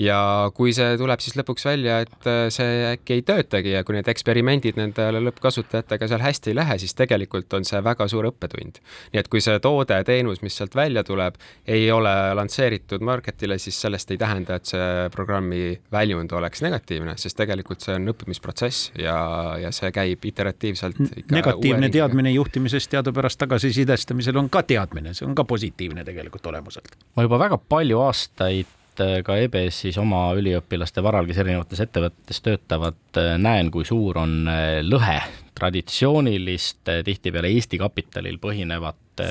ja 0.00 0.50
kui 0.56 0.72
see 0.76 0.94
tuleb 1.00 1.20
siis 1.22 1.36
lõpuks 1.38 1.66
välja, 1.66 2.00
et 2.04 2.28
äh, 2.28 2.46
see 2.52 2.84
äkki 2.94 3.18
ei 3.18 3.24
töötagi 3.26 3.74
ja 3.74 3.82
kui 3.86 3.96
need 3.96 4.08
eksperimendid 4.10 4.78
nende 4.80 5.06
lõppkasutajatega 5.18 6.08
seal 6.10 6.24
hästi 6.24 6.52
ei 6.52 6.58
lähe, 6.58 6.78
siis 6.80 6.96
tegelikult 6.98 7.52
on 7.58 7.66
see 7.68 7.82
väga 7.84 8.06
suur 8.10 8.30
õppetund. 8.30 8.80
nii 9.12 9.20
et 9.20 9.28
kui 9.32 9.42
see 9.44 9.58
toode, 9.62 9.98
teenus, 10.08 10.42
mis 10.46 10.56
sealt 10.56 10.74
välja 10.78 11.04
tuleb, 11.06 11.36
ei 11.68 11.90
ole 11.92 12.14
lansseeritud 12.38 13.04
marketile, 13.04 13.58
siis 13.58 13.80
sellest 13.80 14.10
ei 14.14 14.20
tähenda, 14.20 14.60
et 14.60 14.70
see 14.72 15.08
programmi 15.14 15.74
väljund 15.92 16.32
oleks 16.36 16.64
negatiivne, 16.64 17.16
sest 17.20 17.38
tegelikult 17.40 17.84
see 17.84 17.98
on 17.98 18.14
õppimisprotsess 18.14 18.92
ja, 19.00 19.16
ja 19.60 19.72
see 19.74 19.92
käib 19.94 20.24
iteratiivselt. 20.32 21.00
negatiivne 21.30 21.90
teadmine 21.92 22.32
juhtimisest 22.34 22.90
teadupärast 22.90 23.40
tagasisidestamisel 23.40 24.36
on 24.40 24.50
ka 24.52 24.64
teadmine, 24.66 25.14
see 25.14 25.28
on 25.28 25.36
ka 25.38 25.44
positiivne 25.44 26.04
tegelikult 26.06 26.46
olemuselt. 26.52 26.96
ma 27.16 27.26
juba 27.26 27.40
väga 27.48 27.60
palju 27.70 28.04
aastaid 28.08 28.79
ka 28.96 29.36
EBS-is 29.44 29.98
oma 30.00 30.30
üliõpilaste 30.38 31.02
varal, 31.04 31.28
kes 31.28 31.38
erinevates 31.42 31.84
ettevõtetes 31.84 32.42
töötavad, 32.44 33.20
näen, 33.38 33.70
kui 33.70 33.86
suur 33.88 34.18
on 34.20 34.42
lõhe 34.86 35.20
traditsiooniliste, 35.60 37.02
tihtipeale 37.04 37.50
Eesti 37.52 37.78
kapitalil 37.80 38.38
põhinevate 38.40 39.26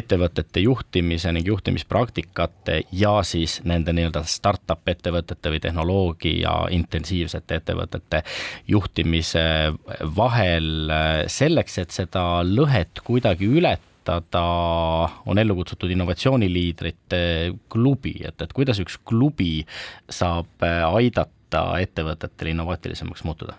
ettevõtete 0.00 0.64
juhtimise 0.64 1.30
ning 1.32 1.46
juhtimispraktikate 1.46 2.80
ja 2.98 3.12
siis 3.26 3.60
nende 3.68 3.94
nii-öelda 3.94 4.24
startup 4.26 4.88
ettevõtete 4.90 5.52
või 5.52 5.60
tehnoloogia 5.62 6.54
intensiivsete 6.74 7.60
ettevõtete 7.60 8.24
juhtimise 8.68 9.44
vahel 10.16 10.90
selleks, 11.30 11.78
et 11.84 11.94
seda 11.94 12.24
lõhet 12.46 13.04
kuidagi 13.06 13.46
ületada, 13.46 13.89
on 14.40 15.38
ellu 15.38 15.56
kutsutud 15.60 15.90
innovatsiooniliidrite 15.94 17.22
klubi, 17.72 18.16
et, 18.26 18.42
et 18.42 18.52
kuidas 18.56 18.80
üks 18.82 18.98
klubi 19.06 19.64
saab 20.10 20.66
aidata 20.66 21.64
ettevõtetel 21.82 22.54
innovaatilisemaks 22.54 23.26
muutuda? 23.26 23.56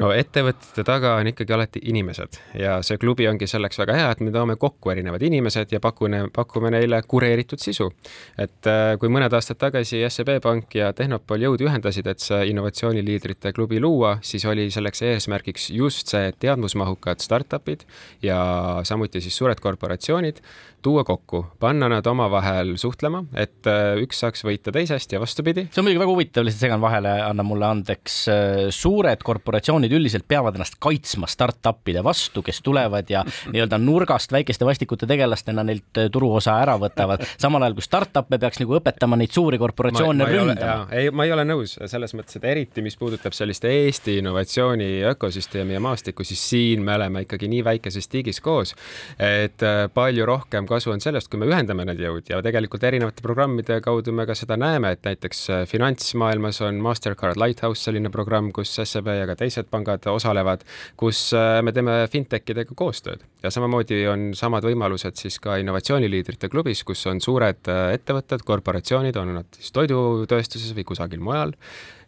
No 0.00 0.10
ettevõtete 0.16 0.84
taga 0.86 1.14
on 1.20 1.30
ikkagi 1.30 1.54
alati 1.54 1.82
inimesed 1.92 2.38
ja 2.58 2.78
see 2.86 2.98
klubi 3.00 3.26
ongi 3.28 3.48
selleks 3.50 3.80
väga 3.82 3.96
hea, 3.98 4.08
et 4.14 4.22
me 4.24 4.32
toome 4.34 4.56
kokku 4.60 4.92
erinevad 4.94 5.22
inimesed 5.26 5.74
ja 5.74 5.80
pakune, 5.82 6.22
pakume 6.34 6.72
neile 6.74 7.02
kureeritud 7.08 7.60
sisu. 7.62 7.90
et 8.38 8.70
äh, 8.70 8.94
kui 9.00 9.12
mõned 9.12 9.32
aastad 9.36 9.60
tagasi 9.60 10.02
SEB 10.08 10.38
Pank 10.42 10.74
ja 10.78 10.92
Tehnopol 10.96 11.44
jõud 11.46 11.64
ühendasid, 11.66 12.08
et 12.10 12.24
see 12.24 12.50
innovatsiooniliidrite 12.52 13.52
klubi 13.56 13.80
luua, 13.80 14.16
siis 14.22 14.44
oli 14.48 14.70
selleks 14.70 15.02
eesmärgiks 15.10 15.70
just 15.74 16.12
see, 16.12 16.32
teadmusmahukad 16.40 17.20
startup'id 17.20 17.84
ja 18.22 18.40
samuti 18.84 19.20
siis 19.20 19.36
suured 19.36 19.60
korporatsioonid 19.60 20.40
tuua 20.82 21.04
kokku, 21.04 21.44
panna 21.60 21.88
nad 21.90 22.06
omavahel 22.06 22.74
suhtlema, 22.80 23.22
et 23.36 23.68
äh, 23.68 23.98
üks 24.00 24.22
saaks 24.22 24.44
võita 24.46 24.72
teisest 24.74 25.12
ja 25.12 25.20
vastupidi. 25.20 25.66
see 25.68 25.82
on 25.82 25.86
muidugi 25.86 26.02
väga 26.02 26.14
huvitav, 26.14 26.46
lihtsalt 26.46 26.64
segan 26.66 26.82
vahele, 26.82 27.12
anna 27.24 27.44
mulle 27.46 27.66
andeks. 27.68 28.16
Äh, 28.32 28.60
suured 28.74 29.24
korporatsioonid 29.26 29.92
üldiselt 29.96 30.26
peavad 30.28 30.56
ennast 30.56 30.78
kaitsma 30.82 31.28
startup'ide 31.30 32.04
vastu, 32.06 32.44
kes 32.46 32.62
tulevad 32.64 33.10
ja 33.12 33.24
nii-öelda 33.52 33.80
nurgast 33.82 34.32
väikeste 34.32 34.68
vastikute 34.68 35.08
tegelastena 35.10 35.64
neilt 35.66 36.00
äh, 36.00 36.08
turuosa 36.12 36.56
ära 36.62 36.78
võtavad. 36.80 37.26
samal 37.40 37.66
ajal 37.66 37.76
kui 37.78 37.86
startup'e 37.86 38.40
peaks 38.40 38.62
nagu 38.62 38.78
õpetama 38.80 39.20
neid 39.20 39.36
suuri 39.36 39.60
korporatsioone 39.60 40.24
ma, 40.24 40.30
ma 40.30 40.36
ründama. 40.36 40.88
ei, 40.96 41.12
ma 41.12 41.28
ei 41.28 41.34
ole 41.36 41.44
nõus 41.48 41.76
selles 41.90 42.16
mõttes, 42.16 42.40
et 42.40 42.48
eriti, 42.48 42.84
mis 42.84 42.96
puudutab 43.00 43.36
sellist 43.36 43.64
Eesti 43.68 44.16
innovatsiooni 44.22 44.90
ökosüsteemi 45.12 45.76
ja 45.76 45.84
maastikku, 45.84 46.24
siis 46.24 46.42
siin 46.52 46.84
me 46.86 46.96
oleme 46.96 47.26
ikkagi 47.26 47.50
nii 47.50 47.64
väikeses 47.66 48.08
tiigis 48.10 48.40
koos, 48.44 48.74
et 49.20 49.60
palju 49.94 50.26
rohkem 50.26 50.69
kasu 50.70 50.92
on 50.94 51.02
sellest, 51.02 51.28
kui 51.30 51.40
me 51.40 51.48
ühendame 51.50 51.84
need 51.88 52.00
jõud 52.02 52.30
ja 52.30 52.40
tegelikult 52.44 52.84
erinevate 52.86 53.24
programmide 53.24 53.80
kaudu 53.84 54.14
me 54.16 54.26
ka 54.28 54.36
seda 54.38 54.56
näeme, 54.60 54.94
et 54.96 55.04
näiteks 55.06 55.42
äh, 55.50 55.62
finantsmaailmas 55.70 56.62
on 56.66 56.80
Mastercard 56.84 57.40
Lighthouse 57.40 57.82
selline 57.88 58.12
programm, 58.14 58.50
kus 58.56 58.72
SEB 58.78 59.12
ja 59.18 59.28
ka 59.30 59.36
teised 59.40 59.70
pangad 59.72 60.06
osalevad, 60.12 60.64
kus 61.00 61.26
äh, 61.36 61.60
me 61.66 61.74
teeme 61.76 62.00
fintech 62.12 62.54
idega 62.54 62.76
koostööd. 62.76 63.24
Ja 63.44 63.52
samamoodi 63.54 64.02
on 64.10 64.30
samad 64.38 64.66
võimalused 64.66 65.20
siis 65.20 65.40
ka 65.42 65.58
innovatsiooniliidrite 65.62 66.50
klubis, 66.52 66.84
kus 66.88 67.06
on 67.10 67.22
suured 67.24 67.70
äh, 67.70 67.94
ettevõtted, 67.98 68.44
korporatsioonid, 68.46 69.20
on 69.20 69.36
nad 69.40 69.60
siis 69.60 69.74
toidutööstuses 69.76 70.76
või 70.76 70.88
kusagil 70.92 71.22
mujal 71.24 71.56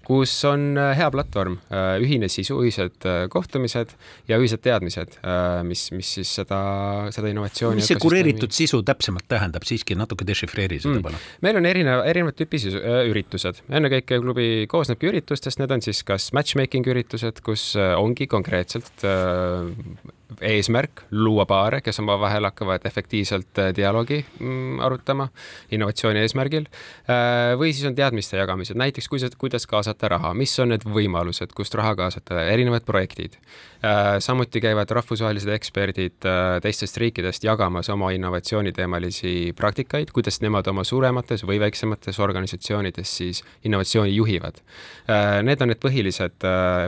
kus 0.06 0.32
on 0.48 0.76
äh, 0.78 0.92
hea 0.98 1.08
platvorm, 1.14 1.58
äh, 1.70 1.96
ühine 2.02 2.28
sisu, 2.32 2.58
ühised 2.64 3.06
äh, 3.08 3.26
kohtumised 3.32 3.94
ja 4.28 4.38
ühised 4.42 4.62
teadmised, 4.64 5.18
mis, 5.66 5.86
mis 5.94 6.12
siis 6.18 6.30
seda, 6.40 6.58
seda 7.14 7.30
innovatsiooni 7.30 7.80
mis 7.80 7.90
see 7.90 8.00
kureeritud 8.02 8.54
sisu 8.54 8.82
täpsemalt 8.86 9.28
tähendab, 9.30 9.66
siiski 9.68 9.96
natuke 9.98 10.26
dešifreeri 10.28 10.80
seda 10.82 10.98
mm. 10.98 11.04
palun. 11.06 11.26
meil 11.46 11.60
on 11.60 11.68
erinev, 11.68 12.04
erinevat 12.08 12.38
tüüpi 12.38 12.60
sisu, 12.62 12.82
üritused, 13.10 13.62
ennekõike 13.70 14.20
klubi 14.22 14.48
koosnebki 14.70 15.10
üritustest, 15.12 15.62
need 15.62 15.74
on 15.74 15.84
siis 15.84 16.02
kas 16.06 16.30
matchmaking 16.36 16.88
üritused, 16.92 17.42
kus 17.46 17.72
ongi 17.78 18.28
konkreetselt 18.30 19.06
eesmärk 20.40 21.04
luua 21.10 21.44
paare, 21.46 21.80
kes 21.84 22.00
omavahel 22.02 22.46
hakkavad 22.48 22.86
efektiivselt 22.88 23.58
äh, 23.58 23.70
dialoogi 23.76 24.22
mm, 24.40 24.80
arutama 24.84 25.28
innovatsiooni 25.72 26.22
eesmärgil. 26.22 26.68
Äh, 27.10 27.52
või 27.60 27.72
siis 27.74 27.86
on 27.88 27.96
teadmiste 27.98 28.38
jagamised, 28.40 28.78
näiteks 28.78 29.10
kuidas 29.38 29.66
kaasata 29.66 30.12
raha, 30.14 30.32
mis 30.38 30.54
on 30.62 30.72
need 30.74 30.86
võimalused, 30.86 31.54
kust 31.56 31.74
raha 31.78 31.94
kaasata, 31.98 32.44
erinevad 32.52 32.86
projektid. 32.88 33.36
Äh, 33.82 34.16
samuti 34.24 34.62
käivad 34.62 34.90
rahvusvahelised 34.90 35.50
eksperdid 35.52 36.28
teistest 36.62 36.96
riikidest 37.02 37.44
jagamas 37.44 37.90
oma 37.92 38.12
innovatsiooniteemalisi 38.14 39.52
praktikaid, 39.58 40.12
kuidas 40.14 40.40
nemad 40.44 40.66
oma 40.70 40.84
suuremates 40.86 41.42
või 41.46 41.58
väiksemates 41.62 42.20
organisatsioonides 42.22 43.16
siis 43.18 43.42
innovatsiooni 43.64 44.14
juhivad. 44.14 44.60
Need 45.42 45.62
on 45.64 45.72
need 45.72 45.80
põhilised, 45.82 46.44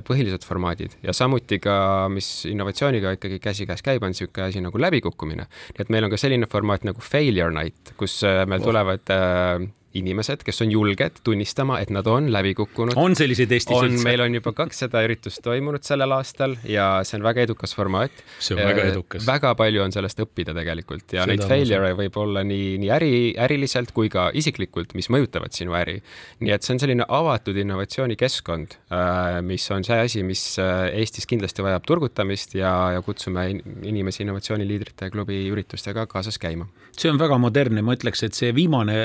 põhilised 0.07 0.47
formaadid 0.47 0.95
ja 1.03 1.13
samuti 1.17 1.59
ka, 1.63 2.07
mis 2.13 2.29
innovatsiooniga 2.51 3.15
ikkagi 3.17 3.34
käsikäes 3.43 3.83
käib, 3.83 4.03
on 4.03 4.15
niisugune 4.15 4.47
asi 4.49 4.61
nagu 4.61 4.81
läbikukkumine. 4.81 5.47
et 5.79 5.89
meil 5.89 6.05
on 6.05 6.11
ka 6.11 6.17
selline 6.21 6.47
formaat 6.51 6.85
nagu 6.85 7.01
failure 7.01 7.53
night, 7.55 7.95
kus 7.97 8.23
äh, 8.25 8.45
meil 8.47 8.63
tulevad 8.63 9.11
äh, 9.11 9.69
inimesed, 9.99 10.43
kes 10.47 10.63
on 10.65 10.73
julged 10.73 11.21
tunnistama, 11.27 11.79
et 11.83 11.91
nad 11.95 12.07
on 12.11 12.31
läbi 12.33 12.55
kukkunud. 12.59 12.97
on 12.99 13.15
selliseid 13.19 13.53
Eestis 13.55 13.77
üldse? 13.77 14.03
meil 14.07 14.23
on 14.25 14.35
juba 14.35 14.53
kakssada 14.57 15.05
üritust 15.07 15.43
toimunud 15.45 15.85
sellel 15.87 16.15
aastal 16.17 16.57
ja 16.69 16.89
see 17.07 17.19
on 17.21 17.27
väga 17.27 17.45
edukas 17.47 17.75
formaat. 17.77 18.25
see 18.39 18.57
on 18.57 18.63
väga 18.63 18.83
äh, 18.83 18.91
edukas. 18.93 19.27
väga 19.27 19.55
palju 19.59 19.85
on 19.85 19.95
sellest 19.95 20.23
õppida 20.25 20.55
tegelikult 20.57 21.15
ja 21.15 21.25
Seda 21.25 21.31
neid 21.31 21.45
failure'e 21.51 21.95
võib 21.99 22.19
olla 22.25 22.43
nii, 22.47 22.75
nii 22.83 22.91
äri, 22.97 23.13
äriliselt 23.47 23.95
kui 23.95 24.11
ka 24.13 24.29
isiklikult, 24.35 24.97
mis 24.99 25.11
mõjutavad 25.15 25.55
sinu 25.55 25.77
äri. 25.79 26.01
nii 26.43 26.55
et 26.57 26.67
see 26.67 26.75
on 26.75 26.83
selline 26.83 27.07
avatud 27.09 27.59
innovatsioonikeskkond, 27.65 28.79
äh, 28.91 29.39
mis 29.47 29.69
on 29.75 29.87
see 29.87 30.01
asi, 30.09 30.25
mis 30.27 30.45
äh, 30.63 30.89
Eestis 31.05 31.29
kindlasti 31.31 31.63
vajab 31.65 31.87
turgutamist 31.87 32.59
ja, 32.59 32.75
ja 32.97 33.05
kutsume 33.05 33.47
inimesi 33.87 34.25
innovatsiooniliidrite 34.27 35.11
klubi 35.15 35.45
üritustega 35.53 36.09
kaasas 36.11 36.41
käima. 36.43 36.67
see 36.99 37.11
on 37.11 37.19
väga 37.21 37.39
modernne, 37.39 37.83
ma 37.83 37.95
ütleks, 37.95 38.27
et 38.27 38.35
see 38.35 38.51
viimane 38.55 38.99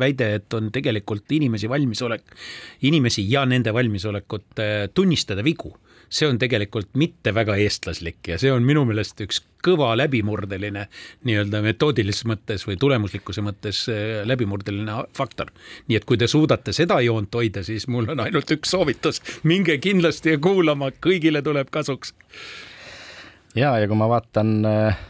väide, 0.00 0.32
et 0.40 0.56
on 0.56 0.72
tegelikult 0.72 1.30
inimesi 1.36 1.68
valmisolek, 1.70 2.34
inimesi 2.88 3.26
ja 3.30 3.44
nende 3.48 3.74
valmisolekut 3.76 4.64
tunnistada 4.94 5.44
vigu, 5.46 5.74
see 6.10 6.26
on 6.26 6.38
tegelikult 6.42 6.90
mitte 6.98 7.32
väga 7.34 7.54
eestlaslik 7.62 8.32
ja 8.32 8.38
see 8.40 8.50
on 8.52 8.66
minu 8.66 8.82
meelest 8.88 9.20
üks 9.22 9.38
kõva 9.64 9.92
läbimurdeline 9.98 10.86
nii-öelda 11.28 11.60
metoodilises 11.62 12.26
mõttes 12.28 12.64
või 12.66 12.78
tulemuslikkuse 12.80 13.44
mõttes 13.44 13.84
äh, 13.92 14.22
läbimurdeline 14.26 15.04
faktor. 15.16 15.52
nii 15.88 16.00
et 16.00 16.08
kui 16.08 16.18
te 16.18 16.26
suudate 16.30 16.74
seda 16.76 17.00
joont 17.04 17.34
hoida, 17.34 17.62
siis 17.66 17.86
mul 17.88 18.10
on 18.10 18.24
ainult 18.26 18.50
üks 18.56 18.74
soovitus, 18.74 19.22
minge 19.44 19.78
kindlasti 19.78 20.36
kuulama, 20.42 20.90
kõigile 20.98 21.44
tuleb 21.46 21.70
kasuks. 21.70 22.14
ja, 23.54 23.76
ja 23.78 23.86
kui 23.86 23.96
ma 23.96 24.10
vaatan 24.10 24.56
äh, 24.66 25.04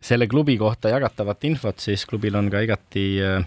selle 0.00 0.28
klubi 0.28 0.58
kohta 0.58 0.92
jagatavat 0.92 1.48
infot, 1.48 1.80
siis 1.80 2.04
klubil 2.06 2.36
on 2.36 2.50
ka 2.52 2.66
igati 2.66 3.06
äh, 3.24 3.46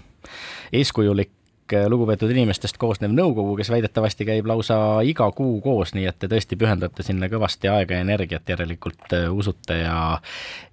eeskujulik 0.73 1.75
äh, 1.75 1.87
lugupeetud 1.91 2.31
inimestest 2.33 2.79
koosnev 2.81 3.13
nõukogu, 3.15 3.55
kes 3.59 3.71
väidetavasti 3.73 4.27
käib 4.27 4.49
lausa 4.49 4.77
iga 5.07 5.29
kuu 5.35 5.59
koos, 5.63 5.95
nii 5.97 6.07
et 6.09 6.19
te 6.19 6.29
tõesti 6.31 6.59
pühendate 6.59 7.05
sinna 7.05 7.29
kõvasti 7.31 7.71
aega 7.71 7.97
ja 7.97 8.05
energiat, 8.07 8.47
järelikult 8.49 9.17
äh, 9.17 9.29
usute 9.31 9.81
ja 9.83 9.97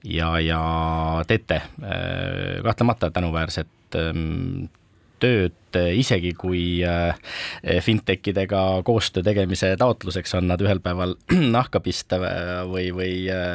ja, 0.04 0.32
ja 0.42 0.62
teete 1.26 1.62
äh, 1.62 2.58
kahtlemata 2.64 3.10
tänuväärset 3.10 3.98
ähm, 3.98 4.68
tööd, 5.74 5.94
isegi 5.98 6.32
kui 6.38 6.80
äh, 6.86 7.16
fintech 7.84 8.30
idega 8.32 8.60
koostöö 8.86 9.24
tegemise 9.26 9.74
taotluseks 9.80 10.34
on 10.38 10.48
nad 10.50 10.62
ühel 10.64 10.80
päeval 10.84 11.14
nahka 11.56 11.80
pista 11.84 12.18
või, 12.68 12.88
või, 12.94 13.12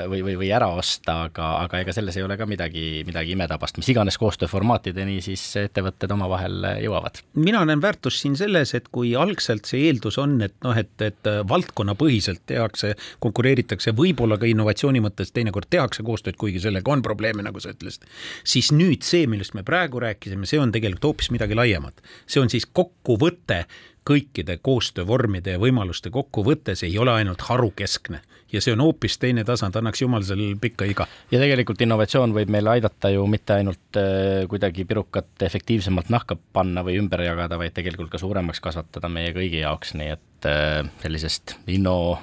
või, 0.10 0.22
või, 0.26 0.36
või 0.44 0.52
ära 0.56 0.70
osta, 0.78 1.24
aga, 1.30 1.50
aga 1.66 1.84
ega 1.84 1.96
selles 1.96 2.18
ei 2.18 2.26
ole 2.26 2.38
ka 2.40 2.48
midagi, 2.50 3.04
midagi 3.08 3.36
imetabast, 3.36 3.80
mis 3.80 3.90
iganes 3.94 4.18
koostööformaatideni 4.22 5.20
siis 5.26 5.44
ettevõtted 5.64 6.12
omavahel 6.14 6.70
jõuavad. 6.84 7.22
mina 7.36 7.64
näen 7.66 7.82
väärtust 7.84 8.24
siin 8.24 8.38
selles, 8.40 8.74
et 8.78 8.90
kui 8.94 9.16
algselt 9.20 9.70
see 9.70 9.88
eeldus 9.88 10.20
on, 10.22 10.40
et 10.46 10.56
noh, 10.66 10.78
et, 10.78 10.94
et 11.02 11.32
valdkonnapõhiselt 11.50 12.44
tehakse, 12.50 12.94
konkureeritakse, 13.24 13.96
võib-olla 13.98 14.38
ka 14.42 14.50
innovatsiooni 14.50 15.02
mõttes 15.04 15.34
teinekord 15.36 15.70
tehakse 15.70 16.06
koostööd, 16.06 16.38
kuigi 16.40 16.62
sellega 16.64 16.92
on 16.94 17.04
probleeme, 17.06 17.46
nagu 17.46 17.62
sa 17.64 17.74
ütlesid, 17.74 18.06
siis 18.48 18.72
nüüd 18.76 19.06
see, 19.08 19.28
millest 19.30 19.56
me 19.58 19.66
praegu 19.68 20.02
rääkisime, 20.04 20.48
see 20.50 20.62
on 20.62 20.74
tegelikult 20.74 21.12
hoopis 21.12 21.32
midagi 21.34 21.58
laiemat 21.58 22.03
see 22.28 22.42
on 22.44 22.52
siis 22.52 22.66
kokkuvõte 22.66 23.64
kõikide 24.08 24.58
koostöövormide 24.62 25.56
ja 25.56 25.60
võimaluste 25.62 26.12
kokkuvõte, 26.12 26.76
see 26.76 26.90
ei 26.92 26.98
ole 27.00 27.14
ainult 27.16 27.42
harukeskne. 27.48 28.22
Ja 28.54 28.62
see 28.62 28.76
on 28.76 28.84
hoopis 28.84 29.16
teine 29.18 29.42
tasand, 29.48 29.76
annaks 29.80 30.04
jumal 30.04 30.22
sellele 30.28 30.60
pikka 30.62 30.86
iga. 30.86 31.08
ja 31.32 31.40
tegelikult 31.42 31.82
innovatsioon 31.82 32.36
võib 32.36 32.52
meile 32.54 32.76
aidata 32.76 33.10
ju 33.10 33.24
mitte 33.28 33.56
ainult 33.56 33.98
äh, 33.98 34.44
kuidagi 34.50 34.86
pirukat 34.86 35.48
efektiivsemalt 35.48 36.12
nahka 36.14 36.38
panna 36.54 36.84
või 36.86 37.00
ümber 37.02 37.24
jagada, 37.26 37.58
vaid 37.58 37.74
tegelikult 37.74 38.12
ka 38.12 38.22
suuremaks 38.22 38.62
kasvatada 38.62 39.10
meie 39.10 39.34
kõigi 39.34 39.64
jaoks, 39.64 39.96
nii 39.98 40.14
et 40.14 40.50
äh, 40.52 40.84
sellisest 41.02 41.58
inno 41.68 42.20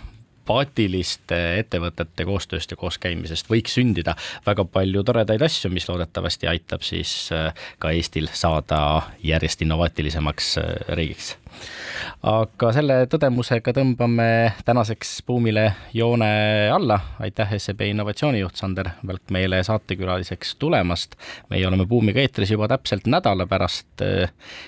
sümpaatiliste 0.51 1.37
ettevõtete 1.61 2.25
koostööst 2.27 2.71
ja 2.71 2.77
kooskäimisest 2.77 3.51
võiks 3.51 3.77
sündida. 3.79 4.17
Väga 4.47 4.65
palju 4.65 5.03
toredaid 5.07 5.43
asju, 5.43 5.71
mis 5.71 5.87
loodetavasti 5.89 6.49
aitab 6.51 6.83
siis 6.83 7.31
äh, 7.33 7.55
ka 7.79 7.93
Eestil 7.95 8.29
saada 8.33 9.03
järjest 9.23 9.63
innovaatilisemaks 9.63 10.59
äh, 10.59 10.75
riigiks 10.89 11.37
aga 12.27 12.73
selle 12.75 12.97
tõdemusega 13.11 13.73
tõmbame 13.77 14.29
tänaseks 14.65 15.21
buumile 15.27 15.67
joone 15.97 16.31
alla. 16.73 17.01
aitäh, 17.21 17.55
SEB 17.57 17.81
innovatsioonijuht 17.91 18.57
Sander 18.57 18.91
Välk 19.07 19.31
meile 19.31 19.63
saatekülaliseks 19.65 20.57
tulemast. 20.57 21.17
meie 21.51 21.67
oleme 21.67 21.87
buumiga 21.87 22.21
eetris 22.21 22.51
juba 22.51 22.69
täpselt 22.69 23.07
nädala 23.07 23.47
pärast. 23.47 24.05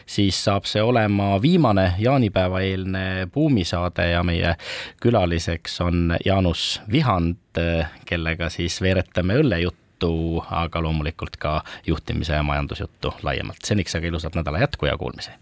siis 0.06 0.44
saab 0.44 0.64
see 0.64 0.82
olema 0.82 1.42
viimane 1.42 1.94
jaanipäeva-eelne 1.98 3.28
buumisaade 3.34 4.10
ja 4.10 4.22
meie 4.22 4.56
külaliseks 5.00 5.80
on 5.80 6.16
Jaanus 6.24 6.80
Vihand, 6.92 7.36
kellega 8.06 8.48
siis 8.48 8.80
veeretame 8.80 9.36
õllejuttu, 9.42 10.42
aga 10.50 10.82
loomulikult 10.82 11.36
ka 11.36 11.60
juhtimise 11.86 12.32
ja 12.32 12.42
majandusjuttu 12.42 13.14
laiemalt. 13.22 13.64
seniks 13.64 13.96
aga 13.96 14.06
ilusat 14.06 14.34
nädala 14.34 14.64
jätku 14.64 14.86
ja 14.86 14.96
kuulmisi! 14.98 15.41